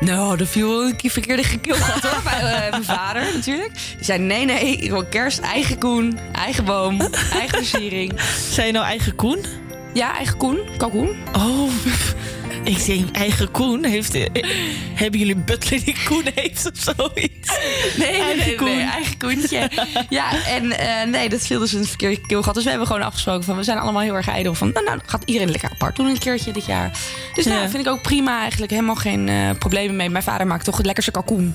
Nou, 0.00 0.36
dat 0.36 0.48
viel 0.48 0.82
een 0.82 0.96
keer 0.96 1.10
verkeerde 1.10 1.44
gekilgat 1.44 2.02
hoor. 2.02 2.22
Bij 2.22 2.68
mijn 2.70 2.84
vader 2.84 3.22
natuurlijk. 3.34 3.72
Die 3.74 4.04
zei, 4.04 4.18
nee, 4.18 4.44
nee, 4.44 4.76
ik 4.76 4.90
wil 4.90 5.04
kerst, 5.04 5.38
eigen 5.38 5.78
koen, 5.78 6.18
eigen 6.32 6.64
boom, 6.64 7.00
eigen 7.32 7.58
versiering. 7.58 8.20
Zei 8.50 8.66
je 8.66 8.72
nou 8.72 8.84
eigen 8.84 9.14
koen? 9.14 9.44
Ja, 9.92 10.16
eigen 10.16 10.36
koen, 10.36 10.58
kalkoen. 10.76 11.16
Oh, 11.36 11.70
ik 12.64 12.84
denk 12.86 13.16
eigen 13.16 13.50
koen. 13.50 13.84
Heeft, 13.84 14.14
eh, 14.14 14.22
hebben 14.94 15.18
jullie 15.18 15.34
een 15.34 15.44
butler 15.44 15.84
die 15.84 15.96
koen 16.08 16.24
heeft 16.34 16.70
of 16.72 16.94
zoiets? 16.96 17.58
Nee, 17.98 18.10
nee, 18.10 18.20
Eigen 18.20 18.46
nee, 18.46 18.54
koen. 18.54 18.76
nee, 18.76 18.86
eigen 18.86 19.18
koentje. 19.18 19.70
ja, 20.08 20.44
en 20.46 20.72
eh, 20.78 21.06
nee, 21.06 21.28
dat 21.28 21.46
viel 21.46 21.58
dus 21.58 21.72
een 21.72 21.84
verkeerde 21.84 22.20
keelgat. 22.26 22.54
Dus 22.54 22.62
we 22.64 22.68
hebben 22.70 22.86
gewoon 22.86 23.02
afgesproken 23.02 23.44
van... 23.44 23.56
we 23.56 23.62
zijn 23.62 23.78
allemaal 23.78 24.02
heel 24.02 24.14
erg 24.14 24.28
ijdel 24.28 24.54
van... 24.54 24.70
nou, 24.72 24.84
nou 24.86 25.00
gaat 25.06 25.22
iedereen 25.24 25.50
lekker 25.50 25.70
apart 25.70 25.96
doen 25.96 26.06
een 26.06 26.18
keertje 26.18 26.52
dit 26.52 26.66
jaar. 26.66 26.90
Dus 27.34 27.44
nou, 27.44 27.60
Ja. 27.62 27.68
vind 27.68 27.86
ik 27.86 27.92
ook 27.92 28.02
prima 28.02 28.40
eigenlijk. 28.40 28.70
Helemaal 28.72 28.94
geen 28.94 29.28
eh, 29.28 29.50
problemen 29.58 29.96
mee. 29.96 30.10
Mijn 30.10 30.24
vader 30.24 30.46
maakt 30.46 30.64
toch 30.64 30.76
het 30.76 30.86
lekkerste 30.86 31.10
kalkoen. 31.10 31.54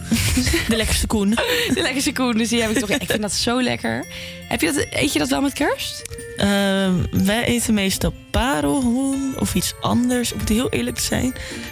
De 0.68 0.76
lekkerste 0.76 1.08
koen. 1.08 1.30
De 1.74 1.82
lekkerste 1.82 2.12
koen, 2.12 2.38
dus 2.38 2.50
die 2.50 2.62
heb 2.62 2.72
ik 2.72 2.78
toch... 2.80 2.90
Ik 2.90 3.10
vind 3.10 3.22
dat 3.22 3.34
zo 3.34 3.62
lekker. 3.62 4.06
Heb 4.48 4.62
je 4.62 4.72
dat, 4.72 4.86
eet 4.90 5.14
je 5.14 5.20
dat 5.20 5.30
wel 5.30 5.42
met 5.42 5.54
kerst? 5.54 6.02
Ehm, 6.38 6.94
wij 7.12 7.44
eten 7.46 7.74
meestal 7.74 8.14
parelhoen 8.32 9.34
of 9.40 9.56
iets 9.56 9.74
anders. 9.82 10.34
Om 10.34 10.40
het 10.40 10.50
heel 10.50 10.70
eerlijk 10.70 10.96
te 10.96 11.04
zijn. 11.04 11.26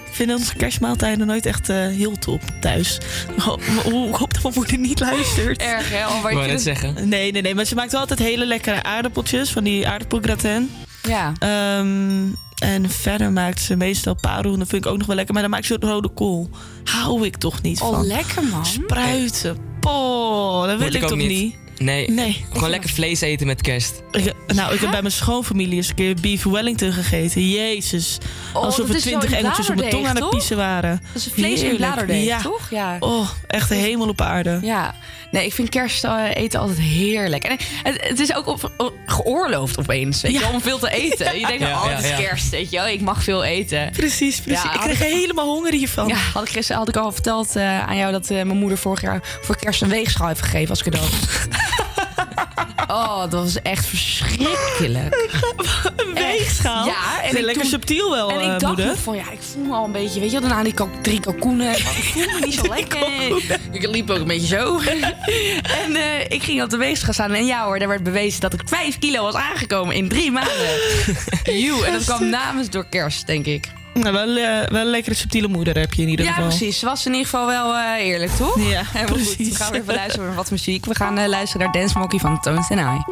Ik 0.05 0.14
vind 0.26 0.32
onze 0.32 0.55
kerstmaaltijden 0.55 1.28
nooit 1.28 1.45
echt 1.45 1.70
eh, 1.70 1.76
heel 1.88 2.18
top 2.20 2.41
thuis. 2.62 2.97
Oh, 3.39 3.58
oh, 3.86 4.08
ik 4.10 4.16
hoop 4.16 4.34
dat 4.34 4.43
mijn 4.43 4.55
moeder 4.55 4.78
niet 4.78 4.99
luistert. 4.99 5.62
Erg, 5.74 5.89
hè? 5.91 6.03
Al 6.03 6.16
Ik 6.16 6.22
wou 6.36 6.47
net 6.47 6.62
zeggen. 6.62 7.10
Nee, 7.10 7.32
nee, 7.32 7.41
nee. 7.41 7.55
Maar 7.55 7.66
ze 7.66 7.76
maakt 7.76 7.91
wel 7.91 8.01
altijd 8.01 8.20
hele 8.20 8.45
lekkere 8.45 8.84
aardappeltjes. 8.84 9.49
Van 9.51 9.64
die 9.64 9.88
aardappelgratin. 9.88 10.72
Ja. 11.03 11.34
Ehm, 11.39 12.26
en 12.58 12.89
verder 12.89 13.32
maakt 13.32 13.62
ze 13.62 13.76
meestal 13.76 14.16
parelhoen. 14.16 14.60
Dat 14.60 14.68
vind 14.68 14.86
ik 14.86 14.91
ook 14.91 14.97
nog 14.97 15.08
wel 15.08 15.16
lekker. 15.16 15.34
Maar 15.34 15.43
dan 15.43 15.51
maakt 15.51 15.66
ze 15.66 15.74
ook 15.74 15.84
rode 15.84 16.10
kool. 16.10 16.49
Hou 16.84 17.26
ik 17.26 17.38
toch 17.38 17.62
niet 17.62 17.82
Oh, 17.82 17.93
van. 17.93 18.05
lekker 18.08 18.43
man. 18.43 18.66
Spruiten. 18.66 19.58
Poh, 19.80 20.66
dat 20.68 20.78
wil 20.78 20.86
Moet 20.86 20.95
ik, 20.95 21.03
ook 21.03 21.10
toch 21.10 21.18
niet. 21.18 21.55
Nee. 21.78 22.10
Nee. 22.12 22.46
Gewoon 22.54 22.70
lekker 22.70 22.90
vlees 22.90 23.22
eten 23.22 23.48
met 23.48 23.62
kerst. 23.62 24.02
Ik, 24.12 24.34
nou, 24.48 24.74
ik 24.74 24.80
heb 24.80 24.92
bij 24.92 25.02
mijn 25.02 25.14
schoonfamilie 25.14 25.76
eens 25.76 25.90
een 25.90 25.96
keer 25.96 26.16
beef 26.22 26.44
Wellington 26.44 26.92
gegeten. 26.92 27.50
Jezus. 27.50 28.18
Oh, 28.54 28.62
Alsof 28.64 28.90
er 28.90 29.00
twintig 29.00 29.30
in 29.32 29.36
engeltjes 29.38 29.70
op 29.70 29.76
mijn 29.76 29.90
tong 29.90 30.08
aan 30.08 30.16
het 30.16 30.30
piezen 30.30 30.58
waren. 30.58 31.02
Dat 31.14 31.26
is 31.26 31.30
vlees 31.34 31.62
in 31.62 31.76
bladerdeeg, 31.76 32.24
ja. 32.26 32.42
toch? 32.42 32.70
Ja. 32.70 32.98
Oh, 33.00 33.30
echt 33.48 33.70
de 33.70 33.76
hemel 33.76 34.08
op 34.08 34.22
aarde. 34.22 34.60
Ja, 34.62 34.96
nee, 35.32 35.46
ik 35.46 35.54
vind 35.54 35.70
kerst 35.70 36.04
eh, 36.04 36.24
eten 36.34 36.60
altijd 36.60 36.80
heerlijk. 36.80 37.44
En 37.44 37.58
het, 37.84 38.08
het 38.08 38.20
is 38.20 38.36
ook 38.36 38.48
op, 38.48 38.72
op- 38.78 38.94
geoorloofd 39.06 39.80
opeens, 39.80 40.22
weet 40.22 40.32
je, 40.34 40.40
wel, 40.40 40.52
om 40.52 40.62
veel 40.62 40.80
te 40.80 40.90
eten. 40.92 41.26
Je 41.40 41.46
denkt, 41.48 41.62
Ja, 41.64 41.80
oh, 41.84 41.90
ja, 41.90 41.96
het 41.96 42.04
is 42.04 42.10
ja. 42.10 42.18
kerst, 42.18 42.50
weet 42.50 42.70
je 42.70 42.78
wel, 42.78 42.88
ik 42.88 43.02
mag 43.02 43.24
veel 43.24 43.44
eten. 43.44 43.90
Precies, 43.92 44.40
precies. 44.42 44.64
Ja, 44.64 44.74
ik 44.74 44.80
kreeg 44.80 45.00
helemaal 45.00 45.46
honger 45.48 45.74
hiervan. 45.74 46.08
Ja, 46.08 46.16
had 46.34 46.44
ik 46.44 46.50
gisteren 46.50 46.78
had 46.80 46.90
ik 46.90 46.96
al 46.98 47.12
verteld 47.12 47.56
eh, 47.56 47.88
aan 47.88 47.98
jou 47.98 48.12
dat 48.12 48.30
eh, 48.30 48.36
mijn 48.36 48.58
moeder 48.58 48.78
vorig 48.78 49.02
jaar 49.02 49.20
voor 49.42 49.58
kerst 49.58 49.82
een 49.82 49.90
weegschaal 49.90 50.28
heeft 50.28 50.42
gegeven 50.42 50.70
als 50.70 50.84
cadeau. 50.84 51.08
oh, 52.88 53.20
dat 53.20 53.32
was 53.32 53.62
echt 53.62 53.86
verschrikkelijk. 53.86 55.28
Een 55.96 56.14
weegschaal? 56.14 56.86
Ja, 56.86 57.22
en 57.24 57.36
ik 57.38 57.42
lekker 57.42 57.62
toen- 57.62 57.72
subtiel 57.72 58.12
wel, 58.12 58.30
En 58.32 58.40
ik 58.40 58.46
eh, 58.46 58.60
dacht 58.60 58.78
nog 58.78 58.98
van, 59.00 59.16
ja, 59.16 59.32
ik 59.32 59.40
voel 59.42 59.64
me 59.64 59.74
al 59.74 59.86
een 59.86 59.92
beetje, 59.92 60.20
weet 60.20 60.32
je 60.32 60.40
daarna 60.40 60.64
die 60.64 60.74
drie 61.02 61.20
kalkoenen. 61.20 61.72
Ik 61.72 61.78
voel 62.14 62.24
me 62.24 62.40
niet 62.46 62.54
zo 62.54 62.68
lekker. 62.76 63.08
Ik 63.72 63.88
liep 63.88 64.10
ook 64.10 64.18
een 64.18 64.28
beetje 64.28 64.48
zo. 64.48 64.80
en 65.84 65.96
eh, 65.96 66.20
ik 66.28 66.44
ging 66.44 66.64
op 66.64 66.70
de 66.70 66.78
weegschaal 66.78 67.14
staan. 67.14 67.32
En 67.34 67.46
ja 67.46 67.66
hoor, 67.66 67.80
daar 67.80 67.88
werd 67.88 68.04
bewezen 68.04 68.42
dat 68.42 68.54
ik 68.54 68.62
vijf 68.66 69.00
kilo 69.00 69.22
was 69.24 69.36
aangekomen 69.36 69.96
in 69.96 70.10
drie 70.10 70.32
maanden. 70.32 70.80
Joe, 71.64 71.86
en 71.86 71.92
dat 71.94 72.04
kwam 72.04 72.30
namens 72.30 72.70
door 72.70 72.86
kerst, 72.90 73.28
denk 73.28 73.46
ik. 73.46 73.68
Nou, 73.98 74.14
wel, 74.14 74.36
eh, 74.38 74.68
wel 74.70 74.82
een 74.82 74.88
lekkere 74.89 75.16
subtiele 75.16 75.48
moeder 75.48 75.78
heb 75.78 75.93
je 75.93 76.02
in 76.02 76.08
ieder 76.10 76.26
Ja, 76.26 76.32
geval. 76.32 76.48
precies. 76.48 76.80
Ze 76.80 76.86
was 76.86 77.06
in 77.06 77.12
ieder 77.12 77.28
geval 77.30 77.45
wel 77.48 77.76
eh, 77.76 78.06
eerlijk, 78.06 78.32
toch? 78.32 78.60
Ja, 78.60 78.64
Helemaal 78.93 79.16
goed. 79.18 79.36
precies. 79.36 79.50
We 79.50 79.56
gaan 79.64 79.72
weer 79.72 79.82
even 79.82 79.93
luisteren 79.93 80.28
naar 80.28 80.36
wat 80.36 80.52
muziek. 80.52 80.86
We 80.86 80.95
gaan 80.95 81.18
eh, 81.18 81.28
luisteren 81.28 81.66
naar 81.66 81.82
Dance 81.82 81.98
Monkey 81.98 82.20
van 82.20 82.39
Tones 82.41 82.70
and 82.70 82.80
I. 82.80 83.12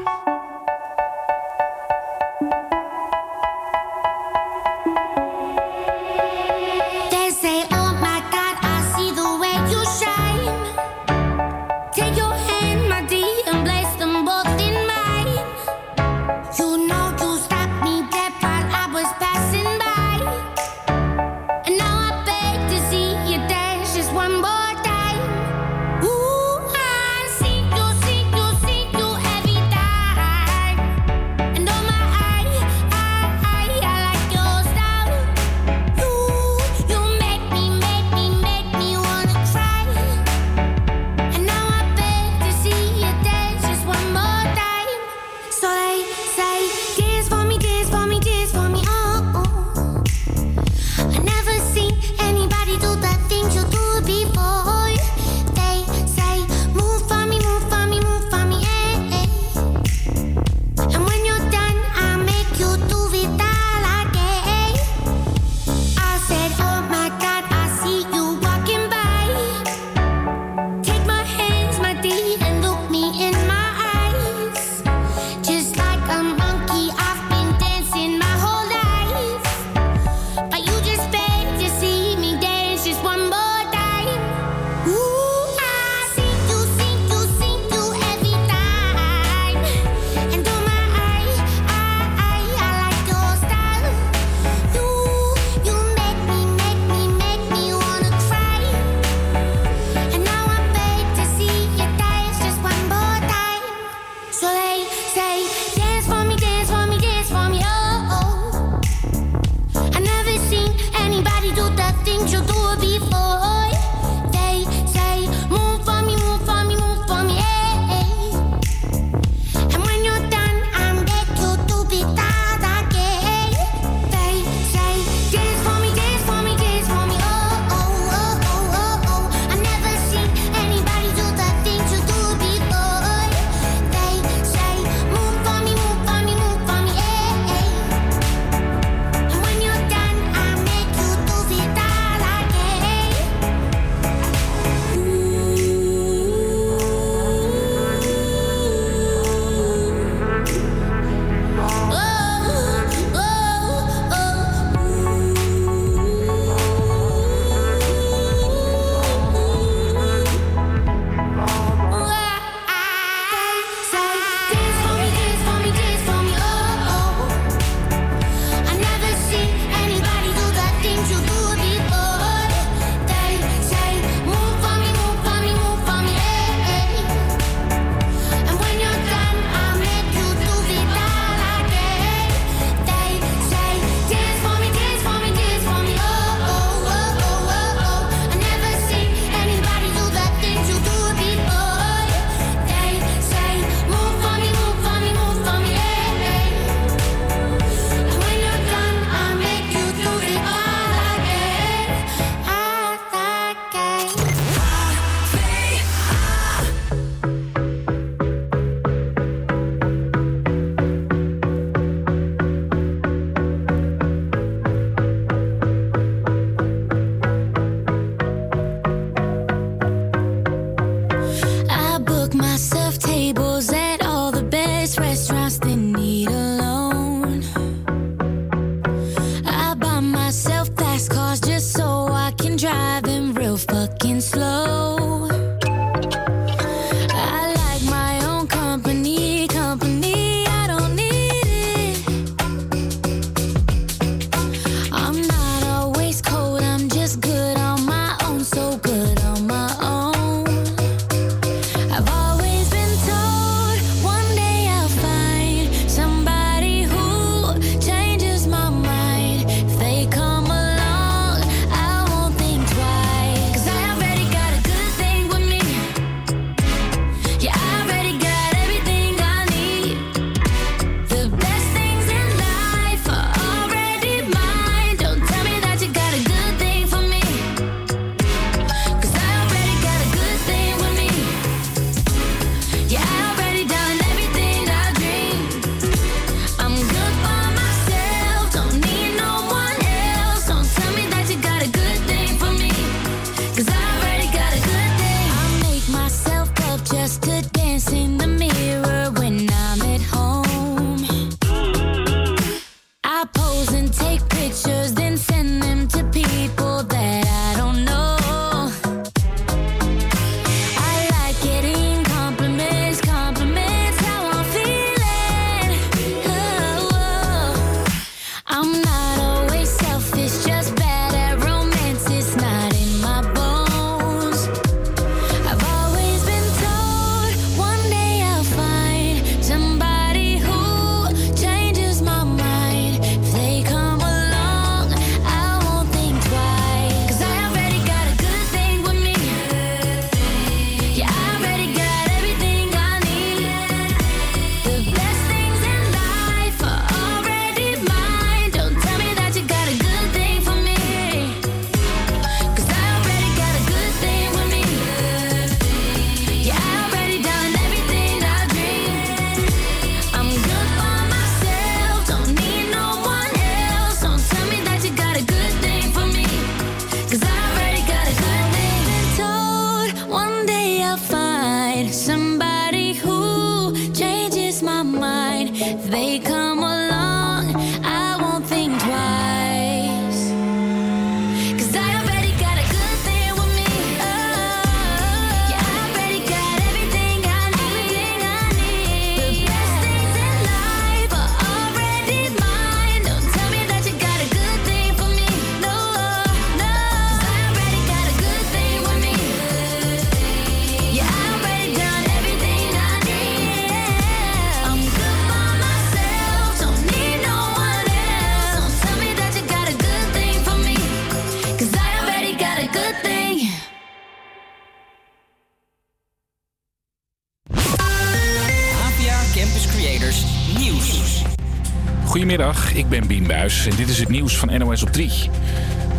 en 423.64 423.76
dit 423.76 423.90
is 423.90 424.00
het 424.00 424.10
nieuws 424.10 424.38
van 424.38 424.58
NOS 424.58 424.84
op 424.84 424.92
3. 424.92 425.30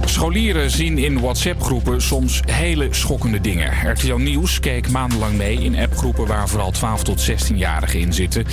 Scholieren 0.04 0.70
zien 0.70 0.98
in 0.98 1.20
WhatsApp-groepen 1.20 2.02
soms 2.02 2.40
hele 2.50 2.88
schokkende 2.90 3.40
dingen. 3.40 3.92
RTL 3.92 4.14
Nieuws 4.14 4.60
keek 4.60 4.90
maandenlang 4.90 5.36
mee 5.36 5.56
in 5.56 5.76
appgroepen 5.76 6.26
waar 6.26 6.48
vooral 6.48 6.70
12 6.70 7.02
tot 7.02 7.30
16-jarigen 7.30 7.98
in 7.98 8.12
zitten. 8.12 8.46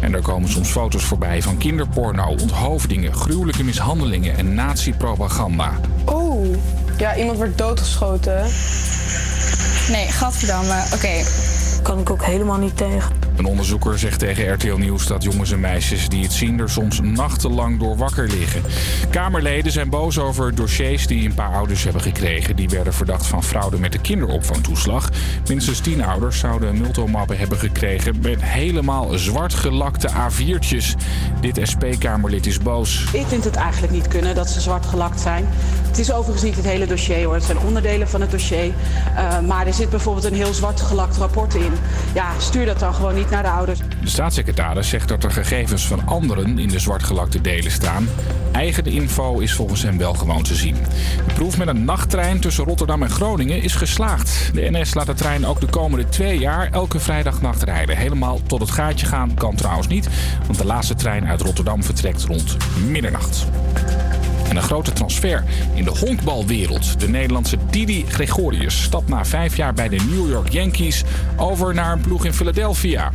En 0.00 0.12
daar 0.12 0.22
komen 0.22 0.48
soms 0.50 0.68
foto's 0.68 1.04
voorbij 1.04 1.42
van 1.42 1.58
kinderporno, 1.58 2.24
onthoofdingen, 2.24 3.14
gruwelijke 3.14 3.64
mishandelingen 3.64 4.36
en 4.36 4.54
nazi-propaganda. 4.54 5.80
Oh, 6.04 6.56
ja, 6.98 7.16
iemand 7.16 7.36
wordt 7.36 7.58
doodgeschoten. 7.58 8.42
Nee, 9.90 10.08
gadverdamme. 10.08 10.82
Oké. 10.94 11.22
Kan 11.82 11.98
ik 11.98 12.10
ook 12.10 12.24
helemaal 12.24 12.58
niet 12.58 12.76
tegen. 12.76 13.19
Een 13.40 13.46
onderzoeker 13.46 13.98
zegt 13.98 14.18
tegen 14.18 14.52
RTL 14.52 14.76
Nieuws 14.76 15.06
dat 15.06 15.22
jongens 15.22 15.52
en 15.52 15.60
meisjes 15.60 16.08
die 16.08 16.22
het 16.22 16.32
zien 16.32 16.60
er 16.60 16.70
soms 16.70 17.00
nachtenlang 17.00 17.78
door 17.78 17.96
wakker 17.96 18.28
liggen. 18.28 18.62
Kamerleden 19.10 19.72
zijn 19.72 19.90
boos 19.90 20.18
over 20.18 20.54
dossiers 20.54 21.06
die 21.06 21.28
een 21.28 21.34
paar 21.34 21.54
ouders 21.54 21.84
hebben 21.84 22.02
gekregen. 22.02 22.56
Die 22.56 22.68
werden 22.68 22.92
verdacht 22.92 23.26
van 23.26 23.44
fraude 23.44 23.78
met 23.78 23.92
de 23.92 24.00
kinderopvangtoeslag. 24.00 25.10
Minstens 25.48 25.80
tien 25.80 26.04
ouders 26.04 26.38
zouden 26.38 26.80
multomappen 26.80 27.38
hebben 27.38 27.58
gekregen 27.58 28.20
met 28.22 28.42
helemaal 28.42 29.18
zwart 29.18 29.54
gelakte 29.54 30.08
A4'tjes. 30.08 30.94
Dit 31.40 31.60
SP-Kamerlid 31.62 32.46
is 32.46 32.58
boos. 32.58 33.04
Ik 33.12 33.26
vind 33.26 33.44
het 33.44 33.56
eigenlijk 33.56 33.92
niet 33.92 34.08
kunnen 34.08 34.34
dat 34.34 34.50
ze 34.50 34.60
zwart 34.60 34.86
gelakt 34.86 35.20
zijn. 35.20 35.48
Het 35.86 35.98
is 35.98 36.12
overigens 36.12 36.42
niet 36.42 36.56
het 36.56 36.64
hele 36.64 36.86
dossier 36.86 37.24
hoor. 37.24 37.34
Het 37.34 37.44
zijn 37.44 37.58
onderdelen 37.58 38.08
van 38.08 38.20
het 38.20 38.30
dossier. 38.30 38.66
Uh, 38.66 39.40
maar 39.40 39.66
er 39.66 39.74
zit 39.74 39.90
bijvoorbeeld 39.90 40.24
een 40.24 40.34
heel 40.34 40.54
zwart 40.54 40.80
gelakt 40.80 41.16
rapport 41.16 41.54
in. 41.54 41.72
Ja, 42.14 42.30
stuur 42.38 42.66
dat 42.66 42.78
dan 42.78 42.94
gewoon 42.94 43.14
niet 43.14 43.29
naar 43.30 43.42
de 43.42 43.48
ouders. 43.48 43.78
De 43.78 44.08
staatssecretaris 44.08 44.88
zegt 44.88 45.08
dat 45.08 45.24
er 45.24 45.30
gegevens 45.30 45.86
van 45.86 46.06
anderen 46.06 46.58
in 46.58 46.68
de 46.68 46.78
zwartgelakte 46.78 47.40
delen 47.40 47.70
staan. 47.70 48.08
Eigen 48.52 48.84
info 48.84 49.38
is 49.38 49.54
volgens 49.54 49.82
hem 49.82 49.98
wel 49.98 50.14
gewoon 50.14 50.42
te 50.42 50.54
zien. 50.54 50.76
De 51.26 51.34
proef 51.34 51.58
met 51.58 51.68
een 51.68 51.84
nachttrein 51.84 52.40
tussen 52.40 52.64
Rotterdam 52.64 53.02
en 53.02 53.10
Groningen 53.10 53.62
is 53.62 53.74
geslaagd. 53.74 54.50
De 54.52 54.70
NS 54.70 54.94
laat 54.94 55.06
de 55.06 55.14
trein 55.14 55.46
ook 55.46 55.60
de 55.60 55.66
komende 55.66 56.08
twee 56.08 56.38
jaar 56.38 56.68
elke 56.72 57.00
vrijdagnacht 57.00 57.62
rijden. 57.62 57.96
Helemaal 57.96 58.40
tot 58.46 58.60
het 58.60 58.70
gaatje 58.70 59.06
gaan 59.06 59.34
kan 59.34 59.54
trouwens 59.54 59.88
niet, 59.88 60.08
want 60.46 60.58
de 60.58 60.66
laatste 60.66 60.94
trein 60.94 61.26
uit 61.26 61.40
Rotterdam 61.40 61.84
vertrekt 61.84 62.24
rond 62.24 62.56
middernacht. 62.86 63.46
En 64.50 64.56
een 64.56 64.62
grote 64.62 64.92
transfer 64.92 65.44
in 65.74 65.84
de 65.84 65.90
honkbalwereld. 65.90 67.00
De 67.00 67.08
Nederlandse 67.08 67.56
Didi 67.70 68.04
Gregorius 68.08 68.82
stapt 68.82 69.08
na 69.08 69.24
vijf 69.24 69.56
jaar 69.56 69.74
bij 69.74 69.88
de 69.88 69.96
New 69.96 70.30
York 70.30 70.48
Yankees 70.48 71.04
over 71.36 71.74
naar 71.74 71.92
een 71.92 72.00
ploeg 72.00 72.24
in 72.24 72.32
Philadelphia. 72.32 73.10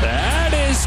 That 0.00 0.60
is 0.70 0.86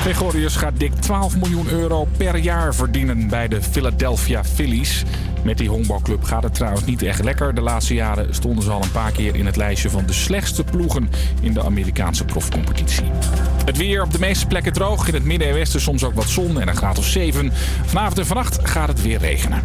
Gregorius 0.00 0.56
gaat 0.56 0.78
dik 0.78 0.94
12 0.94 1.36
miljoen 1.36 1.68
euro 1.68 2.08
per 2.16 2.36
jaar 2.36 2.74
verdienen 2.74 3.28
bij 3.28 3.48
de 3.48 3.62
Philadelphia 3.62 4.44
Phillies. 4.44 5.02
Met 5.44 5.58
die 5.58 5.68
honkbalclub 5.68 6.24
gaat 6.24 6.42
het 6.42 6.54
trouwens 6.54 6.84
niet 6.84 7.02
echt 7.02 7.24
lekker. 7.24 7.54
De 7.54 7.60
laatste 7.60 7.94
jaren 7.94 8.34
stonden 8.34 8.64
ze 8.64 8.70
al 8.70 8.82
een 8.82 8.90
paar 8.90 9.12
keer 9.12 9.34
in 9.34 9.46
het 9.46 9.56
lijstje 9.56 9.90
van 9.90 10.06
de 10.06 10.12
slechtste 10.12 10.64
ploegen 10.64 11.10
in 11.40 11.52
de 11.52 11.62
Amerikaanse 11.62 12.24
profcompetitie. 12.24 13.10
Het 13.64 13.76
weer 13.76 14.02
op 14.02 14.12
de 14.12 14.18
meeste 14.18 14.46
plekken 14.46 14.72
droog. 14.72 15.08
In 15.08 15.14
het 15.14 15.24
midden 15.24 15.48
en 15.48 15.54
westen 15.54 15.80
soms 15.80 16.04
ook 16.04 16.14
wat 16.14 16.28
zon 16.28 16.60
en 16.60 16.68
een 16.68 16.76
graad 16.76 16.98
of 16.98 17.06
7. 17.06 17.52
Vanavond 17.84 18.18
en 18.18 18.26
vannacht 18.26 18.58
gaat 18.62 18.88
het 18.88 19.02
weer 19.02 19.18
regenen. 19.18 19.62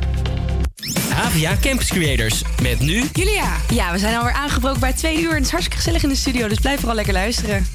Havia 1.09 1.55
Campus 1.61 1.89
Creators. 1.89 2.41
Met 2.61 2.79
nu... 2.79 3.03
Julia, 3.13 3.55
ja, 3.69 3.91
we 3.91 3.97
zijn 3.97 4.17
alweer 4.17 4.33
aangebroken 4.33 4.79
bij 4.79 4.93
twee 4.93 5.21
uur. 5.21 5.29
En 5.29 5.35
het 5.35 5.45
is 5.45 5.51
hartstikke 5.51 5.77
gezellig 5.77 6.03
in 6.03 6.09
de 6.09 6.15
studio, 6.15 6.47
dus 6.47 6.59
blijf 6.59 6.77
vooral 6.77 6.95
lekker 6.95 7.13
luisteren. 7.13 7.65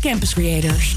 Campus 0.00 0.32
Creators. 0.34 0.94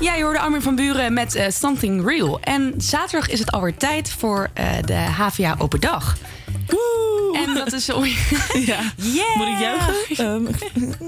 Ja, 0.00 0.14
je 0.14 0.22
hoorde 0.22 0.38
Armin 0.40 0.62
van 0.62 0.74
Buren 0.74 1.12
met 1.12 1.34
eh, 1.34 1.46
Something 1.50 2.06
Real. 2.08 2.40
En 2.40 2.74
zaterdag 2.76 3.28
is 3.28 3.38
het 3.38 3.50
alweer 3.50 3.76
tijd 3.76 4.14
voor 4.18 4.50
eh, 4.54 4.66
de 4.84 4.94
HVA 4.94 5.54
Open 5.58 5.80
Dag. 5.80 6.16
En 7.46 7.54
dat 7.54 7.72
is... 7.72 7.90
om- 7.92 8.04
Ja. 8.66 8.78
Yeah. 8.96 9.36
Moet 9.36 9.46
ik 9.46 9.58
juichen? 9.60 9.94
Ehm, 10.26 10.46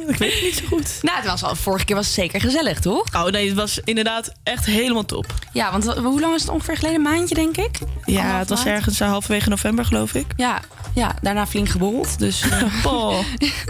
ik 0.09 0.17
weet 0.17 0.33
het 0.33 0.43
niet 0.43 0.55
zo 0.57 0.67
goed. 0.67 0.99
Nou, 1.03 1.17
het 1.17 1.27
was 1.27 1.43
al, 1.43 1.57
vorige 1.57 1.85
keer 1.85 1.97
was 1.97 2.05
het 2.07 2.15
zeker 2.15 2.41
gezellig, 2.41 2.81
toch? 2.81 3.05
Oh 3.15 3.25
nee, 3.25 3.47
het 3.49 3.57
was 3.57 3.81
inderdaad 3.85 4.33
echt 4.43 4.67
helemaal 4.67 5.05
top. 5.05 5.27
Ja, 5.53 5.71
want 5.71 5.85
wa- 5.85 6.01
hoe 6.01 6.21
lang 6.21 6.35
is 6.35 6.41
het 6.41 6.51
ongeveer 6.51 6.77
geleden? 6.77 6.97
Een 6.97 7.03
maandje, 7.13 7.35
denk 7.35 7.57
ik? 7.57 7.79
Ja, 7.79 7.85
Anderhalf 8.17 8.39
het 8.39 8.49
was 8.49 8.65
maand? 8.65 8.77
ergens 8.77 9.01
eh, 9.01 9.09
halverwege 9.09 9.49
november, 9.49 9.85
geloof 9.85 10.15
ik. 10.15 10.27
Ja, 10.37 10.61
ja, 10.95 11.15
daarna 11.23 11.47
flink 11.47 11.69
geborreld. 11.69 12.19
Dus, 12.19 12.43
eh, 12.43 12.85
Oh. 12.93 13.19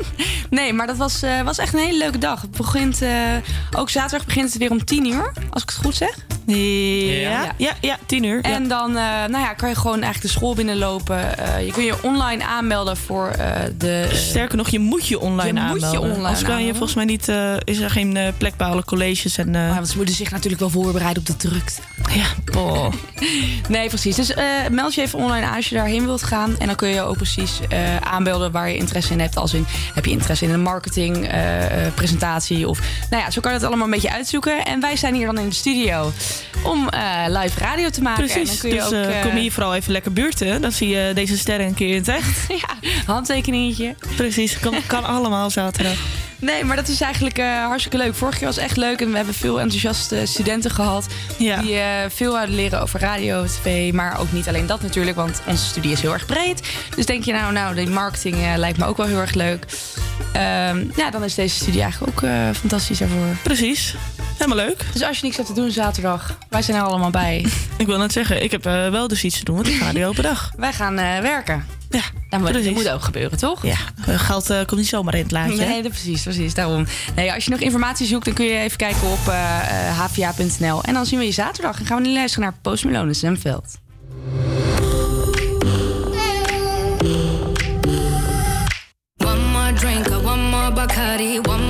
nee, 0.50 0.72
maar 0.72 0.86
dat 0.86 0.96
was, 0.96 1.22
eh, 1.22 1.42
was 1.42 1.58
echt 1.58 1.74
een 1.74 1.80
hele 1.80 1.98
leuke 1.98 2.18
dag. 2.18 2.40
Het 2.40 2.50
begint, 2.50 3.02
eh, 3.02 3.36
ook 3.76 3.90
zaterdag 3.90 4.26
begint 4.26 4.48
het 4.48 4.58
weer 4.58 4.70
om 4.70 4.84
10 4.84 5.06
uur, 5.06 5.32
als 5.50 5.62
ik 5.62 5.68
het 5.68 5.78
goed 5.78 5.94
zeg. 5.94 6.16
Ja, 6.56 7.54
ja, 7.56 7.72
ja, 7.80 7.98
tien 8.06 8.24
uur. 8.24 8.40
En 8.40 8.68
dan 8.68 8.88
eh, 8.96 9.04
nou 9.04 9.38
ja, 9.38 9.54
kan 9.54 9.68
je 9.68 9.74
gewoon 9.74 10.02
eigenlijk 10.02 10.22
de 10.22 10.38
school 10.38 10.54
binnenlopen. 10.54 11.38
Eh, 11.38 11.66
je 11.66 11.72
kun 11.72 11.84
je 11.84 12.02
online 12.02 12.44
aanmelden 12.44 12.96
voor 12.96 13.28
eh, 13.28 13.46
de... 13.78 14.08
Sterker 14.12 14.56
nog, 14.56 14.68
je 14.68 14.78
moet 14.78 15.06
je 15.06 15.18
online 15.18 15.46
Je 15.46 15.52
moet 15.52 15.80
je 15.80 15.86
aanmelden. 15.86 16.00
online 16.00 16.16
Anders 16.16 16.42
kan 16.42 16.48
je 16.48 16.52
aanmelden. 16.52 16.76
volgens 16.76 16.94
mij 16.94 17.04
niet, 17.04 17.28
is 17.64 17.78
er 17.78 17.90
geen 17.90 18.18
plek 18.38 18.56
bij 18.56 18.66
alle 18.66 18.84
colleges. 18.84 19.38
En, 19.38 19.54
eh, 19.54 19.68
Ja, 19.68 19.74
want 19.74 19.88
ze 19.88 19.96
moeten 19.96 20.14
zich 20.14 20.30
natuurlijk 20.30 20.60
wel 20.60 20.70
voorbereiden 20.70 21.22
op 21.22 21.26
de 21.26 21.36
drukte. 21.36 21.80
Ja, 22.12 22.58
oh. 22.60 22.92
Nee, 23.68 23.88
precies. 23.88 24.16
Dus 24.16 24.34
meld 24.70 24.94
je 24.94 25.00
even 25.00 25.18
online 25.18 25.46
aan 25.46 25.56
als 25.56 25.68
je 25.68 25.74
daarheen 25.74 26.04
wilt 26.04 26.22
gaan. 26.22 26.58
En 26.58 26.66
dan 26.66 26.76
kun 26.76 26.88
je 26.88 27.02
ook 27.02 27.16
precies 27.16 27.60
aanmelden 28.02 28.52
waar 28.52 28.68
je 28.68 28.76
interesse 28.76 29.12
in 29.12 29.20
hebt. 29.20 29.36
Als 29.36 29.54
in, 29.54 29.66
heb 29.94 30.04
je 30.04 30.10
interesse 30.10 30.44
in 30.44 30.50
een 30.50 30.62
marketing, 30.62 31.30
presentatie? 31.94 32.68
Of, 32.68 32.80
nou 33.10 33.22
ja, 33.22 33.30
zo 33.30 33.40
kan 33.40 33.50
je 33.50 33.56
het 33.56 33.66
allemaal 33.66 33.84
een 33.84 33.92
beetje 33.92 34.12
uitzoeken. 34.12 34.64
En 34.64 34.80
wij 34.80 34.96
zijn 34.96 35.14
hier 35.14 35.26
dan 35.26 35.38
in 35.38 35.48
de 35.48 35.54
studio 35.54 36.12
om 36.62 36.88
eh, 36.88 37.24
live 37.26 37.58
radio 37.58 37.90
te 37.90 38.02
maken. 38.02 38.22
En 38.22 38.28
dan 38.28 38.36
Precies, 38.36 38.60
kun 38.60 38.68
je 38.68 38.74
dus 38.74 38.84
ook, 38.84 38.92
eh, 38.92 39.18
eh, 39.18 39.22
kom 39.22 39.36
hier 39.36 39.52
vooral 39.52 39.74
even 39.74 39.92
lekker 39.92 40.12
buurten. 40.12 40.60
Dan 40.60 40.72
zie 40.72 40.88
je 40.88 41.12
deze 41.14 41.38
sterren 41.38 41.66
een 41.66 41.74
keer 41.74 41.88
in 41.88 41.96
het 41.96 42.08
echt. 42.08 42.46
ja, 42.62 42.88
handtekeningetje. 43.06 43.94
Precies, 44.16 44.58
kan, 44.58 44.74
kan 44.86 45.04
allemaal 45.04 45.50
zaterdag. 45.50 45.96
Nee, 46.38 46.64
maar 46.64 46.76
dat 46.76 46.88
is 46.88 47.00
eigenlijk 47.00 47.38
hartstikke 47.40 47.96
leuk. 47.96 48.14
Vorig 48.14 48.40
jaar 48.40 48.48
was 48.48 48.58
echt 48.58 48.76
leuk 48.76 49.00
en 49.00 49.10
we 49.10 49.16
hebben 49.16 49.34
veel 49.34 49.60
enthousiaste 49.60 50.26
studenten 50.26 50.70
gehad. 50.70 51.06
Die 51.38 51.78
veel 52.08 52.36
hadden 52.36 52.54
leren 52.54 52.80
over 52.80 53.00
radio, 53.00 53.44
tv. 53.44 53.92
Maar 53.92 54.20
ook 54.20 54.32
niet 54.32 54.48
alleen 54.48 54.66
dat 54.66 54.82
natuurlijk, 54.82 55.16
want 55.16 55.42
onze 55.46 55.64
studie 55.64 55.92
is 55.92 56.00
heel 56.00 56.12
erg 56.12 56.26
breed. 56.26 56.62
Dus 56.96 57.06
denk 57.06 57.24
je 57.24 57.32
nou, 57.32 57.52
nou, 57.52 57.74
die 57.74 57.88
marketing 57.88 58.36
lijkt 58.56 58.78
me 58.78 58.84
ook 58.84 58.96
wel 58.96 59.06
heel 59.06 59.20
erg 59.20 59.34
leuk. 59.34 59.64
Ehm, 60.32 60.84
ja, 60.96 61.10
dan 61.10 61.24
is 61.24 61.34
deze 61.34 61.56
studie 61.56 61.82
eigenlijk 61.82 62.12
ook 62.12 62.30
fantastisch 62.56 62.98
daarvoor. 62.98 63.36
Precies, 63.42 63.94
helemaal 64.40 64.66
leuk. 64.66 64.84
Dus 64.92 65.02
als 65.02 65.18
je 65.18 65.24
niks 65.24 65.36
hebt 65.36 65.48
te 65.48 65.54
doen 65.54 65.70
zaterdag, 65.70 66.38
wij 66.48 66.62
zijn 66.62 66.76
er 66.76 66.82
allemaal 66.82 67.10
bij. 67.10 67.46
Ik 67.78 67.86
wil 67.86 67.98
net 67.98 68.12
zeggen, 68.12 68.42
ik 68.42 68.50
heb 68.50 68.66
eh, 68.66 68.88
wel 68.88 69.08
dus 69.08 69.24
iets 69.24 69.38
te 69.38 69.44
doen, 69.44 69.56
want 69.56 69.68
ik 69.68 69.74
ga 69.74 69.92
die 69.92 70.06
open 70.06 70.22
dag. 70.22 70.52
Wij 70.56 70.72
gaan 70.72 70.98
eh, 70.98 71.20
werken. 71.20 71.64
Ja, 71.90 72.02
dat 72.30 72.40
moet, 72.40 72.52
dat 72.52 72.74
moet 72.74 72.88
ook 72.88 73.02
gebeuren, 73.02 73.38
toch? 73.38 73.66
Ja, 73.66 73.76
geld 74.06 74.50
eh, 74.50 74.56
komt 74.56 74.80
niet 74.80 74.88
zomaar 74.88 75.14
in 75.14 75.22
het 75.22 75.30
laadje. 75.30 75.56
Nee, 75.56 75.82
dat, 75.82 75.92
precies, 75.92 76.22
precies. 76.22 76.54
Daarom. 76.54 76.86
Nee, 77.14 77.32
als 77.32 77.44
je 77.44 77.50
nog 77.50 77.60
informatie 77.60 78.06
zoekt, 78.06 78.24
dan 78.24 78.34
kun 78.34 78.44
je 78.44 78.58
even 78.58 78.76
kijken 78.76 79.08
op 79.10 79.18
hva.nl. 79.94 80.82
En 80.82 80.94
dan 80.94 81.06
zien 81.06 81.18
we 81.18 81.24
je 81.24 81.32
zaterdag. 81.32 81.78
En 81.80 81.86
gaan 81.86 82.02
we 82.02 82.08
nu 82.08 82.14
luisteren 82.14 82.44
naar 82.44 82.58
Post 82.62 82.84
Malone 82.84 83.08
en 83.08 83.14
Zemveld. 83.14 83.78
One 89.16 89.46
more 89.52 89.72
drink, 89.72 90.08
or 90.08 90.24
one 90.24 90.42
more 90.42 90.72
Bacardi, 90.72 91.38
one 91.38 91.62
more 91.62 91.69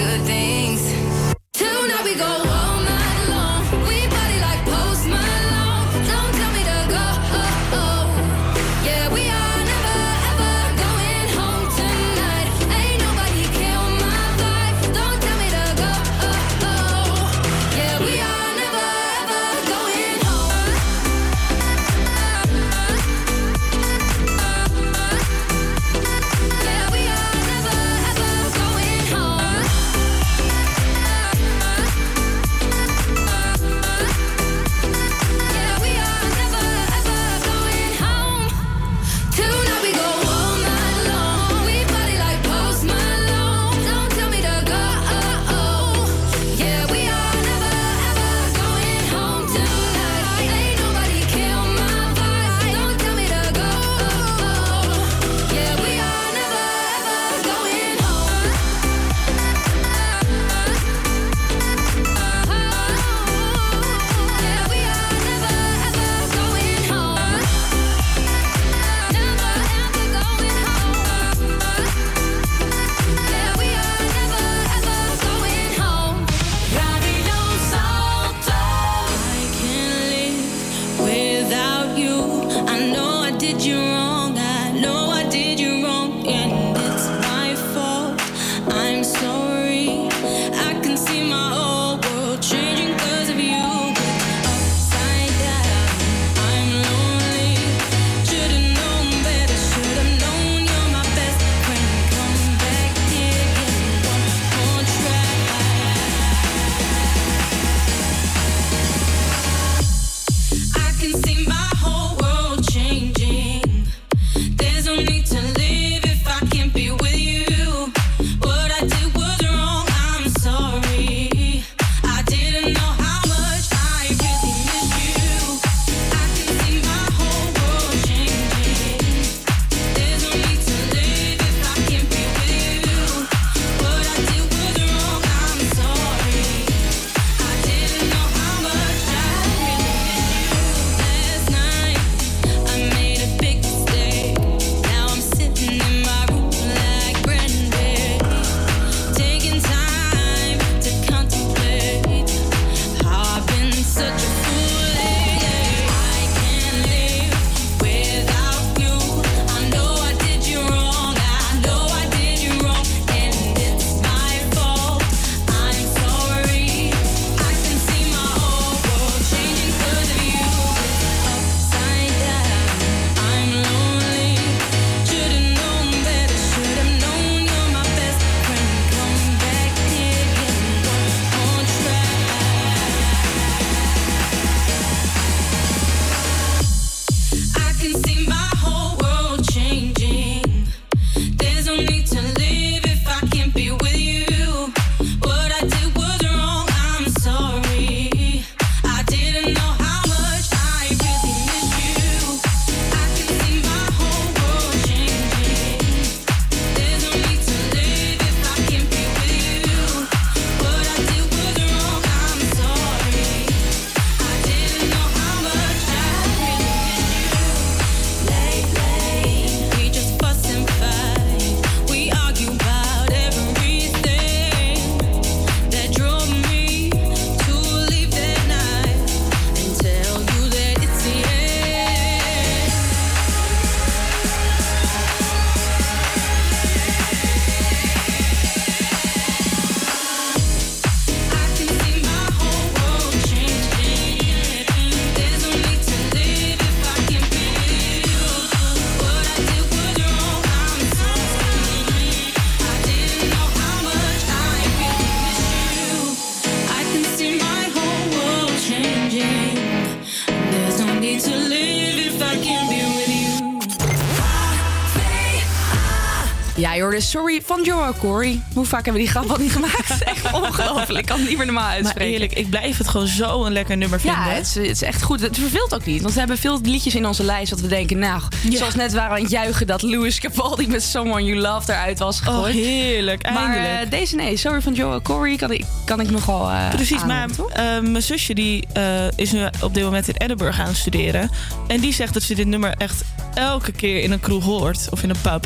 Sorry 267.01 267.41
van 267.45 267.63
Joe 267.63 267.93
Corey. 267.99 268.41
Hoe 268.53 268.65
vaak 268.65 268.85
hebben 268.85 269.01
we 269.01 269.07
die 269.07 269.17
grap 269.17 269.29
al 269.31 269.37
niet 269.37 269.51
gemaakt? 269.51 270.03
Echt 270.03 270.33
ongelooflijk. 270.33 270.99
Ik 270.99 271.05
kan 271.05 271.19
het 271.19 271.27
niet 271.27 271.37
meer 271.37 271.45
normaal 271.45 271.63
Maar 271.63 271.73
uitspreken. 271.73 272.13
eerlijk, 272.13 272.33
ik 272.33 272.49
blijf 272.49 272.77
het 272.77 272.87
gewoon 272.87 273.07
zo 273.07 273.45
een 273.45 273.51
lekker 273.51 273.77
nummer 273.77 273.99
vinden. 273.99 274.19
Ja, 274.19 274.29
het 274.29 274.45
is, 274.45 274.55
het 274.55 274.65
is 274.65 274.81
echt 274.81 275.01
goed. 275.03 275.21
Het 275.21 275.37
verveelt 275.37 275.73
ook 275.73 275.85
niet. 275.85 276.01
Want 276.01 276.13
we 276.13 276.19
hebben 276.19 276.37
veel 276.37 276.59
liedjes 276.63 276.95
in 276.95 277.05
onze 277.05 277.23
lijst 277.23 277.49
dat 277.49 277.59
we 277.61 277.67
denken... 277.67 277.99
nou, 277.99 278.21
zoals 278.49 278.75
net 278.75 278.93
waren 278.93 279.09
we 279.09 279.15
aan 279.15 279.21
het 279.21 279.31
juichen... 279.31 279.67
dat 279.67 279.81
Louis 279.81 280.19
Capaldi 280.19 280.67
met 280.67 280.83
Someone 280.83 281.23
You 281.23 281.37
Love 281.39 281.71
eruit 281.71 281.99
was 281.99 282.19
gegooid. 282.19 282.55
Oh, 282.55 282.61
heerlijk. 282.61 283.23
Maar 283.33 283.55
Eindelijk. 283.55 283.83
eh, 283.83 283.99
deze 283.99 284.15
nee, 284.15 284.37
Sorry 284.37 284.61
van 284.61 284.73
Joe 284.73 285.01
Corey 285.01 285.35
kan 285.35 285.51
ik, 285.51 285.65
kan 285.85 285.99
ik 285.99 286.09
nogal 286.11 286.49
eh 286.49 286.69
Precies, 286.69 287.05
maar 287.05 287.29
eh, 287.53 287.63
mijn 287.79 288.03
zusje 288.03 288.33
die, 288.33 288.67
eh, 288.73 288.83
is 289.15 289.31
nu 289.31 289.47
op 289.61 289.73
dit 289.73 289.83
moment 289.83 290.07
in 290.07 290.15
Edinburgh 290.17 290.59
aan 290.59 290.67
het 290.67 290.77
studeren. 290.77 291.29
En 291.67 291.79
die 291.79 291.93
zegt 291.93 292.13
dat 292.13 292.23
ze 292.23 292.35
dit 292.35 292.47
nummer 292.47 292.73
echt 292.77 293.03
elke 293.33 293.71
keer 293.71 294.01
in 294.03 294.11
een 294.11 294.19
kroeg 294.19 294.43
hoort. 294.43 294.87
Of 294.89 295.03
in 295.03 295.09
een 295.09 295.21
pub. 295.21 295.45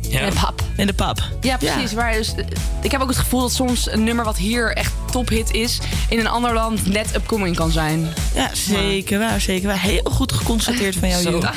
Ja. 0.00 0.20
In 0.20 0.26
een 0.26 0.32
pub. 0.32 0.55
In 0.76 0.86
de 0.86 0.92
pub. 0.92 1.28
Ja, 1.40 1.56
precies. 1.56 1.92
Maar 1.92 2.12
dus, 2.12 2.34
eh, 2.34 2.44
ik 2.82 2.90
heb 2.90 3.00
ook 3.00 3.08
het 3.08 3.18
gevoel 3.18 3.40
dat 3.40 3.52
soms 3.52 3.90
een 3.90 4.04
nummer 4.04 4.24
wat 4.24 4.36
hier 4.36 4.72
echt 4.72 4.92
tophit 5.10 5.50
is... 5.50 5.78
in 6.08 6.18
een 6.18 6.26
ander 6.26 6.54
land 6.54 6.86
net 6.86 7.14
upcoming 7.14 7.56
kan 7.56 7.70
zijn. 7.70 8.08
Ja, 8.34 8.50
zeker 8.52 9.18
waar, 9.18 9.40
zeker 9.40 9.66
waar. 9.66 9.80
Heel 9.80 10.10
goed 10.12 10.32
geconstateerd 10.32 10.96
van 10.96 11.08
jou, 11.08 11.22
Zo. 11.22 11.30
Jule. 11.30 11.50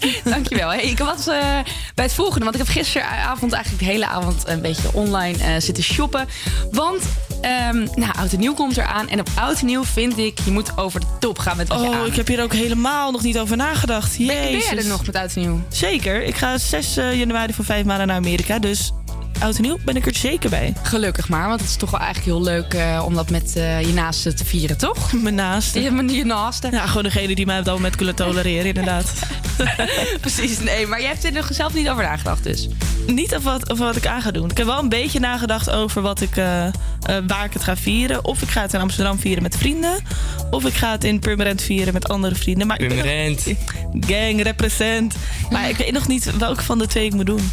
Dankjewel. 0.24 0.68
Hey, 0.68 0.82
ik 0.82 0.98
was 0.98 1.26
eh, 1.26 1.58
bij 1.94 2.04
het 2.04 2.12
volgende, 2.14 2.44
want 2.44 2.56
ik 2.56 2.62
heb 2.62 2.70
gisteravond 2.70 3.52
eigenlijk 3.52 3.84
de 3.84 3.90
hele 3.90 4.06
avond 4.06 4.42
een 4.46 4.60
beetje 4.60 4.92
online 4.92 5.44
eh, 5.44 5.60
zitten 5.60 5.84
shoppen. 5.84 6.28
Want, 6.70 7.02
ehm 7.40 7.86
nou, 7.94 8.12
Oud 8.18 8.32
en 8.32 8.38
Nieuw 8.38 8.54
komt 8.54 8.76
eraan. 8.76 9.08
En 9.08 9.20
op 9.20 9.28
Oud 9.34 9.60
en 9.60 9.66
Nieuw 9.66 9.84
vind 9.84 10.18
ik, 10.18 10.38
je 10.44 10.50
moet 10.50 10.78
over 10.78 11.00
de 11.00 11.06
top 11.20 11.38
gaan 11.38 11.56
met 11.56 11.68
wat 11.68 11.80
je 11.80 11.88
Oh, 11.88 11.94
aan 11.94 12.06
ik 12.06 12.16
heb 12.16 12.26
hier 12.26 12.42
ook 12.42 12.52
helemaal 12.52 13.10
nog 13.10 13.22
niet 13.22 13.38
over 13.38 13.56
nagedacht. 13.56 14.18
Ben, 14.18 14.26
ben 14.26 14.36
jij 14.36 14.52
Jezus. 14.52 14.84
er 14.84 14.86
nog 14.86 15.06
met 15.06 15.16
Oud 15.16 15.32
en 15.34 15.40
Nieuw? 15.40 15.60
Zeker. 15.68 16.22
Ik 16.22 16.36
ga 16.36 16.58
6 16.58 16.96
eh, 16.96 17.18
januari 17.18 17.52
voor 17.52 17.64
vijf 17.64 17.84
maanden 17.84 18.06
naar 18.06 18.16
Amerika. 18.16 18.58
Dus 18.58 18.92
oud 19.40 19.56
en 19.56 19.62
nieuw 19.62 19.78
ben 19.84 19.96
ik 19.96 20.06
er 20.06 20.14
zeker 20.14 20.50
bij. 20.50 20.72
Gelukkig 20.82 21.28
maar, 21.28 21.48
want 21.48 21.60
het 21.60 21.68
is 21.70 21.76
toch 21.76 21.90
wel 21.90 22.00
eigenlijk 22.00 22.30
heel 22.36 22.42
leuk 22.44 22.74
eh, 22.74 23.02
om 23.06 23.14
dat 23.14 23.30
met 23.30 23.56
eh, 23.56 23.80
je 23.80 23.92
naasten 23.92 24.36
te 24.36 24.44
vieren, 24.44 24.78
toch? 24.78 25.12
Mijn 25.22 25.34
naasten. 25.34 25.82
Ja, 25.82 26.02
je 26.14 26.24
naasten. 26.24 26.70
Ja, 26.72 26.86
gewoon 26.86 27.02
degene 27.02 27.34
die 27.34 27.46
mij 27.46 27.58
op 27.58 27.64
dat 27.64 27.74
moment 27.74 27.96
kunnen 27.96 28.14
tolereren, 28.14 28.66
inderdaad. 28.74 29.12
Precies, 30.20 30.58
nee, 30.58 30.86
maar 30.86 31.00
jij 31.00 31.08
hebt 31.08 31.24
er 31.24 31.32
nog 31.32 31.48
zelf 31.52 31.74
niet 31.74 31.88
over 31.88 32.02
nagedacht 32.02 32.44
dus. 32.44 32.68
Niet 33.06 33.34
over 33.36 33.50
wat, 33.50 33.70
over 33.70 33.84
wat 33.84 33.96
ik 33.96 34.06
aan 34.06 34.22
ga 34.22 34.30
doen. 34.30 34.50
Ik 34.50 34.56
heb 34.56 34.66
wel 34.66 34.78
een 34.78 34.88
beetje 34.88 35.20
nagedacht 35.20 35.70
over 35.70 36.02
wat 36.02 36.20
ik, 36.20 36.36
eh, 36.36 36.66
eh, 36.66 36.72
waar 37.26 37.44
ik 37.44 37.52
het 37.52 37.64
ga 37.64 37.76
vieren. 37.76 38.24
Of 38.24 38.42
ik 38.42 38.48
ga 38.48 38.60
het 38.62 38.72
in 38.74 38.80
Amsterdam 38.80 39.18
vieren 39.18 39.42
met 39.42 39.56
vrienden. 39.56 39.94
Of 40.50 40.64
ik 40.64 40.74
ga 40.74 40.90
het 40.90 41.04
in 41.04 41.18
Purmerend 41.18 41.62
vieren 41.62 41.92
met 41.92 42.08
andere 42.08 42.34
vrienden. 42.34 42.66
Maar 42.66 42.78
nog- 42.80 42.88
Purmerend. 42.88 43.46
Gang, 44.00 44.42
represent. 44.42 45.14
Maar 45.50 45.68
ik 45.68 45.76
weet 45.76 45.92
nog 45.92 46.08
niet 46.08 46.36
welke 46.36 46.62
van 46.62 46.78
de 46.78 46.86
twee 46.86 47.04
ik 47.04 47.14
moet 47.14 47.26
doen. 47.26 47.50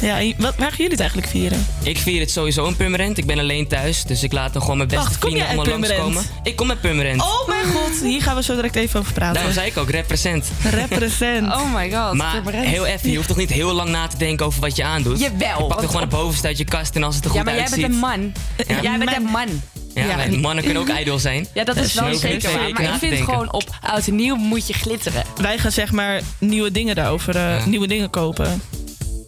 Ja, 0.00 0.18
wat, 0.36 0.54
waar 0.56 0.68
gaan 0.68 0.76
jullie 0.76 0.90
het 0.90 1.00
eigenlijk 1.00 1.30
vieren? 1.30 1.66
Ik 1.82 1.98
vier 1.98 2.20
het 2.20 2.30
sowieso 2.30 2.66
in 2.66 2.76
Purmerend. 2.76 3.18
Ik 3.18 3.26
ben 3.26 3.38
alleen 3.38 3.68
thuis, 3.68 4.04
dus 4.04 4.22
ik 4.22 4.32
laat 4.32 4.52
dan 4.52 4.62
gewoon 4.62 4.76
mijn 4.76 4.88
beste 4.88 5.04
Wacht, 5.04 5.18
vrienden 5.20 5.46
allemaal 5.46 5.66
langskomen. 5.66 6.22
Ik 6.42 6.56
kom 6.56 6.70
uit 6.70 6.80
Purmerend. 6.80 7.20
Oh 7.22 7.48
mijn 7.48 7.64
god, 7.64 8.00
hier 8.02 8.22
gaan 8.22 8.36
we 8.36 8.42
zo 8.42 8.54
direct 8.54 8.76
even 8.76 9.00
over 9.00 9.12
praten. 9.12 9.34
Daarom 9.34 9.52
zei 9.52 9.66
ik 9.66 9.76
ook, 9.76 9.90
represent. 9.90 10.50
Represent. 10.70 11.48
Oh 11.60 11.74
my 11.74 11.90
god. 11.92 12.14
Maar 12.14 12.32
Purmerend. 12.32 12.66
heel 12.66 12.86
even, 12.86 13.10
je 13.10 13.16
hoeft 13.16 13.28
toch 13.28 13.36
niet 13.36 13.50
heel 13.50 13.72
lang 13.72 13.88
na 13.90 14.06
te 14.06 14.16
denken 14.16 14.46
over 14.46 14.60
wat 14.60 14.76
je 14.76 14.84
aandoet? 14.84 15.20
Jawel, 15.20 15.58
Je 15.58 15.66
pakt 15.66 15.80
er 15.82 15.86
gewoon 15.86 16.02
het 16.02 16.10
bovenste 16.10 16.46
uit 16.46 16.58
je 16.58 16.64
kast 16.64 16.96
en 16.96 17.02
als 17.02 17.16
het 17.16 17.24
er 17.24 17.30
Ja, 17.30 17.36
goed 17.36 17.44
maar 17.44 17.54
jij 17.54 17.62
uitziet... 17.62 17.80
bent 17.82 17.92
een 17.92 17.98
man. 18.00 18.32
Ja. 18.68 18.82
Jij 18.82 18.98
bent 18.98 19.16
een 19.16 19.22
man. 19.22 19.62
Ja, 19.94 20.04
Ja. 20.04 20.16
maar 20.16 20.38
mannen 20.38 20.64
kunnen 20.64 20.82
ook 20.82 20.88
ijdel 20.88 21.18
zijn. 21.18 21.46
Ja, 21.54 21.64
dat 21.64 21.76
is 21.76 21.94
wel 21.94 22.14
zeker 22.14 22.52
waar. 22.52 22.70
Maar 22.72 22.82
ik 22.82 22.98
vind 22.98 23.24
gewoon 23.24 23.52
op 23.52 23.76
oud 23.80 24.06
en 24.06 24.14
nieuw 24.16 24.36
moet 24.36 24.66
je 24.66 24.72
glitteren. 24.72 25.22
Wij 25.36 25.58
gaan 25.58 25.72
zeg 25.72 25.92
maar 25.92 26.20
nieuwe 26.38 26.70
dingen 26.70 26.94
daarover, 26.94 27.36
eh, 27.36 27.66
nieuwe 27.66 27.86
dingen 27.86 28.10
kopen. 28.10 28.62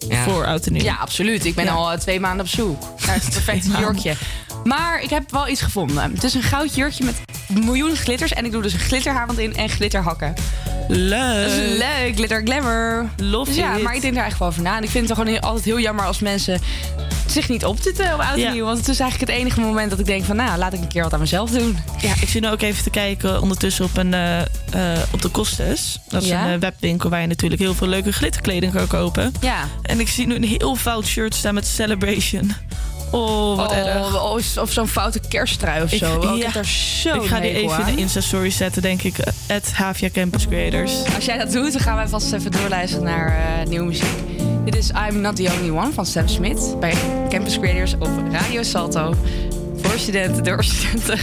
Ja. 0.08 0.22
Voor 0.24 0.46
oud 0.46 0.66
en 0.66 0.72
nieuw. 0.72 0.82
Ja, 0.82 0.94
absoluut. 1.00 1.44
Ik 1.44 1.54
ben 1.54 1.64
Ja. 1.64 1.72
al 1.72 1.92
eh, 1.92 1.98
twee 1.98 2.20
maanden 2.20 2.40
op 2.44 2.50
zoek 2.50 2.82
naar 3.06 3.14
het 3.14 3.28
perfecte 3.30 3.68
jurkje. 3.80 4.14
Maar 4.64 5.02
ik 5.02 5.10
heb 5.10 5.30
wel 5.30 5.48
iets 5.48 5.60
gevonden. 5.60 6.12
Het 6.14 6.24
is 6.24 6.34
een 6.34 6.42
goud 6.42 6.74
jurkje 6.74 7.04
met 7.04 7.14
een 7.48 7.64
miljoen 7.64 7.96
glitters. 7.96 8.32
En 8.32 8.44
ik 8.44 8.52
doe 8.52 8.62
dus 8.62 8.72
een 8.72 8.78
glitterhaarband 8.78 9.38
in 9.38 9.56
en 9.56 9.68
glitterhakken. 9.68 10.34
Leuk. 10.88 11.42
Dat 11.48 11.52
is 11.52 11.78
leuk, 11.78 12.14
glitter 12.14 12.42
glamour. 12.44 13.08
Love 13.16 13.44
dus 13.50 13.56
ja, 13.58 13.76
it. 13.76 13.82
maar 13.82 13.94
ik 13.94 14.00
denk 14.00 14.14
daar 14.14 14.26
echt 14.26 14.38
wel 14.38 14.48
over 14.48 14.62
na. 14.62 14.76
En 14.76 14.82
ik 14.82 14.90
vind 14.90 15.08
het 15.08 15.18
gewoon 15.18 15.32
heel- 15.32 15.40
altijd 15.42 15.64
heel 15.64 15.80
jammer 15.80 16.04
als 16.04 16.18
mensen 16.18 16.60
zich 17.32 17.48
niet 17.48 17.64
opzitten 17.64 18.14
op 18.14 18.20
oud 18.20 18.38
en 18.38 18.52
nieuw. 18.52 18.64
Want 18.64 18.78
het 18.78 18.88
is 18.88 19.00
eigenlijk 19.00 19.30
het 19.30 19.40
enige 19.40 19.60
moment 19.60 19.90
dat 19.90 19.98
ik 19.98 20.06
denk 20.06 20.24
van... 20.24 20.36
nou, 20.36 20.58
laat 20.58 20.72
ik 20.72 20.80
een 20.80 20.88
keer 20.88 21.02
wat 21.02 21.12
aan 21.12 21.20
mezelf 21.20 21.50
doen. 21.50 21.78
Ja, 22.00 22.12
ik 22.20 22.28
zit 22.28 22.42
nu 22.42 22.48
ook 22.48 22.62
even 22.62 22.82
te 22.82 22.90
kijken 22.90 23.40
ondertussen 23.40 23.84
op, 23.84 23.96
een, 23.96 24.14
eh, 24.14 24.40
eh, 24.40 24.46
op 25.12 25.22
de 25.22 25.28
Kostes. 25.28 26.00
Dat 26.08 26.22
is 26.22 26.30
een 26.30 26.52
eh, 26.52 26.58
webwinkel 26.58 27.10
waar 27.10 27.20
je 27.20 27.26
natuurlijk 27.26 27.60
heel 27.60 27.74
veel 27.74 27.86
leuke 27.86 28.12
glitterkleding 28.12 28.72
kan 28.72 28.86
kopen. 28.86 29.32
Ja. 29.40 29.68
En 29.82 30.00
ik 30.00 30.08
zie 30.08 30.26
nu 30.26 30.34
een 30.34 30.44
heel 30.44 30.76
fout 30.76 31.06
shirt 31.06 31.34
staan 31.34 31.54
met 31.54 31.66
Celebration. 31.66 32.52
Oh, 33.12 33.56
wat 33.56 33.72
erg. 33.72 34.14
Oh, 34.14 34.32
of, 34.32 34.56
of 34.56 34.72
zo'n 34.72 34.88
foute 34.88 35.20
kersttrui 35.28 35.82
of 35.82 35.92
Ik- 35.92 35.98
zo. 35.98 36.18
Oh, 36.18 36.36
ik 36.36 36.42
ja. 36.54 36.62
zo 36.62 37.14
ik 37.14 37.22
ga 37.28 37.40
die 37.40 37.50
even 37.50 37.86
in 37.88 37.94
de 37.94 38.00
Insta-story 38.00 38.50
zetten, 38.50 38.82
denk 38.82 39.02
ik. 39.02 39.16
At 39.48 39.72
Havia 39.72 40.08
Campus 40.12 40.46
Creators. 40.48 40.92
Als 41.14 41.24
jij 41.24 41.38
dat 41.38 41.52
doet, 41.52 41.72
dan 41.72 41.80
gaan 41.80 41.96
wij 41.96 42.08
vast 42.08 42.32
even 42.32 42.50
doorluisteren 42.50 43.04
naar 43.04 43.36
eh, 43.60 43.66
nieuwe 43.68 43.84
muziek. 43.86 44.06
Dit 44.64 44.76
is 44.76 44.90
I'm 45.08 45.20
Not 45.20 45.36
The 45.36 45.50
Only 45.58 45.70
One 45.70 45.92
van 45.92 46.06
Sam 46.06 46.28
Smith 46.28 46.76
bij 46.80 46.94
Campus 47.28 47.58
Creators 47.58 47.94
op 47.94 48.08
Radio 48.30 48.62
Salto. 48.62 49.14
Voor 49.82 49.98
studenten, 49.98 50.44
door 50.44 50.64
studenten. 50.64 51.18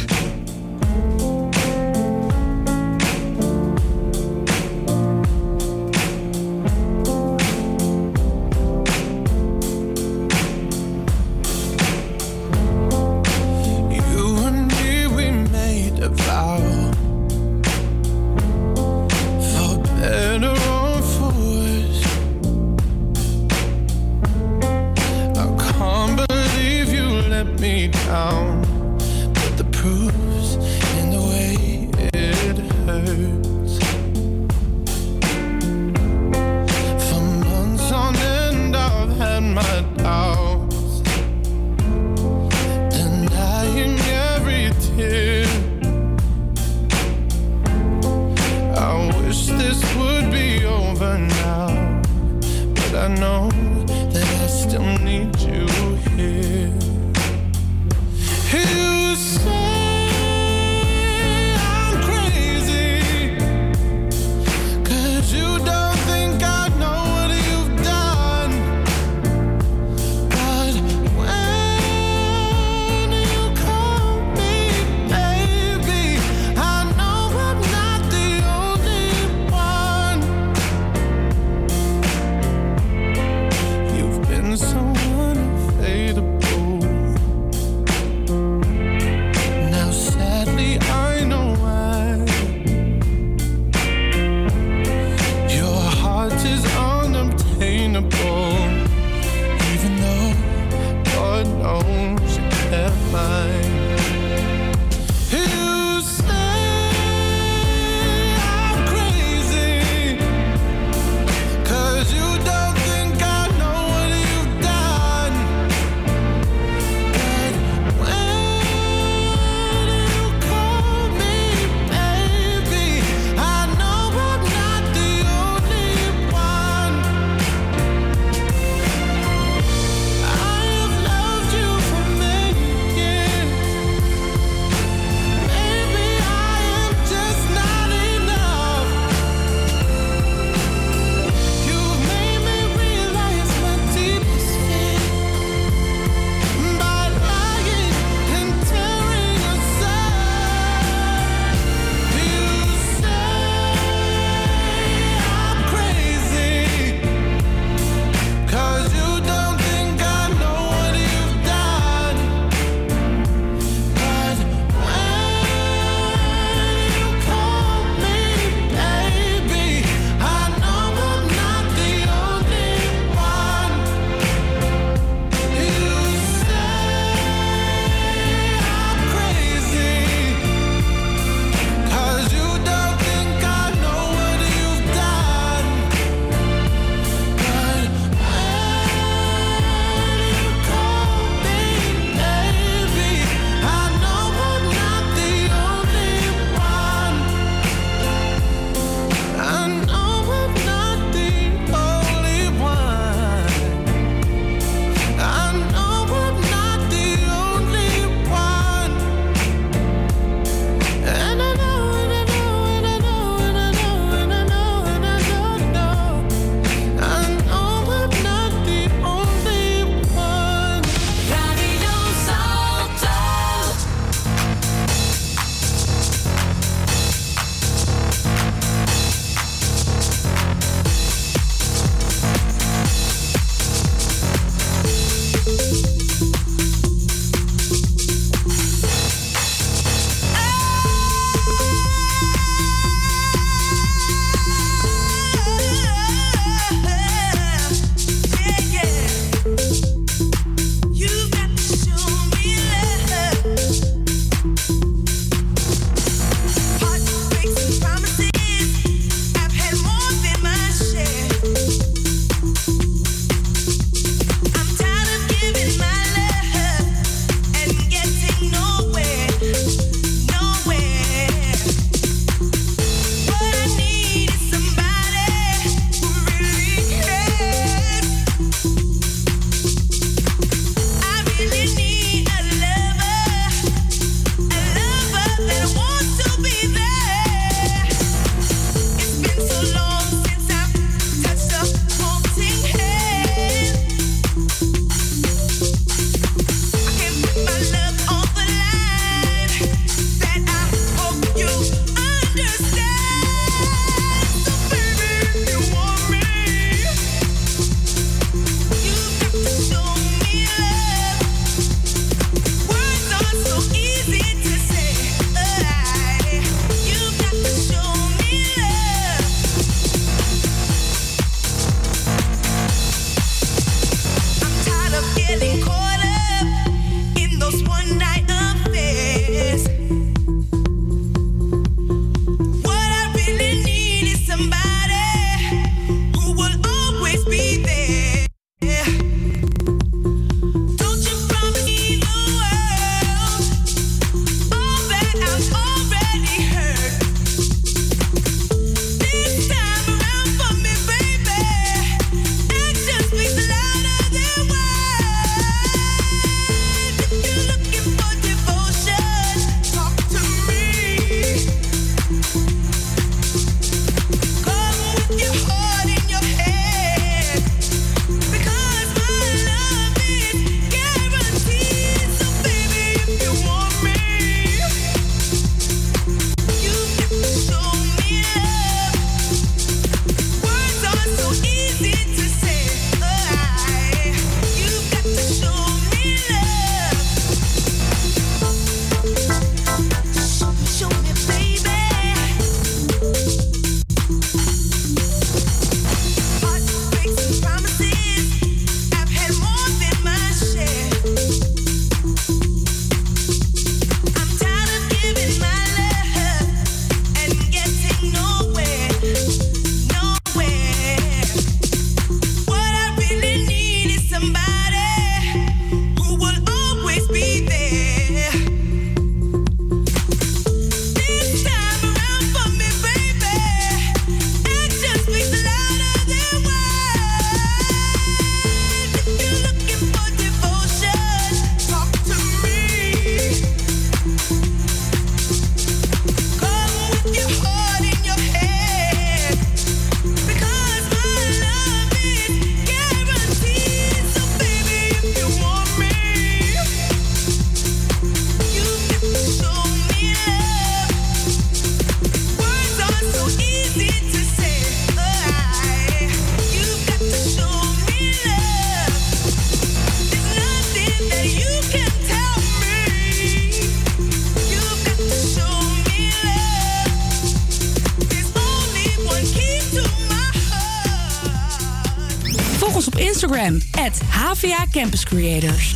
Campus 474.79 475.05
Creators. 475.05 475.73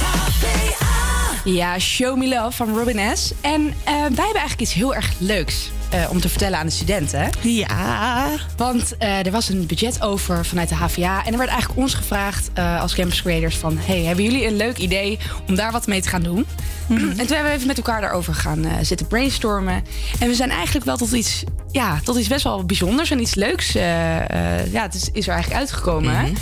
Ja, 1.43 1.79
Show 1.79 2.17
Me 2.17 2.27
Love 2.27 2.51
van 2.51 2.77
Robin 2.77 3.17
S. 3.17 3.33
En 3.41 3.67
eh, 3.67 3.93
wij 3.93 4.01
hebben 4.01 4.17
eigenlijk 4.17 4.61
iets 4.61 4.73
heel 4.73 4.95
erg 4.95 5.11
leuks 5.17 5.71
eh, 5.89 6.05
om 6.09 6.19
te 6.19 6.29
vertellen 6.29 6.59
aan 6.59 6.65
de 6.65 6.71
studenten. 6.71 7.29
Ja. 7.41 8.29
Want 8.57 8.97
eh, 8.97 9.25
er 9.25 9.31
was 9.31 9.49
een 9.49 9.65
budget 9.65 10.01
over 10.01 10.45
vanuit 10.45 10.69
de 10.69 10.75
HVA. 10.75 11.25
En 11.25 11.31
er 11.31 11.37
werd 11.37 11.49
eigenlijk 11.49 11.79
ons 11.79 11.93
gevraagd 11.93 12.49
als 12.79 12.95
Campus 12.95 13.21
Creators 13.21 13.57
van... 13.57 13.77
hey, 13.77 14.03
hebben 14.03 14.23
jullie 14.23 14.47
een 14.47 14.55
leuk 14.55 14.77
idee 14.77 15.19
om 15.47 15.55
daar 15.55 15.71
wat 15.71 15.87
mee 15.87 16.01
te 16.01 16.09
gaan 16.09 16.23
doen? 16.23 16.45
En 16.89 16.97
toen 16.97 17.15
hebben 17.15 17.43
we 17.43 17.51
even 17.51 17.67
met 17.67 17.77
elkaar 17.77 18.01
daarover 18.01 18.35
gaan 18.35 18.65
zitten 18.81 19.07
brainstormen. 19.07 19.83
En 20.19 20.27
we 20.27 20.35
zijn 20.35 20.49
eigenlijk 20.49 20.85
wel 20.85 20.97
tot 20.97 21.11
iets, 21.11 21.43
ja, 21.71 21.99
tot 22.03 22.17
iets 22.17 22.27
best 22.27 22.43
wel 22.43 22.65
bijzonders 22.65 23.11
en 23.11 23.21
iets 23.21 23.35
leuks... 23.35 23.71
ja, 23.71 24.81
het 24.81 24.93
is, 24.93 25.09
is 25.13 25.27
er 25.27 25.33
eigenlijk 25.33 25.61
uitgekomen. 25.61 26.35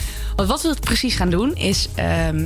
Want 0.48 0.62
wat 0.62 0.76
we 0.76 0.82
precies 0.82 1.16
gaan 1.16 1.30
doen 1.30 1.56
is... 1.56 1.88
ehm, 1.96 2.38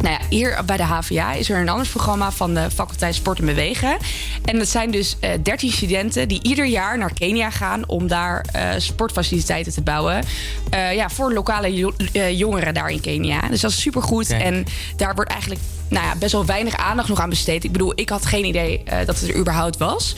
nou 0.00 0.08
ja, 0.08 0.18
hier 0.28 0.58
bij 0.66 0.76
de 0.76 0.82
HVA 0.82 1.32
is 1.32 1.50
er 1.50 1.60
een 1.60 1.68
ander 1.68 1.88
programma 1.88 2.30
van 2.30 2.54
de 2.54 2.70
faculteit 2.74 3.14
Sport 3.14 3.38
en 3.38 3.44
Bewegen. 3.44 3.96
En 4.44 4.58
dat 4.58 4.68
zijn 4.68 4.90
dus 4.90 5.16
eh 5.20 5.30
13 5.42 5.72
studenten 5.72 6.28
die 6.28 6.42
ieder 6.42 6.66
jaar 6.66 6.98
naar 6.98 7.12
Kenia 7.14 7.50
gaan 7.50 7.88
om 7.88 8.06
daar 8.06 8.44
eh, 8.52 8.68
sportfaciliteiten 8.76 9.72
te 9.72 9.80
bouwen. 9.82 10.24
Eh, 10.70 10.94
ja, 10.94 11.08
voor 11.08 11.32
lokale 11.32 11.74
jo- 11.74 11.94
eh, 12.12 12.38
jongeren 12.38 12.74
daar 12.74 12.90
in 12.90 13.00
Kenia. 13.00 13.40
Dus 13.40 13.60
dat 13.60 13.70
is 13.70 13.80
supergoed. 13.80 14.26
Kijk. 14.26 14.42
En 14.42 14.64
daar 14.96 15.14
wordt 15.14 15.30
eigenlijk 15.30 15.60
nou 15.88 16.04
ja, 16.06 16.16
best 16.16 16.32
wel 16.32 16.46
weinig 16.46 16.76
aandacht 16.76 17.08
nog 17.08 17.20
aan 17.20 17.28
besteed. 17.30 17.64
Ik 17.64 17.72
bedoel, 17.72 17.92
ik 17.94 18.08
had 18.08 18.26
geen 18.26 18.44
idee 18.44 18.82
eh, 18.84 19.06
dat 19.06 19.20
het 19.20 19.28
er 19.28 19.36
überhaupt 19.36 19.76
was. 19.76 20.16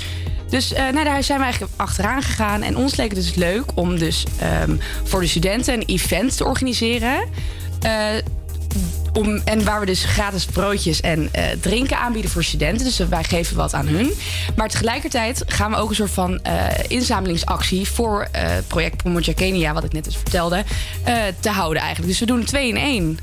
Dus 0.49 0.73
eh, 0.73 0.83
nou, 0.83 1.05
daar 1.05 1.23
zijn 1.23 1.39
we 1.39 1.45
eigenlijk 1.45 1.75
achteraan 1.77 2.23
gegaan. 2.23 2.63
En 2.63 2.77
ons 2.77 2.97
leek 2.97 3.11
het 3.11 3.25
dus 3.25 3.35
leuk 3.35 3.65
om 3.75 3.99
dus 3.99 4.25
ehm, 4.39 4.77
voor 5.05 5.21
de 5.21 5.27
studenten 5.27 5.75
een 5.75 5.87
event 5.87 6.37
te 6.37 6.45
organiseren. 6.45 7.29
Eh, 7.81 8.09
om, 9.13 9.37
en 9.45 9.65
waar 9.65 9.81
we 9.81 9.87
dus 9.87 10.05
gratis 10.05 10.45
broodjes 10.45 11.01
en 11.01 11.29
eh, 11.33 11.45
drinken 11.61 11.99
aanbieden 11.99 12.31
voor 12.31 12.45
studenten. 12.45 12.85
Dus 12.85 12.99
wij 12.99 13.25
geven 13.25 13.57
wat 13.57 13.75
aan 13.75 13.87
hun. 13.87 14.13
Maar 14.57 14.69
tegelijkertijd 14.69 15.43
gaan 15.47 15.71
we 15.71 15.77
ook 15.77 15.89
een 15.89 15.95
soort 15.95 16.11
van 16.11 16.41
inzamelingsactie 16.89 17.89
voor 17.89 18.29
het 18.33 18.67
project 18.67 18.97
Promoja 18.97 19.33
Kenia, 19.33 19.73
wat 19.73 19.85
ik 19.85 19.93
net 19.93 20.05
dus 20.05 20.17
vertelde, 20.17 20.65
te 21.41 21.51
houden 21.51 21.83
eigenlijk. 21.83 22.11
Dus 22.11 22.21
we 22.21 22.27
doen 22.27 22.45
twee 22.45 22.69
in 22.69 22.77
één. 22.77 23.19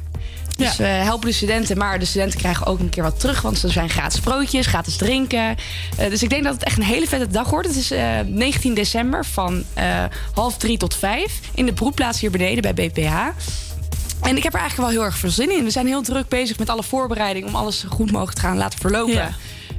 Dus 0.58 0.78
we 0.78 0.84
helpen 0.84 1.28
de 1.28 1.36
studenten, 1.36 1.78
maar 1.78 2.00
de 2.00 2.06
studenten 2.06 2.40
krijgen 2.40 2.66
ook 2.66 2.80
een 2.80 2.90
keer 2.90 3.04
wat 3.04 3.20
terug. 3.20 3.42
Want 3.42 3.64
er 3.64 3.72
zijn 3.72 3.90
gratis 3.90 4.20
broodjes, 4.20 4.66
gratis 4.66 4.96
drinken. 4.96 5.56
Eh, 5.98 6.10
dus 6.10 6.24
ik 6.24 6.30
denk 6.30 6.44
dat 6.44 6.54
het 6.54 6.64
echt 6.64 6.78
een 6.78 6.84
hele 6.84 7.08
vette 7.08 7.28
dag 7.28 7.50
wordt. 7.50 7.68
Het 7.68 7.78
is 7.78 7.92
eh, 7.92 8.20
19 8.26 8.74
december 8.74 9.26
van 9.26 9.64
eh, 9.74 10.04
half 10.34 10.58
drie 10.58 10.78
tot 10.78 10.96
vijf. 10.96 11.40
In 11.54 11.66
de 11.66 11.74
broedplaats 11.74 12.20
hier 12.20 12.32
beneden 12.32 12.62
bij 12.62 12.90
BPH. 12.90 13.14
En 14.22 14.38
ik 14.38 14.44
heb 14.44 14.54
er 14.54 14.60
eigenlijk 14.60 14.76
wel 14.76 15.00
heel 15.00 15.04
erg 15.04 15.18
veel 15.18 15.30
zin 15.30 15.52
in. 15.52 15.64
We 15.64 15.70
zijn 15.70 15.88
heel 15.88 16.02
druk 16.02 16.28
bezig 16.28 16.60
met 16.60 16.70
alle 16.70 16.84
voorbereidingen... 16.84 17.48
om 17.48 17.56
alles 17.56 17.80
zo 17.80 17.88
goed 17.90 18.12
mogelijk 18.12 18.38
te 18.38 18.42
gaan 18.42 18.58
laten 18.58 18.80
verlopen. 18.80 19.14
Ja. 19.14 19.32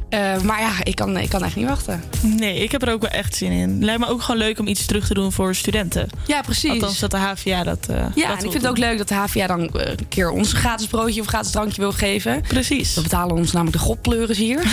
Eh, 0.08 0.40
maar 0.40 0.60
ja, 0.60 0.72
ik 0.82 0.94
kan, 0.94 1.16
ik 1.16 1.28
kan 1.28 1.44
echt 1.44 1.56
niet 1.56 1.66
wachten. 1.66 2.02
Nee, 2.22 2.62
ik 2.62 2.72
heb 2.72 2.82
er 2.82 2.92
ook 2.92 3.00
wel 3.00 3.10
echt 3.10 3.34
zin 3.36 3.50
in. 3.50 3.84
Lijkt 3.84 4.00
me 4.00 4.06
ook 4.08 4.22
gewoon 4.22 4.40
leuk 4.40 4.58
om 4.58 4.66
iets 4.66 4.86
terug 4.86 5.06
te 5.06 5.14
doen 5.14 5.32
voor 5.32 5.54
studenten. 5.54 6.08
Ja, 6.26 6.40
precies. 6.40 6.70
Althans, 6.70 6.98
dat 6.98 7.10
de 7.10 7.16
HVA 7.16 7.62
dat. 7.64 7.78
eh, 7.90 7.96
Ja, 7.96 8.04
dat 8.04 8.14
en 8.24 8.32
ik 8.32 8.40
vind 8.40 8.52
het 8.54 8.66
ook 8.66 8.78
leuk 8.78 8.98
dat 8.98 9.08
de 9.08 9.14
HVA 9.14 9.46
dan 9.46 9.68
eh, 9.68 9.90
een 9.90 10.08
keer 10.08 10.30
ons 10.30 10.52
een 10.52 10.58
gratis 10.58 10.86
broodje 10.86 11.20
of 11.20 11.26
gratis 11.26 11.50
drankje 11.50 11.80
wil 11.80 11.92
geven. 11.92 12.40
Precies. 12.48 12.94
We 12.94 13.02
betalen 13.02 13.36
ons 13.36 13.52
namelijk 13.52 13.76
de 13.78 13.82
godpleuris 13.82 14.38
hier. 14.38 14.64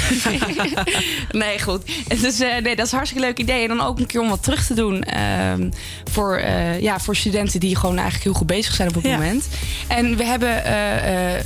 nee, 1.31 1.59
goed. 1.61 1.81
Dus 2.21 2.37
nee, 2.37 2.75
dat 2.75 2.85
is 2.85 2.91
een 2.91 2.97
hartstikke 2.97 3.25
leuk 3.25 3.39
idee. 3.39 3.61
En 3.61 3.67
dan 3.67 3.81
ook 3.81 3.99
een 3.99 4.05
keer 4.07 4.21
om 4.21 4.29
wat 4.29 4.43
terug 4.43 4.65
te 4.65 4.73
doen 4.73 5.03
ehm, 5.03 5.69
voor, 6.11 6.41
ja, 6.79 6.99
voor 6.99 7.15
studenten 7.15 7.59
die 7.59 7.75
gewoon 7.75 7.95
eigenlijk 7.95 8.23
heel 8.23 8.33
goed 8.33 8.47
bezig 8.47 8.73
zijn 8.75 8.87
op 8.89 8.93
het 8.95 9.03
Ja. 9.03 9.11
moment. 9.17 9.47
En 9.87 10.17
we, 10.17 10.23
hebben, 10.25 10.73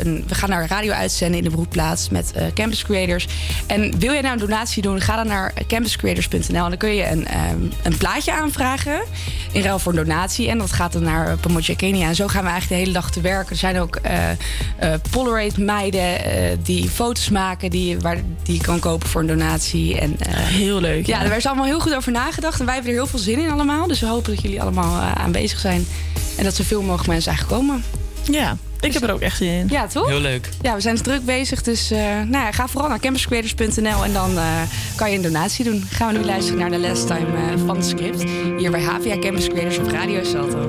een, 0.07 0.23
we 0.27 0.35
gaan 0.35 0.49
naar 0.49 0.61
een 0.61 0.67
radio 0.67 0.91
uitzenden 0.91 1.37
in 1.37 1.43
de 1.43 1.49
broedplaats 1.51 2.09
met 2.09 2.31
campus 2.53 2.83
creators. 2.83 3.27
En 3.67 3.76
wil 3.81 4.11
jij 4.11 4.21
nou 4.21 4.33
een 4.33 4.47
donatie 4.47 4.81
doen, 4.81 5.01
ga 5.01 5.15
dan 5.15 5.27
naar 5.27 5.53
campuscreators.nl. 5.67 6.63
En 6.63 6.69
dan 6.69 6.77
kun 6.77 6.95
je 6.95 7.09
een, 7.09 7.27
ehm, 7.27 7.61
een 7.83 7.97
plaatje 7.97 8.31
aanvragen 8.31 9.01
in 9.51 9.61
ruil 9.61 9.79
voor 9.79 9.91
een 9.91 10.05
donatie. 10.05 10.49
En 10.49 10.57
dat 10.57 10.71
gaat 10.71 10.93
dan 10.93 11.03
naar 11.03 11.27
uh, 11.27 11.33
Pomoja 11.41 11.75
Kenia. 11.75 12.07
En 12.07 12.15
zo 12.15 12.27
gaan 12.27 12.43
we 12.43 12.49
eigenlijk 12.49 12.81
de 12.81 12.87
hele 12.87 12.99
dag 12.99 13.11
te 13.11 13.21
werken. 13.21 13.51
Er 13.51 13.57
zijn 13.57 13.79
ook 13.79 13.95
eh 13.95 14.13
eh, 14.77 14.93
Polaroid 15.11 15.57
meiden 15.57 16.23
eh, 16.25 16.57
die 16.63 16.89
foto's 16.89 17.29
maken 17.29 17.69
die, 17.69 17.99
waar, 17.99 18.17
die 18.43 18.55
je 18.55 18.61
kan 18.61 18.79
kopen 18.79 19.09
voor 19.09 19.21
een 19.21 19.27
donatie. 19.27 19.99
En, 19.99 20.15
eh, 20.19 20.33
Heel 20.33 20.79
leuk. 20.79 21.05
ja, 21.05 21.23
daar 21.23 21.37
is 21.37 21.45
allemaal 21.45 21.65
heel 21.65 21.79
goed 21.79 21.95
over 21.95 22.11
nagedacht. 22.11 22.59
En 22.59 22.65
wij 22.65 22.73
hebben 22.73 22.91
er 22.91 22.97
heel 22.97 23.07
veel 23.07 23.19
zin 23.19 23.39
in 23.39 23.51
allemaal. 23.51 23.87
Dus 23.87 23.99
we 23.99 24.05
hopen 24.05 24.33
dat 24.33 24.41
jullie 24.43 24.61
allemaal 24.61 25.01
eh, 25.01 25.11
aanwezig 25.11 25.59
zijn. 25.59 25.87
En 26.37 26.43
dat 26.43 26.55
zoveel 26.55 26.81
mogelijk 26.81 27.07
mensen 27.07 27.31
eigenlijk 27.31 27.61
komen. 27.61 27.83
Ja, 28.31 28.57
ik 28.79 28.93
heb 28.93 29.03
er 29.03 29.13
ook 29.13 29.19
echt 29.19 29.37
zin 29.37 29.47
in. 29.47 29.67
Ja, 29.69 29.87
toch? 29.87 30.07
Heel 30.07 30.19
leuk. 30.19 30.49
Ja, 30.61 30.75
we 30.75 30.81
zijn 30.81 30.95
druk 30.95 31.25
bezig. 31.25 31.61
Dus 31.61 31.91
eh, 31.91 31.99
nou 31.99 32.31
ja, 32.31 32.51
ga 32.51 32.67
vooral 32.67 32.89
naar 32.89 32.99
campuscreators.nl 32.99 34.03
en 34.03 34.13
dan 34.13 34.37
eh, 34.37 34.61
kan 34.95 35.11
je 35.11 35.15
een 35.15 35.23
donatie 35.23 35.65
doen. 35.65 35.83
Gaan 35.89 36.13
we 36.13 36.19
nu 36.19 36.25
luisteren 36.25 36.59
naar 36.59 36.71
de 36.71 36.79
last 36.79 37.07
time 37.07 37.37
eh, 37.37 37.65
van 37.65 37.75
het 37.75 37.85
script. 37.85 38.23
Hier 38.57 38.71
bij 38.71 38.83
HVA 38.83 39.19
Campus 39.19 39.47
Creators 39.47 39.77
op 39.77 39.87
Radio 39.87 40.23
Salto. 40.23 40.67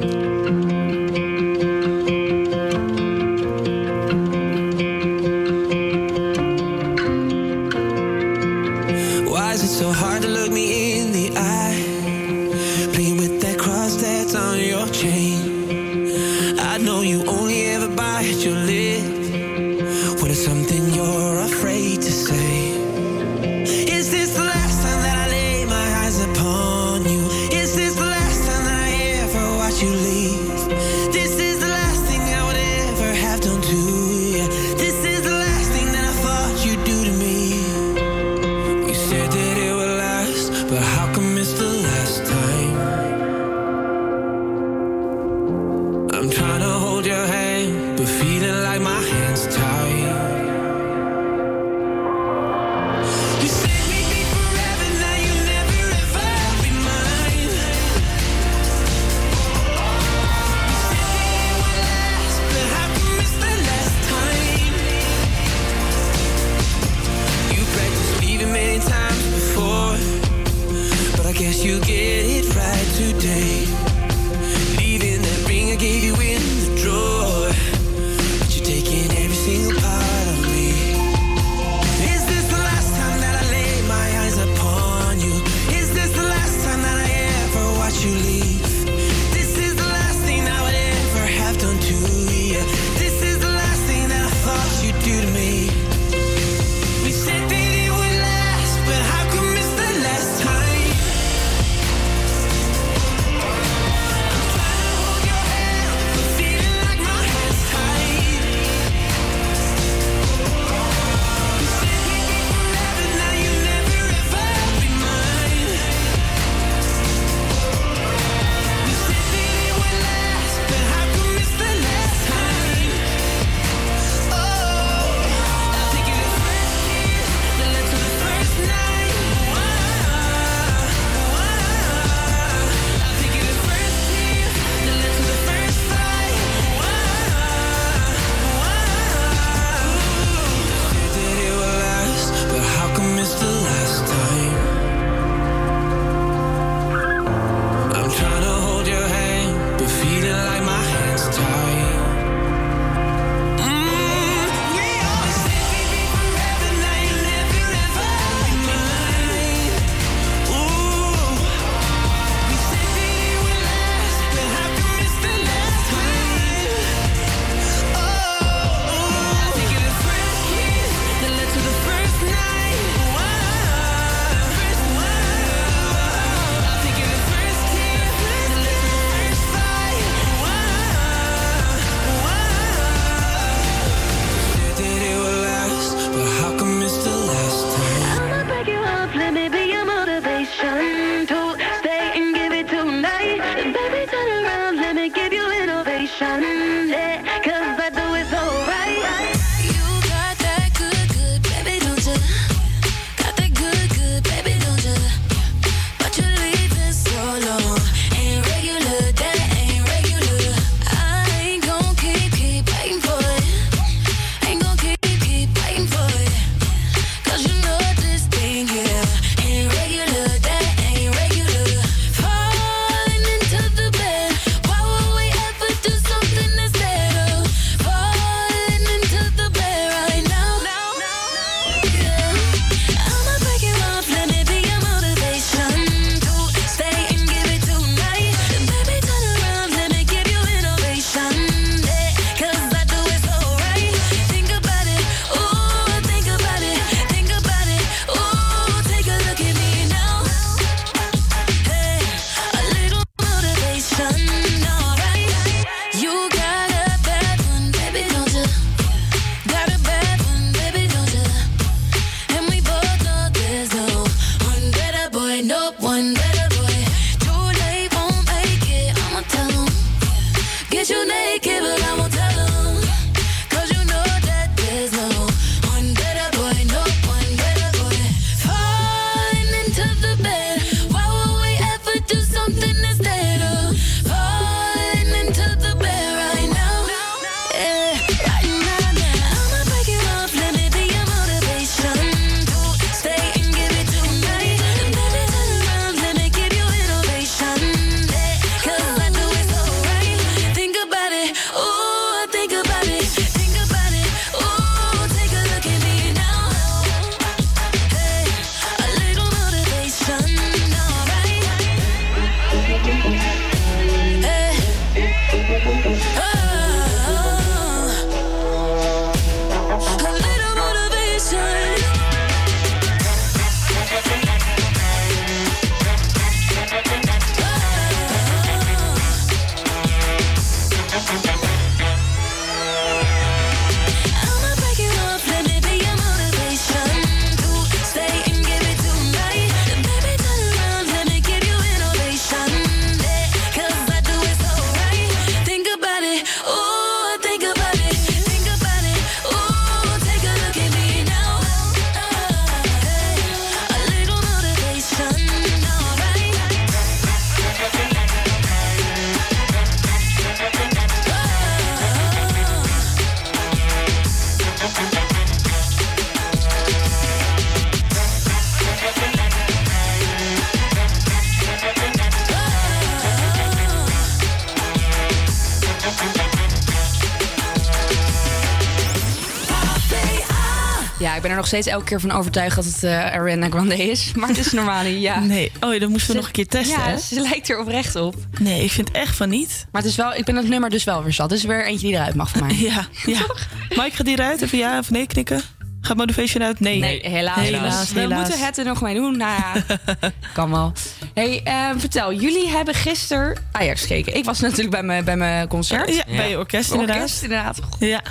Ik 381.18 381.24
ben 381.24 381.30
er 381.30 381.36
nog 381.36 381.46
steeds 381.46 381.66
elke 381.66 381.84
keer 381.84 382.00
van 382.00 382.10
overtuigd 382.10 382.56
dat 382.56 382.64
het 382.64 382.82
eh, 382.84 383.04
Ariana 383.04 383.48
Grande 383.48 383.76
is. 383.76 384.10
Maar 384.16 384.28
het 384.28 384.38
is 384.38 384.52
Normani, 384.52 385.00
ja. 385.00 385.20
Nee, 385.20 385.52
oh 385.60 385.72
ja, 385.72 385.78
dat 385.78 385.88
moesten 385.88 386.10
we 386.10 386.16
nog 386.16 386.26
een 386.26 386.32
keer 386.32 386.46
testen. 386.46 386.78
Ja, 386.78 386.88
hè? 386.88 386.98
ze 386.98 387.20
lijkt 387.20 387.48
er 387.48 387.58
oprecht 387.58 387.96
op. 387.96 388.14
Nee, 388.38 388.64
ik 388.64 388.70
vind 388.70 388.90
echt 388.90 389.16
van 389.16 389.28
niet. 389.28 389.66
Maar 389.72 389.82
het 389.82 389.90
is 389.90 389.96
wel, 389.96 390.14
ik 390.14 390.24
ben 390.24 390.36
het 390.36 390.48
nummer 390.48 390.70
dus 390.70 390.84
wel 390.84 391.02
weer 391.02 391.12
zat. 391.12 391.28
Dus 391.28 391.44
weer 391.44 391.66
eentje 391.66 391.86
die 391.86 391.96
eruit 391.96 392.14
mag 392.14 392.30
van 392.30 392.40
mij. 392.46 392.56
Ja, 392.68 392.86
ja. 393.06 393.26
Mike, 393.68 393.90
gaat 393.96 394.06
die 394.06 394.18
eruit? 394.18 394.42
Even 394.42 394.58
ja 394.58 394.78
of 394.78 394.90
nee 394.90 395.06
knikken? 395.06 395.40
Gaat 395.80 395.96
Motivation 395.96 396.42
uit? 396.42 396.60
Nee. 396.60 396.78
Nee, 396.78 397.08
helaas. 397.08 397.36
Helaas, 397.36 397.92
We 397.92 398.00
helaas. 398.00 398.20
moeten 398.28 398.46
het 398.46 398.58
er 398.58 398.64
nog 398.64 398.80
mee 398.80 398.94
doen. 398.94 399.16
Nou 399.16 399.40
ja, 399.40 399.64
kan 400.34 400.50
wel. 400.50 400.72
Hey, 401.14 401.40
eh, 401.44 401.70
vertel, 401.76 402.12
jullie 402.12 402.48
hebben 402.48 402.74
gisteren 402.74 403.38
Ajax 403.52 403.80
gekeken. 403.80 404.16
Ik 404.16 404.24
was 404.24 404.40
natuurlijk 404.40 404.70
bij 404.70 404.82
mijn, 404.82 405.04
bij 405.04 405.16
mijn 405.16 405.48
concert. 405.48 405.94
Ja, 405.94 406.04
bij 406.06 406.30
je 406.30 406.38
orkest 406.38 406.70
inderdaad. 406.72 406.96
Orkest, 406.96 407.22
inderdaad. 407.22 407.58
Ja. 407.78 408.02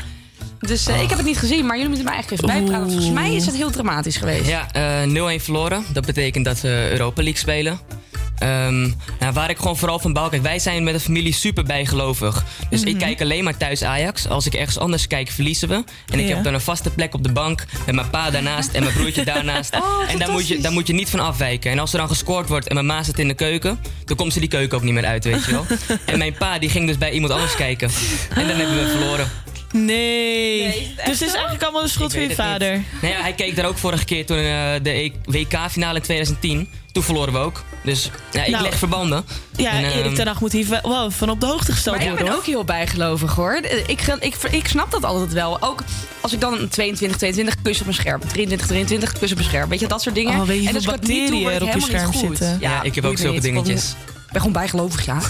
Dus 0.60 0.88
eh, 0.88 1.02
ik 1.02 1.10
heb 1.10 1.18
het 1.18 1.28
niet 1.28 1.38
gezien, 1.38 1.66
maar 1.66 1.76
jullie 1.78 1.88
moeten 1.90 2.06
me 2.06 2.12
eigenlijk 2.14 2.44
even 2.44 2.60
bijpraten. 2.60 2.92
Volgens 2.92 3.14
mij 3.14 3.36
is 3.36 3.46
het 3.46 3.56
heel 3.56 3.70
dramatisch 3.70 4.18
geweest. 4.18 4.48
Ja, 4.48 4.68
eh 4.72 5.38
0-1 5.40 5.44
verloren. 5.44 5.84
Dat 5.94 6.06
betekent 6.06 6.46
dat 6.46 6.62
we 6.62 6.88
Europa 6.92 7.22
League 7.24 7.40
spelen. 7.42 7.80
Ehm, 8.38 8.82
nou, 9.20 9.34
waar 9.34 9.50
ik 9.50 9.58
gewoon 9.58 9.78
vooral 9.78 10.00
van 10.00 10.14
bouw. 10.14 10.30
Kijk, 10.30 10.42
wij 10.42 10.60
zijn 10.60 10.84
met 10.84 10.94
de 10.94 11.00
familie 11.00 11.34
super 11.34 11.64
bijgelovig. 11.64 12.44
Dus 12.70 12.82
ik 12.84 12.88
Mhm. 12.96 12.98
kijk 13.04 13.22
alleen 13.22 13.44
maar 13.44 13.58
thuis 13.58 13.84
Ajax. 13.84 14.28
Als 14.28 14.46
ik 14.46 14.54
ergens 14.54 14.78
anders 14.78 15.08
kijk, 15.08 15.30
verliezen 15.32 15.70
we. 15.70 15.84
En 16.12 16.20
ik 16.20 16.28
Ja. 16.28 16.36
heb 16.36 16.44
dan 16.44 16.54
een 16.54 16.62
vaste 16.62 16.90
plek 16.90 17.14
op 17.14 17.24
de 17.24 17.32
bank. 17.32 17.66
Met 17.86 17.96
mijn 17.96 18.10
pa 18.10 18.30
daarnaast 18.30 18.72
en 18.74 18.84
mijn 18.84 18.96
broertje 18.96 19.24
daarnaast. 19.34 19.76
Oh, 19.76 20.12
en 20.12 20.18
daar 20.20 20.32
moet, 20.32 20.48
je, 20.48 20.60
daar 20.60 20.72
moet 20.72 20.88
je 20.88 20.94
niet 20.94 21.10
van 21.10 21.20
afwijken. 21.20 21.72
En 21.72 21.80
als 21.80 21.92
er 21.94 22.00
dan 22.00 22.08
gescoord 22.08 22.48
wordt 22.50 22.68
en 22.68 22.74
mijn 22.74 22.86
ma 22.86 23.04
zit 23.04 23.20
in 23.20 23.28
de 23.28 23.34
keuken. 23.34 23.80
dan 24.06 24.18
komt 24.18 24.34
ze 24.34 24.40
die 24.40 24.50
keuken 24.50 24.78
ook 24.78 24.84
niet 24.84 24.94
meer 24.94 25.06
uit, 25.06 25.24
weet 25.24 25.46
je 25.46 25.52
wel. 25.52 25.66
en 26.06 26.18
mijn 26.18 26.34
pa 26.34 26.60
die 26.60 26.70
ging 26.70 26.88
dus 26.88 26.98
bij 26.98 27.12
iemand 27.12 27.34
anders 27.34 27.56
kijken. 27.56 27.90
En 28.36 28.48
dan 28.48 28.58
hebben 28.58 28.76
we 28.84 28.90
verloren. 28.90 29.28
Nee. 29.72 30.94
dus 30.96 31.20
het 31.20 31.22
is 31.22 31.34
eigenlijk 31.34 31.64
allemaal 31.64 31.82
de 31.82 31.88
schuld 31.88 32.14
van 32.14 32.22
je 32.22 32.36
vader. 32.36 32.72
niet. 32.78 32.86
Nou 33.02 33.14
ja, 33.14 33.22
hij 33.22 33.34
keek 33.34 33.56
daar 33.56 33.66
ook 33.66 33.78
vorige 33.78 34.06
keer 34.06 34.26
toen 34.26 34.38
eh, 34.38 34.44
de 34.82 34.90
E- 34.90 35.12
WK-finale 35.26 35.96
in 35.98 36.04
2010. 36.04 36.70
Toen 36.92 37.04
verloren 37.04 37.34
we 37.34 37.40
ook. 37.40 37.64
Dus 37.84 38.12
ja, 38.32 38.44
ik 38.44 38.52
Nou, 38.52 38.64
leg 38.64 38.76
verbanden. 38.78 39.26
Ja, 39.58 39.72
En, 39.72 39.84
ehm, 39.86 39.98
Erik 39.98 40.16
ten 40.16 40.28
Hag 40.28 40.40
moet 40.40 40.52
hier 40.52 40.80
wel- 40.84 41.12
van 41.12 41.30
op 41.30 41.40
de 41.40 41.46
hoogte 41.46 41.72
gesteld 41.72 41.96
Maar 41.96 42.06
ik 42.06 42.10
worden. 42.12 42.26
ben 42.28 42.36
hoor. 42.36 42.44
ook 42.44 42.50
heel 42.50 42.64
bijgelovig 42.64 43.36
hoor. 43.36 43.56
Ik, 43.88 44.02
ik, 44.20 44.36
ik 44.52 44.68
snap 44.68 44.92
dat 44.92 45.04
altijd 45.04 45.34
wel. 45.34 45.62
Ook 45.62 45.84
als 46.22 46.34
ik 46.34 46.42
dan 46.42 46.54
een 46.60 46.70
22, 46.70 47.18
22 47.18 47.62
kus 47.62 47.80
op 47.80 47.86
mijn 47.86 47.98
scherm. 47.98 48.20
23, 48.28 48.68
23 48.68 49.12
kus 49.14 49.30
op 49.32 49.38
mijn 49.38 49.50
scherm. 49.50 49.70
Weet 49.70 49.80
je, 49.80 49.88
dat 49.88 50.02
soort 50.02 50.16
dingen. 50.16 50.40
Oh, 50.40 50.46
weet 50.48 50.62
je 50.64 50.70
en 50.70 50.76
ik 50.76 50.84
dat 50.84 51.02
niet 51.02 51.10
ik 51.10 51.18
bacteriën 51.18 51.50
er 51.52 51.62
op 51.62 51.68
je 51.70 51.76
niet 51.76 51.84
scherm 51.84 52.14
goed. 52.14 52.20
zitten? 52.38 52.58
Ja, 52.60 52.84
ik 52.84 52.96
heb 52.96 53.06
ook 53.06 53.18
zulke 53.18 53.34
niet. 53.36 53.46
Ik 53.46 53.52
dingetjes. 53.54 53.96
Ik 54.28 54.34
ben 54.34 54.42
gewoon 54.42 54.54
bijgelovig, 54.62 55.06
ja. 55.06 55.20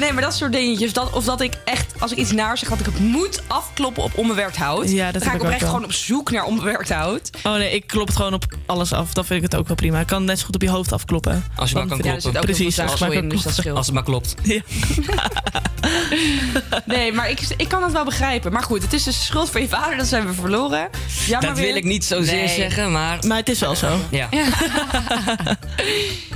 nee, 0.00 0.12
maar 0.12 0.22
dat 0.22 0.34
soort 0.34 0.52
dingetjes. 0.52 0.92
Dat, 0.92 1.12
of 1.12 1.24
dat 1.24 1.40
ik 1.40 1.54
echt, 1.64 1.94
als 1.98 2.12
ik 2.12 2.18
iets 2.18 2.32
naar 2.32 2.58
zeg, 2.58 2.68
dat 2.68 2.80
ik 2.80 2.86
het 2.86 2.98
moet 2.98 3.42
afkloppen 3.46 4.02
op 4.02 4.18
onbewerkt 4.18 4.56
hout. 4.56 4.90
Ja, 4.90 5.12
dat 5.12 5.22
dan 5.22 5.30
ga 5.30 5.36
ik 5.36 5.42
oprecht 5.42 5.64
gewoon 5.64 5.84
op 5.84 5.92
zoek 5.92 6.30
naar 6.30 6.44
onbewerkt 6.44 6.88
hout. 6.88 7.30
Oh 7.42 7.52
nee, 7.52 7.70
ik 7.70 7.86
klop 7.86 8.06
het 8.06 8.16
gewoon 8.16 8.34
op 8.34 8.44
alles 8.66 8.92
af. 8.92 9.12
Dan 9.12 9.24
vind 9.24 9.44
ik 9.44 9.50
het 9.50 9.60
ook 9.60 9.66
wel 9.66 9.76
prima. 9.76 10.00
Ik 10.00 10.06
kan 10.06 10.24
net 10.24 10.38
zo 10.38 10.44
goed 10.44 10.54
op 10.54 10.62
je 10.62 10.70
hoofd 10.70 10.92
afkloppen. 10.92 11.44
Als 11.56 11.70
je 11.70 11.76
maar 11.76 11.86
kan 11.86 11.98
kloppen. 11.98 12.32
Precies, 12.40 12.78
als 12.78 13.00
maar 13.00 13.10
kan 13.10 13.28
dus 13.28 13.42
dat. 13.42 13.66
Als 13.66 13.86
het 13.86 13.94
maar 13.94 14.04
klopt. 14.04 14.34
Nee, 16.84 17.12
maar 17.12 17.30
ik, 17.30 17.40
ik 17.56 17.68
kan 17.68 17.82
het 17.82 17.92
wel 17.92 18.04
begrijpen. 18.04 18.52
Maar 18.52 18.62
goed, 18.62 18.82
het 18.82 18.92
is 18.92 19.02
dus 19.02 19.16
de 19.18 19.24
schuld 19.24 19.50
van 19.50 19.60
je 19.60 19.68
vader. 19.68 19.96
Dat 19.96 20.06
zijn 20.06 20.26
we 20.26 20.32
verloren. 20.32 20.88
Ja, 21.26 21.40
dat 21.40 21.58
wil 21.58 21.76
ik 21.76 21.84
niet 21.84 22.04
zozeer 22.04 22.34
Nee. 22.34 22.48
zeggen, 22.48 22.92
maar... 22.92 23.18
Maar 23.26 23.36
het 23.36 23.48
is 23.48 23.60
wel 23.60 23.74
zo. 23.76 23.98
Ja. 24.10 24.28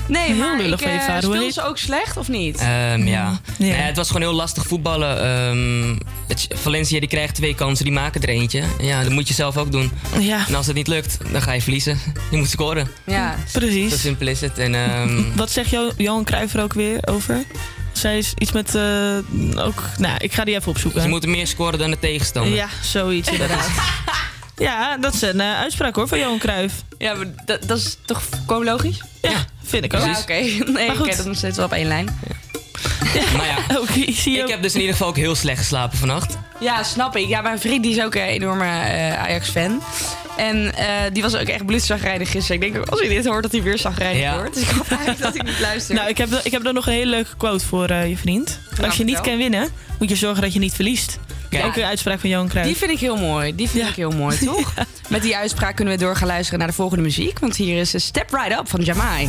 Nee, 0.06 0.26
Heel 0.26 0.36
maar 0.36 0.56
lullig 0.56 0.80
ik, 0.80 0.86
van 0.86 0.92
je 0.92 0.99
eh, 1.06 1.12
hoor. 1.12 1.22
speelden 1.22 1.52
ze 1.52 1.64
ook 1.64 1.78
slecht 1.78 2.16
of 2.16 2.28
niet? 2.28 2.56
Ehm, 2.58 2.68
ja. 2.68 2.96
Ja. 3.06 3.40
Nou 3.58 3.70
ja, 3.72 3.76
het 3.76 3.96
was 3.96 4.06
gewoon 4.06 4.22
heel 4.22 4.32
lastig 4.34 4.66
voetballen. 4.66 5.22
Ehm, 5.22 5.96
het- 6.28 6.48
Valencia 6.54 7.00
die 7.00 7.08
krijgt 7.08 7.34
twee 7.34 7.54
kansen, 7.54 7.84
die 7.84 7.94
maken 7.94 8.22
er 8.22 8.28
eentje. 8.28 8.62
Ja, 8.80 9.02
dat 9.02 9.12
moet 9.12 9.28
je 9.28 9.34
zelf 9.34 9.56
ook 9.56 9.72
doen. 9.72 9.90
Ja. 10.18 10.44
En 10.48 10.54
als 10.54 10.66
het 10.66 10.74
niet 10.76 10.86
lukt, 10.88 11.18
dan 11.32 11.42
ga 11.42 11.52
je 11.52 11.62
verliezen. 11.62 11.98
Je 12.30 12.36
moet 12.36 12.48
scoren. 12.50 12.88
Ja. 13.06 13.36
Zo 13.52 13.58
Precies. 13.58 14.00
simpel 14.00 14.26
is 14.26 14.40
het. 14.40 14.58
En, 14.58 14.74
ehm, 14.74 15.22
Wat 15.36 15.50
zegt 15.50 15.70
Jo- 15.70 15.92
Johan 15.96 16.24
Cruijff 16.24 16.54
er 16.54 16.62
ook 16.62 16.72
weer 16.74 16.98
over? 17.04 17.42
Zij 17.92 18.18
is 18.18 18.32
iets 18.38 18.52
met... 18.52 18.74
eh, 18.74 18.82
ook, 19.56 19.82
nou, 19.98 20.16
ik 20.18 20.32
ga 20.32 20.44
die 20.44 20.54
even 20.54 20.68
opzoeken. 20.70 21.02
ze 21.02 21.08
moeten 21.08 21.30
meer 21.30 21.46
scoren 21.46 21.78
dan 21.78 21.90
de 21.90 21.98
tegenstander. 21.98 22.54
Ja, 22.54 22.68
zoiets 22.82 23.28
inderdaad. 23.30 23.68
ja, 24.56 24.96
dat 24.96 25.14
is 25.14 25.22
een 25.22 25.40
eh, 25.40 25.58
uitspraak 25.58 25.94
hoor 25.96 26.08
van 26.08 26.18
Johan 26.18 26.38
Cruijff. 26.38 26.74
Ja, 26.98 27.14
maar 27.14 27.26
dat, 27.44 27.68
dat 27.68 27.78
is 27.78 27.96
toch 28.04 28.22
gewoon 28.46 28.64
logisch? 28.64 29.00
Ja, 29.22 29.44
vind 29.70 29.84
ik 29.84 29.94
ook. 29.94 30.04
Ja, 30.04 30.18
oké. 30.20 30.32
Nee, 30.32 30.72
Maar 30.72 30.96
goed. 30.96 30.98
oké, 30.98 31.10
dat 31.10 31.18
is 31.18 31.24
nog 31.24 31.36
steeds 31.36 31.56
wel 31.56 31.66
op 31.66 31.72
één 31.72 31.86
lijn. 31.86 32.18
Maar 33.36 33.46
ja, 33.46 33.76
Ook, 33.78 33.88
ik 34.06 34.16
zie 34.16 34.38
ik 34.38 34.48
heb 34.48 34.62
dus 34.62 34.72
in 34.74 34.80
ieder 34.80 34.94
geval 34.94 35.08
ook 35.08 35.16
heel 35.16 35.34
slecht 35.34 35.58
geslapen 35.58 35.98
vannacht. 35.98 36.38
Ja, 36.60 36.82
snap 36.82 37.16
ik. 37.16 37.28
Ja, 37.28 37.40
mijn 37.40 37.58
vriend 37.58 37.82
die 37.82 37.96
is 37.96 38.02
ook 38.04 38.14
een 38.14 38.22
enorme 38.22 38.64
eh, 38.64 39.18
Ajax-fan. 39.22 39.82
En 40.36 40.74
eh, 40.76 40.86
die 41.12 41.22
was 41.22 41.36
ook 41.36 41.46
echt 41.48 41.66
bloedzagrijnig 41.66 42.30
gisteren. 42.30 42.62
Ik 42.62 42.72
denk 42.72 42.82
ook, 42.84 42.90
als 42.90 43.00
hij 43.00 43.08
dit 43.08 43.26
hoort, 43.26 43.42
dat 43.42 43.52
hij 43.52 43.62
weer 43.62 43.78
zagrijnig 43.78 44.20
Ja. 44.22 44.34
wordt. 44.36 44.54
Dus 44.54 44.62
ik 44.62 44.70
hoop 44.70 44.88
eigenlijk 44.88 45.20
dat 45.20 45.34
ik 45.34 45.42
niet 45.42 45.60
luister. 45.60 45.94
Nou, 46.00 46.08
ik 46.08 46.18
heb, 46.18 46.40
ik 46.42 46.52
heb 46.52 46.66
er 46.66 46.72
nog 46.72 46.86
een 46.86 46.92
hele 46.92 47.10
leuke 47.10 47.36
quote 47.36 47.66
voor 47.66 47.86
eh, 47.88 48.08
je 48.08 48.16
vriend. 48.16 48.58
Als 48.82 48.96
je 48.96 49.04
niet 49.04 49.20
kan 49.20 49.36
winnen, 49.36 49.68
moet 49.98 50.08
je 50.08 50.16
zorgen 50.16 50.42
dat 50.42 50.52
je 50.52 50.58
niet 50.58 50.74
verliest. 50.74 51.18
Kijk. 51.48 51.64
Ook 51.64 51.76
een 51.76 51.84
uitspraak 51.84 52.20
van 52.20 52.30
Johan 52.30 52.48
Cruijff. 52.48 52.68
Die 52.68 52.78
vind 52.78 52.90
ik 52.90 52.98
heel 52.98 53.16
mooi. 53.16 53.54
Die 53.54 53.68
vind 53.68 53.88
ik 53.88 53.94
heel 53.94 54.10
mooi, 54.10 54.38
toch? 54.44 54.74
Met 55.08 55.22
die 55.22 55.36
uitspraak 55.36 55.76
kunnen 55.76 55.94
we 55.94 56.00
door 56.00 56.16
gaan 56.16 56.26
luisteren 56.28 56.58
naar 56.58 56.68
de 56.68 56.74
volgende 56.74 57.02
muziek. 57.02 57.38
Want 57.38 57.56
hier 57.56 57.80
is 57.80 57.94
Step 58.04 58.30
Right 58.34 58.58
Up 58.58 58.68
van 58.68 58.80
Jamai. 58.80 59.28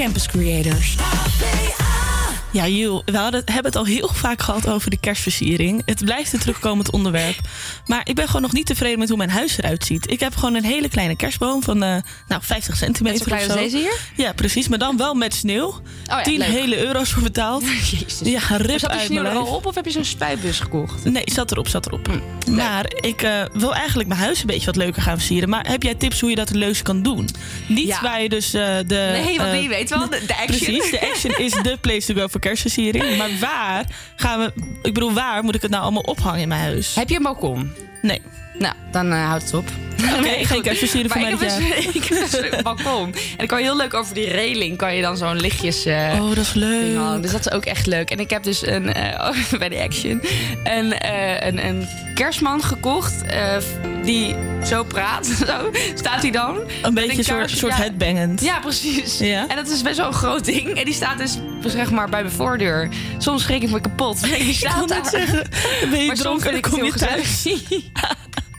Campus 0.00 0.26
Creators. 0.26 0.96
Ja, 2.52 2.66
Jules, 2.66 3.02
we 3.04 3.16
hadden, 3.16 3.42
hebben 3.44 3.64
het 3.64 3.76
al 3.76 3.84
heel 3.84 4.10
vaak 4.12 4.42
gehad 4.42 4.68
over 4.68 4.90
de 4.90 4.98
kerstversiering. 5.00 5.82
Het 5.84 6.04
blijft 6.04 6.32
een 6.32 6.38
terugkomend 6.38 6.90
onderwerp. 6.90 7.36
Maar 7.86 8.00
ik 8.04 8.14
ben 8.14 8.26
gewoon 8.26 8.42
nog 8.42 8.52
niet 8.52 8.66
tevreden 8.66 8.98
met 8.98 9.08
hoe 9.08 9.16
mijn 9.16 9.30
huis 9.30 9.58
eruit 9.58 9.84
ziet. 9.84 10.10
Ik 10.10 10.20
heb 10.20 10.36
gewoon 10.36 10.54
een 10.54 10.64
hele 10.64 10.88
kleine 10.88 11.16
kerstboom 11.16 11.62
van 11.62 11.82
eh, 11.82 11.96
nou, 12.28 12.42
50 12.42 12.76
centimeter 12.76 13.32
of 13.32 13.40
zo. 13.40 13.46
als 13.46 13.60
deze 13.60 13.76
hier? 13.76 14.00
Ja, 14.16 14.32
precies. 14.32 14.68
Maar 14.68 14.78
dan 14.78 14.96
wel 14.96 15.14
met 15.14 15.34
sneeuw. 15.34 15.80
Ja, 16.18 16.22
10 16.22 16.38
leuk. 16.38 16.48
hele 16.48 16.78
euro's 16.86 17.10
voor 17.10 17.22
betaald. 17.22 17.64
Ja, 18.22 18.40
rip 18.56 18.78
Zat 18.78 18.90
die 18.90 18.98
uit 19.00 19.08
mijn 19.08 19.26
er 19.26 19.32
al 19.32 19.46
op 19.46 19.66
of 19.66 19.74
heb 19.74 19.84
je 19.84 19.90
zo'n 19.90 20.04
spuitbus 20.04 20.60
gekocht? 20.60 21.04
Nee, 21.04 21.22
zat 21.26 21.50
erop, 21.50 21.68
zat 21.68 21.86
erop. 21.86 22.08
maar 22.50 22.84
ik 23.00 23.22
eh, 23.22 23.42
wil 23.52 23.74
eigenlijk 23.74 24.08
mijn 24.08 24.20
huis 24.20 24.40
een 24.40 24.46
beetje 24.46 24.66
wat 24.66 24.76
leuker 24.76 25.02
gaan 25.02 25.16
versieren. 25.16 25.48
Maar 25.48 25.66
heb 25.68 25.82
jij 25.82 25.94
tips 25.94 26.20
hoe 26.20 26.30
je 26.30 26.36
dat 26.36 26.48
het 26.48 26.56
leukst 26.56 26.82
kan 26.82 27.02
doen? 27.02 27.28
Niet 27.68 27.86
Ja. 27.86 28.00
waar 28.02 28.22
je 28.22 28.28
dus 28.28 28.54
eh, 28.54 28.76
de... 28.86 29.20
Nee, 29.24 29.36
want 29.38 29.52
eh, 29.52 29.58
die 29.58 29.68
weet 29.68 29.90
wel, 29.90 30.08
de- 30.08 30.22
de 30.26 30.36
action. 30.36 30.46
Precies, 30.76 30.90
de 30.90 31.00
action 31.10 31.34
is 31.38 31.52
de 31.52 31.78
place 31.80 32.12
to 32.14 32.20
go 32.20 32.28
voor 32.28 32.40
kerstversiering. 32.40 33.16
Maar 33.16 33.30
waar 33.40 33.84
gaan 34.16 34.38
we... 34.40 34.52
Ik 34.82 34.94
bedoel, 34.94 35.12
waar 35.12 35.44
moet 35.44 35.54
ik 35.54 35.62
het 35.62 35.70
nou 35.70 35.82
allemaal 35.82 36.02
ophangen 36.02 36.40
in 36.40 36.48
mijn 36.48 36.60
huis? 36.60 36.94
Heb 36.94 37.08
je 37.08 37.16
een 37.16 37.22
balkon? 37.22 37.72
Nee. 38.02 38.20
Nou, 38.60 38.74
dan 38.90 39.12
eh, 39.12 39.26
houdt 39.26 39.42
het 39.42 39.54
op. 39.54 39.68
Oké, 40.18 40.28
geen 40.52 40.62
kerstversiering 40.62 41.12
voor 41.12 41.20
mij 41.20 41.32
ik 41.32 41.40
heb, 41.40 41.48
dus, 41.48 41.94
ik 42.02 42.04
heb 42.04 42.18
dus 42.18 42.38
een 42.38 42.62
balkon. 42.62 43.04
En 43.14 43.36
dan 43.36 43.46
kan 43.46 43.58
je 43.58 43.64
heel 43.64 43.76
leuk 43.76 43.94
over 43.94 44.14
die 44.14 44.28
reling... 44.28 44.76
kan 44.76 44.94
je 44.94 45.02
dan 45.02 45.16
zo'n 45.16 45.40
lichtjes... 45.40 45.84
eh, 45.84 46.18
Oh, 46.20 46.28
dat 46.28 46.38
is 46.38 46.52
leuk. 46.52 47.22
Dus 47.22 47.30
dat 47.30 47.46
is 47.46 47.50
ook 47.52 47.64
echt 47.64 47.86
leuk. 47.86 48.10
En 48.10 48.18
ik 48.18 48.30
heb 48.30 48.42
dus 48.42 48.66
een, 48.66 48.92
eh, 48.92 49.32
bij 49.58 49.68
de 49.68 49.82
Action 49.82 50.22
een, 50.64 50.94
een, 51.46 51.66
een 51.66 51.88
kerstman 52.14 52.62
gekocht... 52.62 53.14
die 54.02 54.34
zo 54.64 54.84
praat. 54.84 55.26
Zo 55.26 55.70
staat 55.94 56.22
hij 56.22 56.30
dan. 56.30 56.58
Een 56.82 56.94
beetje 56.94 57.18
een 57.18 57.24
soort, 57.24 57.50
soort 57.50 57.72
ja. 57.72 57.78
headbangend. 57.78 58.40
Ja, 58.40 58.58
precies. 58.58 59.18
Ja? 59.18 59.48
En 59.48 59.56
dat 59.56 59.68
is 59.68 59.82
best 59.82 59.96
wel 59.96 60.06
een 60.06 60.12
groot 60.12 60.44
ding. 60.44 60.68
En 60.68 60.84
die 60.84 60.94
staat 60.94 61.18
dus 61.18 61.38
zeg 61.66 61.90
maar 61.90 62.08
bij 62.08 62.22
mijn 62.22 62.34
voordeur. 62.34 62.88
Soms 63.18 63.42
schrik 63.42 63.62
ik 63.62 63.70
me 63.70 63.80
kapot. 63.80 64.22
Die 64.22 64.54
staat 64.54 64.78
net 64.78 64.88
daar. 64.88 65.06
zeggen, 65.10 65.48
ben 65.90 66.00
je 66.00 66.06
maar 66.06 66.16
dronken 66.16 66.50
en 66.50 66.56
ik 66.56 66.62
kom 66.62 66.84
je 66.84 66.92
gezellig. 66.92 67.28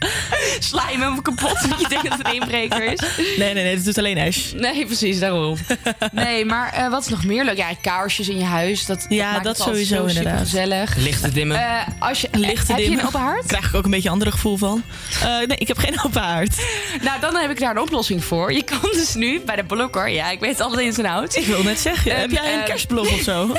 Sla 0.59 0.89
je 0.89 0.97
me 0.97 1.21
kapot 1.21 1.53
dat 1.69 1.79
je 1.81 1.87
denkt 1.89 2.09
dat 2.09 2.17
het 2.17 2.27
een 2.27 2.33
inbreker 2.33 2.83
is? 2.83 2.99
Nee, 3.37 3.53
nee, 3.53 3.63
nee, 3.63 3.75
dat 3.75 3.85
doet 3.85 3.97
alleen 3.97 4.17
Ash. 4.17 4.51
Nee, 4.51 4.85
precies, 4.85 5.19
daarom. 5.19 5.57
Nee, 6.11 6.45
maar 6.45 6.73
eh, 6.73 6.89
wat 6.89 7.01
is 7.01 7.07
nog 7.07 7.23
meer 7.25 7.43
leuk? 7.43 7.57
Ja, 7.57 7.67
kaarsjes 7.81 8.29
in 8.29 8.37
je 8.37 8.43
huis. 8.43 8.85
Dat, 8.85 9.05
Ja, 9.09 9.31
maakt 9.31 9.43
dat 9.43 9.59
altijd 9.59 9.87
sowieso 9.87 10.07
zo 10.07 10.17
inderdaad. 10.17 10.39
gezellig. 10.39 10.95
Lichten 10.95 11.33
dimmen. 11.33 11.57
Eh, 11.57 11.87
als 11.99 12.21
je, 12.21 12.27
Lichten 12.31 12.67
heb 12.67 12.77
je 12.77 12.81
dimmen. 12.83 12.99
een 12.99 13.05
open 13.07 13.19
haard? 13.19 13.45
Krijg 13.45 13.65
ik 13.67 13.73
ook 13.75 13.85
een 13.85 13.91
beetje 13.91 14.07
een 14.07 14.13
andere 14.13 14.31
gevoel 14.31 14.57
van. 14.57 14.83
Eh, 15.21 15.27
nee, 15.37 15.57
ik 15.57 15.67
heb 15.67 15.77
geen 15.77 16.01
open 16.05 16.21
haard. 16.21 16.55
Nou, 17.01 17.19
dan 17.19 17.35
heb 17.35 17.51
ik 17.51 17.59
daar 17.59 17.71
een 17.71 17.81
oplossing 17.81 18.23
voor. 18.23 18.53
Je 18.53 18.63
kan 18.63 18.79
dus 18.91 19.13
nu 19.13 19.39
bij 19.45 19.55
de 19.55 19.63
blokker... 19.63 20.09
Ja, 20.09 20.29
ik 20.31 20.39
weet 20.39 20.59
alles 20.61 20.79
in 20.79 20.93
zijn 20.93 21.07
hout. 21.07 21.35
Ik 21.35 21.45
wil 21.45 21.63
net 21.63 21.79
zeggen, 21.79 22.11
Ehm, 22.11 22.19
heb 22.21 22.31
jij 22.31 22.53
een 22.53 22.59
eh, 22.59 22.65
kerstblok 22.65 23.05
of 23.11 23.19
zo? 23.21 23.55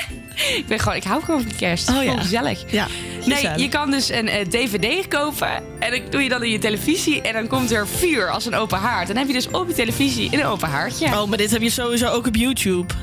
ik 0.56 0.64
ben 0.66 0.78
gewoon, 0.78 0.97
ik 0.97 1.05
hou 1.05 1.23
gewoon 1.24 1.43
van 1.43 1.56
kerst. 1.56 1.89
Oh, 1.89 1.97
Oh 1.97 2.05
ja. 2.05 2.12
ja. 2.12 2.19
gezellig. 2.20 2.62
Ja, 2.66 2.86
Nee, 3.24 3.48
je 3.56 3.69
kan 3.69 3.90
dus 3.90 4.10
een 4.10 4.28
eh, 4.28 4.47
dvd 4.48 5.09
kopen. 5.09 5.62
En 5.78 5.90
dan 5.90 6.01
doe 6.10 6.23
je 6.23 6.28
dan 6.33 6.43
in 6.43 6.51
je 6.51 6.59
televisie. 6.59 7.21
En 7.21 7.33
dan 7.33 7.47
komt 7.47 7.71
er 7.71 7.89
vuur 7.89 8.31
als 8.31 8.47
een 8.47 8.55
open 8.55 8.79
haard. 8.79 9.07
Dan 9.07 9.17
heb 9.17 9.27
je 9.27 9.33
dus 9.33 9.51
op 9.51 9.69
je 9.69 9.75
televisie 9.75 10.29
een 10.33 10.45
open 10.45 10.69
haardje. 10.69 11.07
Oh, 11.07 11.29
maar 11.29 11.39
dit 11.39 11.51
heb 11.51 11.63
je 11.63 11.71
sowieso 11.71 12.07
ook 12.07 12.27
op 12.27 12.37
YouTube. 12.37 12.95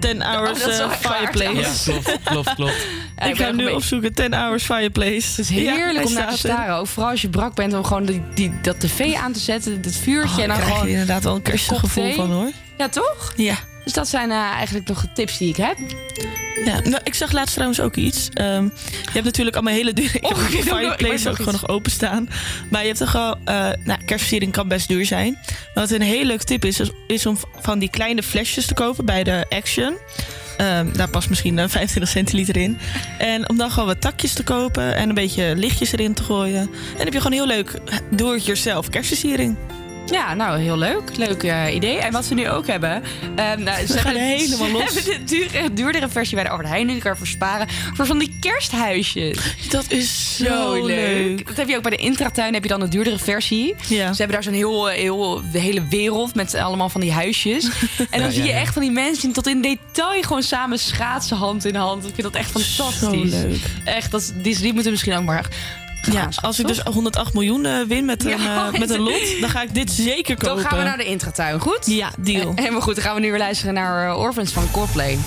10 0.00 0.22
hours 0.22 0.62
eh, 0.62 0.90
fireplace. 0.90 1.92
Ja, 1.92 1.98
klopt, 2.00 2.22
klopt, 2.24 2.54
klopt. 2.54 2.72
Ja, 3.16 3.24
ik 3.24 3.36
ga 3.36 3.46
nog 3.46 3.56
nu 3.56 3.68
opzoeken, 3.68 4.14
10 4.14 4.34
hours 4.34 4.64
fireplace. 4.64 5.28
Het 5.28 5.38
is 5.38 5.48
heerlijk 5.48 6.06
om 6.06 6.12
naar 6.12 6.30
te 6.30 6.38
staren. 6.38 6.76
Ook 6.76 6.86
vooral 6.86 7.10
als 7.10 7.22
je 7.22 7.28
brak 7.28 7.54
bent 7.54 7.74
om 7.74 7.84
gewoon 7.84 8.04
die, 8.04 8.22
die, 8.34 8.52
dat 8.62 8.80
tv 8.80 9.14
aan 9.14 9.32
te 9.32 9.38
zetten. 9.38 9.82
Dat 9.82 9.94
vuurtje. 9.94 10.36
Oh, 10.36 10.42
en 10.42 10.48
dan 10.48 10.56
krijg 10.56 10.70
je 10.70 10.74
gewoon 10.74 10.92
inderdaad 10.92 11.24
wel 11.24 11.34
een 11.34 11.42
kerstig 11.42 11.72
kop 11.72 11.78
gevoel 11.78 12.04
thee. 12.04 12.14
van 12.14 12.32
hoor. 12.32 12.50
Ja, 12.78 12.88
toch? 12.88 13.32
Ja. 13.36 13.56
Dus 13.84 13.92
dat 13.92 14.08
zijn 14.08 14.30
eh, 14.30 14.36
eigenlijk 14.36 14.88
nog 14.88 15.00
de 15.00 15.12
tips 15.12 15.38
die 15.38 15.48
ik 15.48 15.56
heb. 15.56 15.76
Ja, 16.64 16.80
nou, 16.80 17.00
ik 17.04 17.14
zag 17.14 17.32
laatst 17.32 17.52
trouwens 17.54 17.80
ook 17.80 17.96
iets. 17.96 18.28
Ehm, 18.32 18.64
je 18.64 19.10
hebt 19.12 19.24
natuurlijk 19.24 19.56
allemaal 19.56 19.74
hele 19.74 19.92
dure... 19.92 20.18
Oh, 20.22 20.30
ik 20.30 20.56
heb 20.64 20.76
fireplace 20.76 21.28
ook 21.30 21.36
gewoon 21.36 21.52
nog 21.52 21.68
openstaan. 21.68 22.28
Maar 22.70 22.80
je 22.80 22.86
hebt 22.86 22.98
toch 22.98 23.12
wel... 23.12 23.36
eh 23.44 23.54
nou, 23.54 23.98
kerstversiering 23.98 24.52
kan 24.52 24.68
best 24.68 24.88
duur 24.88 25.06
zijn. 25.06 25.32
Maar 25.34 25.70
wat 25.74 25.90
een 25.90 26.02
heel 26.02 26.24
leuk 26.24 26.42
tip 26.42 26.64
is... 26.64 26.80
is- 27.06 27.26
om 27.26 27.38
van 27.60 27.78
die 27.78 27.90
kleine 27.90 28.22
flesjes 28.22 28.66
te 28.66 28.74
kopen 28.74 29.04
bij 29.04 29.24
de 29.24 29.46
Action. 29.48 29.96
Ehm, 30.56 30.92
daar 30.92 31.08
past 31.08 31.28
misschien 31.28 31.58
eh, 31.58 31.68
25 31.68 32.10
centiliter 32.12 32.56
in. 32.56 32.78
En 33.18 33.48
om 33.48 33.56
dan 33.56 33.70
gewoon 33.70 33.88
wat 33.88 34.00
takjes 34.00 34.32
te 34.32 34.42
kopen... 34.42 34.94
en 34.94 35.08
een 35.08 35.14
beetje 35.14 35.52
lichtjes 35.56 35.92
erin 35.92 36.14
te 36.14 36.22
gooien. 36.22 36.60
En 36.60 36.68
dan 36.96 37.04
heb 37.04 37.12
je 37.12 37.20
gewoon 37.20 37.36
heel 37.38 37.46
leuk 37.46 37.78
do-it-yourself 38.10 38.88
kerstversiering. 38.90 39.56
Ja, 40.10 40.34
nou, 40.34 40.58
heel 40.60 40.78
leuk. 40.78 41.16
Leuk 41.16 41.42
eh, 41.42 41.74
idee. 41.74 41.98
En 41.98 42.12
wat 42.12 42.24
ze 42.24 42.34
nu 42.34 42.48
ook 42.48 42.66
hebben... 42.66 43.02
ehm, 43.36 43.62
nou, 43.62 43.86
ze 43.86 43.98
gaan 43.98 44.14
hebben, 44.14 44.22
helemaal 44.38 44.66
ze 44.66 44.72
los. 44.72 44.94
hebben 44.94 45.04
de 45.04 45.24
dure, 45.24 45.72
duurdere 45.72 46.08
versie 46.08 46.34
bij 46.34 46.44
de 46.44 46.50
Albert 46.50 46.68
Heijn. 46.68 46.86
Die 46.86 46.98
kan 46.98 47.10
je 47.10 47.16
versparen 47.16 47.68
voor 47.94 48.06
van 48.06 48.18
die 48.18 48.36
kersthuisjes. 48.40 49.38
Dat 49.70 49.84
is 49.88 50.36
zo 50.36 50.84
leuk. 50.86 51.46
Dat 51.46 51.56
heb 51.56 51.68
je 51.68 51.76
ook 51.76 51.82
bij 51.82 51.90
de 51.90 51.96
Intratuin. 51.96 52.54
Heb 52.54 52.62
je 52.62 52.68
dan 52.68 52.80
een 52.80 52.90
duurdere 52.90 53.18
versie. 53.18 53.74
Ze 53.88 53.94
hebben 53.94 54.28
daar 54.28 54.42
zo'n 54.42 54.52
heel, 54.52 54.86
heel, 54.86 55.42
de 55.52 55.58
hele 55.58 55.82
wereld 55.88 56.34
met 56.34 56.54
allemaal 56.54 56.88
van 56.88 57.00
die 57.00 57.12
huisjes. 57.12 57.64
En 58.10 58.20
dan 58.20 58.28
Ja, 58.28 58.30
zie 58.30 58.42
je 58.42 58.48
ja, 58.48 58.54
ja. 58.54 58.60
echt 58.60 58.72
van 58.72 58.82
die 58.82 58.90
mensen 58.90 59.24
die 59.24 59.32
tot 59.34 59.46
in 59.46 59.60
detail 59.62 60.22
gewoon 60.22 60.42
samen 60.42 60.78
schaatsen 60.78 61.36
hand 61.36 61.64
in 61.64 61.74
hand. 61.74 62.04
Ik 62.04 62.14
vind 62.14 62.22
dat 62.22 62.34
echt 62.34 62.50
fantastisch. 62.50 63.30
Zo 63.30 63.46
leuk. 63.46 63.60
Echt, 63.84 64.10
dat, 64.10 64.32
die, 64.42 64.58
die 64.58 64.72
moeten 64.72 64.90
misschien 64.90 65.14
ook 65.16 65.24
maar... 65.24 65.48
Ja, 66.12 66.28
als 66.42 66.58
ik 66.58 66.66
dus 66.66 66.80
108 66.80 67.32
miljoen 67.34 67.66
eh, 67.66 67.80
win 67.88 68.04
met 68.04 68.24
een, 68.24 68.30
Ja, 68.30 68.70
eh, 68.72 68.78
met 68.80 68.90
een 68.90 69.00
lot, 69.00 69.40
dan 69.40 69.48
ga 69.50 69.62
ik 69.62 69.74
dit 69.74 69.90
zeker 69.90 70.36
kopen. 70.36 70.56
Dan 70.56 70.64
gaan 70.64 70.78
we 70.78 70.84
naar 70.84 70.96
de 70.96 71.04
intratuin, 71.04 71.60
goed? 71.60 71.86
Ja, 71.86 72.10
deal. 72.18 72.48
Eh, 72.48 72.54
Helemaal 72.54 72.80
goed, 72.80 72.94
dan 72.94 73.04
gaan 73.04 73.14
we 73.14 73.20
nu 73.20 73.30
weer 73.30 73.38
luisteren 73.38 73.74
naar 73.74 74.16
Orphans 74.16 74.52
van 74.52 74.70
Coldplay. 74.70 75.18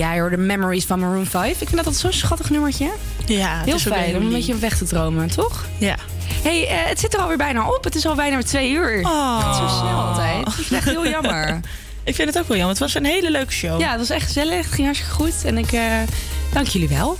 Ja, 0.00 0.12
je 0.12 0.20
hoorde 0.20 0.36
Memories 0.36 0.84
van 0.84 0.98
Maroon 0.98 1.26
5. 1.26 1.50
Ik 1.50 1.56
vind 1.56 1.70
dat 1.70 1.78
altijd 1.86 1.96
zo'n 1.96 2.12
schattig 2.12 2.50
nummertje. 2.50 2.90
Ja, 3.26 3.56
het 3.56 3.64
Heel 3.66 3.78
fijn 3.78 4.16
om 4.16 4.22
een 4.22 4.32
beetje 4.32 4.58
weg 4.58 4.76
te 4.76 4.84
dromen, 4.84 5.30
toch? 5.30 5.66
Ja. 5.78 5.96
hey, 6.42 6.66
eh, 6.68 6.88
het 6.88 7.00
zit 7.00 7.14
er 7.14 7.20
alweer 7.20 7.36
bijna 7.36 7.68
op. 7.68 7.84
Het 7.84 7.94
is 7.94 8.06
al 8.06 8.14
bijna 8.14 8.42
twee 8.42 8.70
uur. 8.70 9.00
Oh. 9.02 9.46
Is 9.50 9.56
zo 9.56 9.68
snel 9.68 10.00
altijd. 10.00 10.46
Echt 10.72 10.84
heel 10.84 11.08
jammer. 11.16 11.60
Ik 12.04 12.14
vind 12.14 12.28
het 12.28 12.38
ook 12.38 12.48
wel 12.48 12.56
jammer. 12.56 12.74
Het 12.74 12.84
was 12.84 12.94
een 12.94 13.04
hele 13.04 13.30
leuke 13.30 13.52
show. 13.52 13.80
Ja, 13.80 13.90
het 13.90 13.98
was 13.98 14.10
echt 14.10 14.26
gezellig. 14.26 14.64
Het 14.64 14.74
ging 14.74 14.86
hartstikke 14.86 15.14
goed. 15.14 15.44
En 15.44 15.58
ik 15.58 15.72
eh, 15.72 15.82
dank 16.52 16.66
jullie 16.66 16.88
wel. 16.88 17.18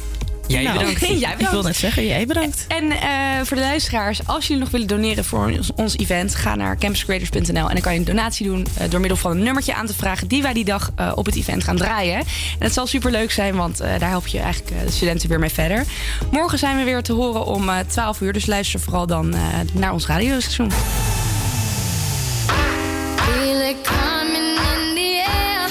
Jij 0.50 0.62
Nou, 0.62 0.78
bedankt. 0.78 1.00
Jij 1.00 1.18
bedankt. 1.18 1.40
Ik 1.42 1.48
wil 1.48 1.62
net 1.62 1.76
zeggen, 1.76 2.06
jij 2.06 2.26
bedankt. 2.26 2.64
En 2.68 2.90
eh, 2.90 3.08
voor 3.44 3.56
de 3.56 3.62
luisteraars, 3.62 4.26
als 4.26 4.46
jullie 4.46 4.62
nog 4.62 4.70
willen 4.70 4.86
doneren 4.86 5.24
voor 5.24 5.46
ons, 5.46 5.70
ons 5.74 5.96
event, 5.96 6.34
ga 6.34 6.54
naar 6.54 6.78
campuscreators.nl 6.78 7.68
en 7.68 7.72
dan 7.72 7.80
kan 7.80 7.92
je 7.92 7.98
een 7.98 8.04
donatie 8.04 8.46
doen 8.46 8.66
eh, 8.78 8.90
door 8.90 9.00
middel 9.00 9.18
van 9.18 9.30
een 9.30 9.42
nummertje 9.42 9.74
aan 9.74 9.86
te 9.86 9.94
vragen 9.94 10.28
die 10.28 10.42
wij 10.42 10.52
die 10.52 10.64
dag 10.64 10.90
eh, 10.96 11.12
op 11.14 11.26
het 11.26 11.36
event 11.36 11.64
gaan 11.64 11.76
draaien. 11.76 12.18
En 12.18 12.24
het 12.58 12.72
zal 12.72 12.86
super 12.86 13.10
leuk 13.10 13.30
zijn, 13.30 13.56
want 13.56 13.80
eh, 13.80 13.98
daar 13.98 14.08
help 14.08 14.26
je 14.26 14.38
eigenlijk 14.38 14.84
de 14.84 14.92
studenten 14.92 15.28
weer 15.28 15.38
mee 15.38 15.50
verder. 15.50 15.84
Morgen 16.30 16.58
zijn 16.58 16.76
we 16.76 16.84
weer 16.84 17.02
te 17.02 17.12
horen 17.12 17.46
om 17.46 17.68
eh 17.68 17.78
12 17.86 18.20
uur, 18.20 18.32
dus 18.32 18.46
luister 18.46 18.80
vooral 18.80 19.06
dan 19.06 19.34
eh, 19.34 19.40
naar 19.72 19.92
ons 19.92 20.06
radiostation. 20.06 20.70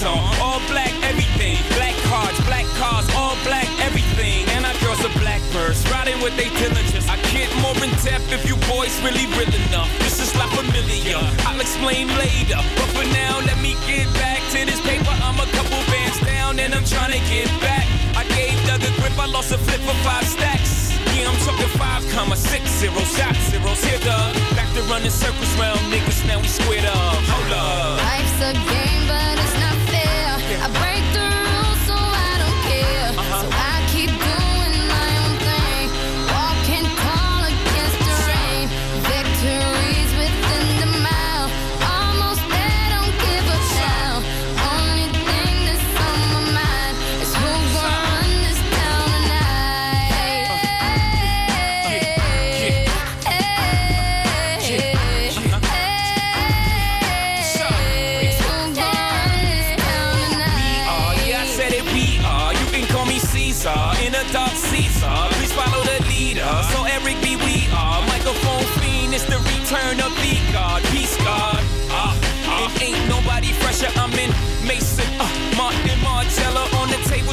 On. 0.05 0.19
All 0.41 0.61
black, 0.69 0.93
everything. 1.03 1.57
Black 1.79 1.95
cards, 2.11 2.39
black 2.47 2.67
cars, 2.79 3.07
all 3.15 3.37
black, 3.45 3.69
everything. 3.81 4.47
And 4.55 4.67
our 4.67 4.77
girls 4.83 5.01
are 5.05 5.15
blackbirds, 5.19 5.83
riding 5.91 6.19
with 6.23 6.37
their 6.37 6.51
diligence. 6.59 7.09
I 7.09 7.17
get 7.31 7.49
more 7.63 7.77
in 7.83 7.91
depth 8.03 8.31
if 8.33 8.47
you 8.49 8.57
boys 8.71 8.95
really 9.03 9.27
real 9.39 9.53
enough. 9.69 9.91
This 9.99 10.21
is 10.21 10.35
not 10.35 10.51
familiar. 10.55 11.21
I'll 11.47 11.61
explain 11.61 12.09
later. 12.19 12.61
But 12.77 12.89
for 12.95 13.07
now, 13.15 13.41
let 13.47 13.59
me 13.63 13.75
get 13.87 14.07
back 14.19 14.41
to 14.53 14.65
this 14.67 14.81
paper. 14.83 15.15
I'm 15.23 15.39
a 15.39 15.49
couple 15.55 15.79
bands 15.91 16.19
down 16.21 16.59
and 16.59 16.75
I'm 16.75 16.85
trying 16.85 17.13
to 17.13 17.23
get 17.31 17.49
back. 17.61 17.87
I 18.15 18.25
gave 18.37 18.55
Doug 18.67 18.83
a 18.83 18.93
grip, 19.01 19.17
I 19.19 19.27
lost 19.27 19.53
a 19.53 19.59
flip 19.59 19.81
for 19.81 19.97
five 20.05 20.27
stacks. 20.27 20.93
Yeah, 21.15 21.29
I'm 21.29 21.39
talking 21.45 21.69
five 21.79 22.03
comma 22.13 22.37
six 22.37 22.71
zero 22.81 23.01
shot 23.17 23.37
zeros. 23.49 23.83
Here, 23.85 23.99
Doug. 24.01 24.35
Back 24.57 24.73
to 24.75 24.83
running 24.91 25.11
circles 25.11 25.53
round 25.59 25.81
niggas, 25.93 26.27
now 26.27 26.41
we 26.41 26.49
squared 26.49 26.85
up. 26.85 27.21
Hold 27.29 27.53
up. 27.53 27.99
Life's 28.03 28.41
a 28.41 28.53
game, 28.71 29.09
but. 29.09 29.42
I 30.63 30.69
break 30.71 30.92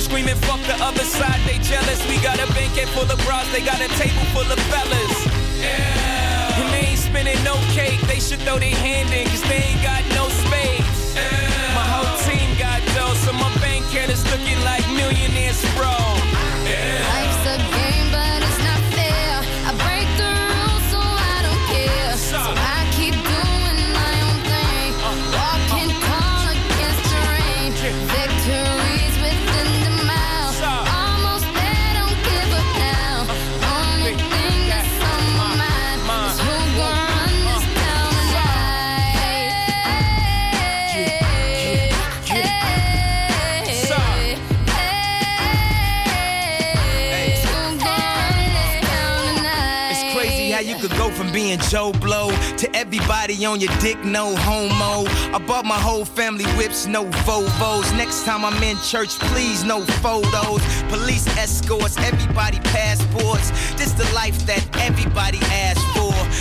screaming, 0.10 0.36
fuck 0.49 0.60
the 0.65 0.73
other 0.84 1.03
side, 1.03 1.40
they 1.45 1.60
jealous. 1.61 2.02
We 2.10 2.18
got 2.22 2.40
a 2.41 2.48
banquet 2.53 2.90
full 2.90 3.06
of 3.06 3.19
bras, 3.26 3.45
they 3.53 3.61
got 3.61 3.80
a 3.80 3.88
table 4.02 4.26
full 4.34 4.49
of 4.52 4.60
fellas. 4.73 5.15
Yeah. 5.61 6.60
And 6.60 6.73
they 6.73 6.90
ain't 6.90 6.99
spinning 6.99 7.41
no 7.44 7.56
cake, 7.77 8.02
they 8.07 8.19
should 8.19 8.40
throw 8.40 8.57
their 8.57 8.73
hand 8.73 9.14
in, 9.14 9.27
cause 9.27 9.44
they 9.44 9.61
ain't 9.69 9.84
got 9.84 10.02
no 10.18 10.27
space. 10.44 11.14
My 11.77 11.86
whole 11.86 12.18
team 12.26 12.57
got 12.57 12.81
dough, 12.95 13.14
so 13.22 13.31
my 13.34 13.53
bank 13.61 13.86
account 13.86 14.10
is 14.10 14.26
looking 14.31 14.60
like 14.65 14.84
millionaires, 14.98 15.61
bro. 15.77 16.19
And 51.52 51.62
Joe 51.64 51.92
Blow. 51.94 52.30
To 52.58 52.76
everybody 52.76 53.46
on 53.46 53.60
your 53.60 53.74
dick, 53.80 54.04
no 54.04 54.36
homo. 54.36 55.10
I 55.34 55.40
bought 55.48 55.66
my 55.66 55.80
whole 55.80 56.06
family 56.06 56.46
whips, 56.58 56.86
no 56.86 57.06
Vovos. 57.26 57.96
Next 57.98 58.26
time 58.26 58.46
I'm 58.46 58.62
in 58.64 58.78
church, 58.78 59.10
please 59.20 59.64
no 59.64 59.82
photos. 60.04 60.62
Police 60.90 61.28
escorts, 61.38 61.98
everybody 61.98 62.60
passports. 62.60 63.52
This 63.76 63.94
the 63.94 64.10
life 64.14 64.46
that 64.46 64.64
everybody 64.80 65.40
asks 65.40 65.84
for. 65.84 65.89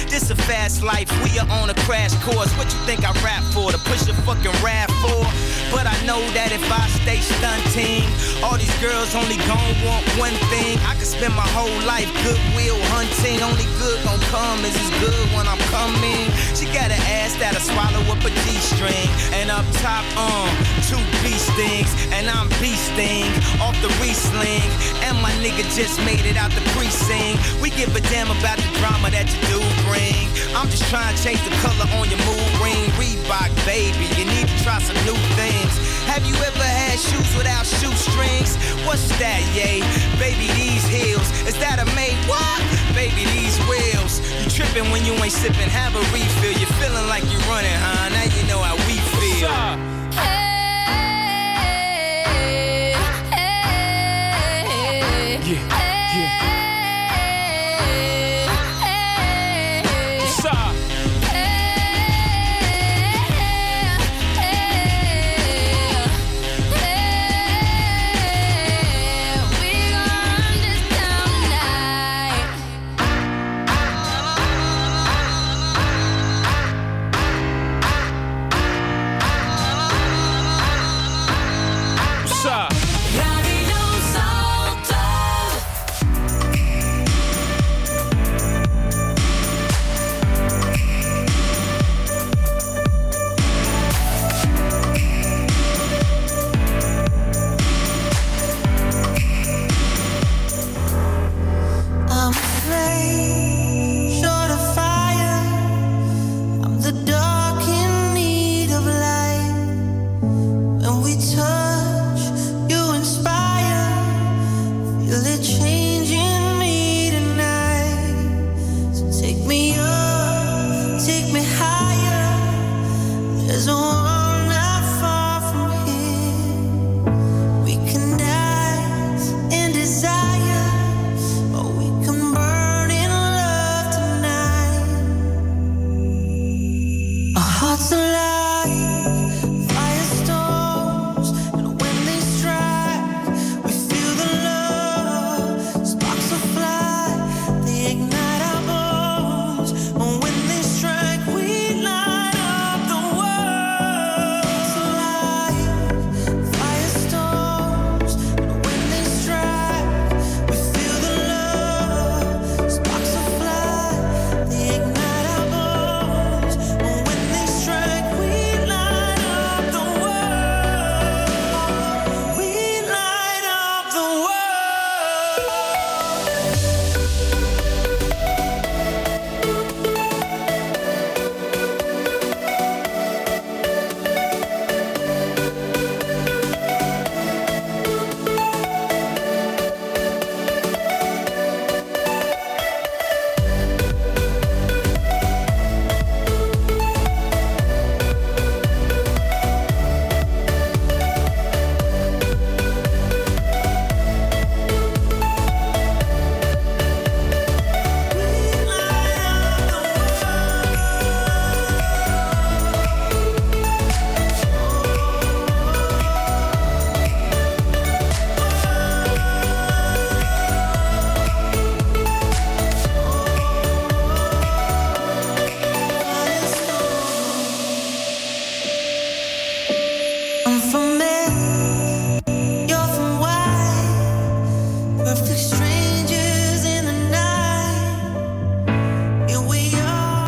This 0.09 0.31
a 0.31 0.36
fast 0.36 0.82
life, 0.82 1.09
we 1.24 1.39
are 1.39 1.48
on 1.60 1.70
a 1.70 1.74
crash 1.86 2.15
course. 2.23 2.52
What 2.59 2.73
you 2.73 2.81
think 2.85 3.05
I 3.05 3.12
rap 3.24 3.43
for? 3.52 3.73
To 3.73 3.78
push 3.78 4.09
a 4.09 4.15
fucking 4.27 4.55
rap 4.62 4.90
for? 5.02 5.24
But 5.73 5.86
I 5.86 5.97
know 6.05 6.20
that 6.32 6.52
if 6.52 6.65
I 6.70 6.85
stay 7.02 7.20
stunting, 7.20 8.05
all 8.43 8.56
these 8.56 8.73
girls 8.81 9.15
only 9.15 9.36
gon' 9.44 9.73
want 9.85 10.05
one 10.16 10.36
thing. 10.52 10.78
I 10.89 10.94
could 10.97 11.09
spend 11.09 11.35
my 11.35 11.47
whole 11.56 11.73
life 11.85 12.09
goodwill 12.24 12.81
hunting. 12.93 13.40
Only 13.40 13.69
good 13.81 13.98
gon' 14.05 14.20
come 14.32 14.65
is 14.65 14.77
as 14.77 14.90
good 15.01 15.27
when 15.36 15.48
I'm 15.48 15.60
coming. 15.73 16.28
She 16.56 16.66
got 16.73 16.89
an 16.89 17.02
ass 17.20 17.36
that'll 17.36 17.60
swallow 17.60 18.05
up 18.12 18.20
a 18.24 18.31
G-string. 18.44 19.09
And 19.36 19.47
up 19.59 19.66
top, 19.82 20.06
um, 20.14 20.47
two 20.86 21.02
B 21.18 21.35
stings. 21.35 21.90
And 22.14 22.30
I'm 22.30 22.47
beasting 22.62 23.26
off 23.59 23.74
the 23.82 23.90
re-sling. 23.98 24.70
And 25.02 25.18
my 25.18 25.35
nigga 25.43 25.66
just 25.74 25.98
made 26.06 26.22
it 26.22 26.36
out 26.39 26.55
the 26.55 26.62
precinct. 26.70 27.43
We 27.60 27.70
give 27.74 27.90
a 27.97 28.01
damn 28.06 28.30
about 28.30 28.59
the 28.62 28.70
drama 28.78 29.10
that 29.10 29.26
you 29.26 29.39
do 29.51 29.60
bring. 29.90 30.30
I'm 30.55 30.70
just 30.70 30.86
trying 30.86 31.10
to 31.10 31.18
change 31.18 31.43
the 31.43 31.51
color 31.59 31.90
on 31.98 32.06
your 32.06 32.22
mood 32.22 32.51
ring. 32.62 32.86
Reebok, 32.94 33.51
baby, 33.66 34.06
you 34.14 34.24
need 34.30 34.47
to 34.47 34.56
try 34.62 34.78
some 34.78 34.98
new 35.02 35.18
things. 35.35 35.74
Have 36.06 36.24
you 36.24 36.35
ever 36.39 36.62
had 36.62 36.97
shoes 36.98 37.30
without 37.36 37.66
shoestrings? 37.66 38.55
What's 38.86 39.10
that, 39.18 39.43
yay? 39.59 39.82
Baby, 40.22 40.47
these 40.55 40.86
heels. 40.86 41.26
Is 41.51 41.59
that 41.59 41.82
a 41.82 41.86
made 41.98 42.16
what? 42.30 42.62
Baby, 42.94 43.26
these 43.35 43.59
wheels. 43.66 44.22
You 44.39 44.48
tripping 44.48 44.90
when 44.94 45.05
you 45.05 45.12
ain't 45.18 45.35
sipping, 45.35 45.68
have 45.68 45.94
a 45.98 46.02
refill. 46.14 46.55
You're 46.55 46.72
feeling 46.80 47.06
like 47.10 47.26
you're 47.28 47.44
running, 47.51 47.74
huh? 47.74 48.09
Now 48.09 48.24
you 48.24 48.43
know 48.48 48.62
how 48.62 48.76
we 48.89 48.97
feel. 49.20 49.47
Hallelujah. 49.48 50.47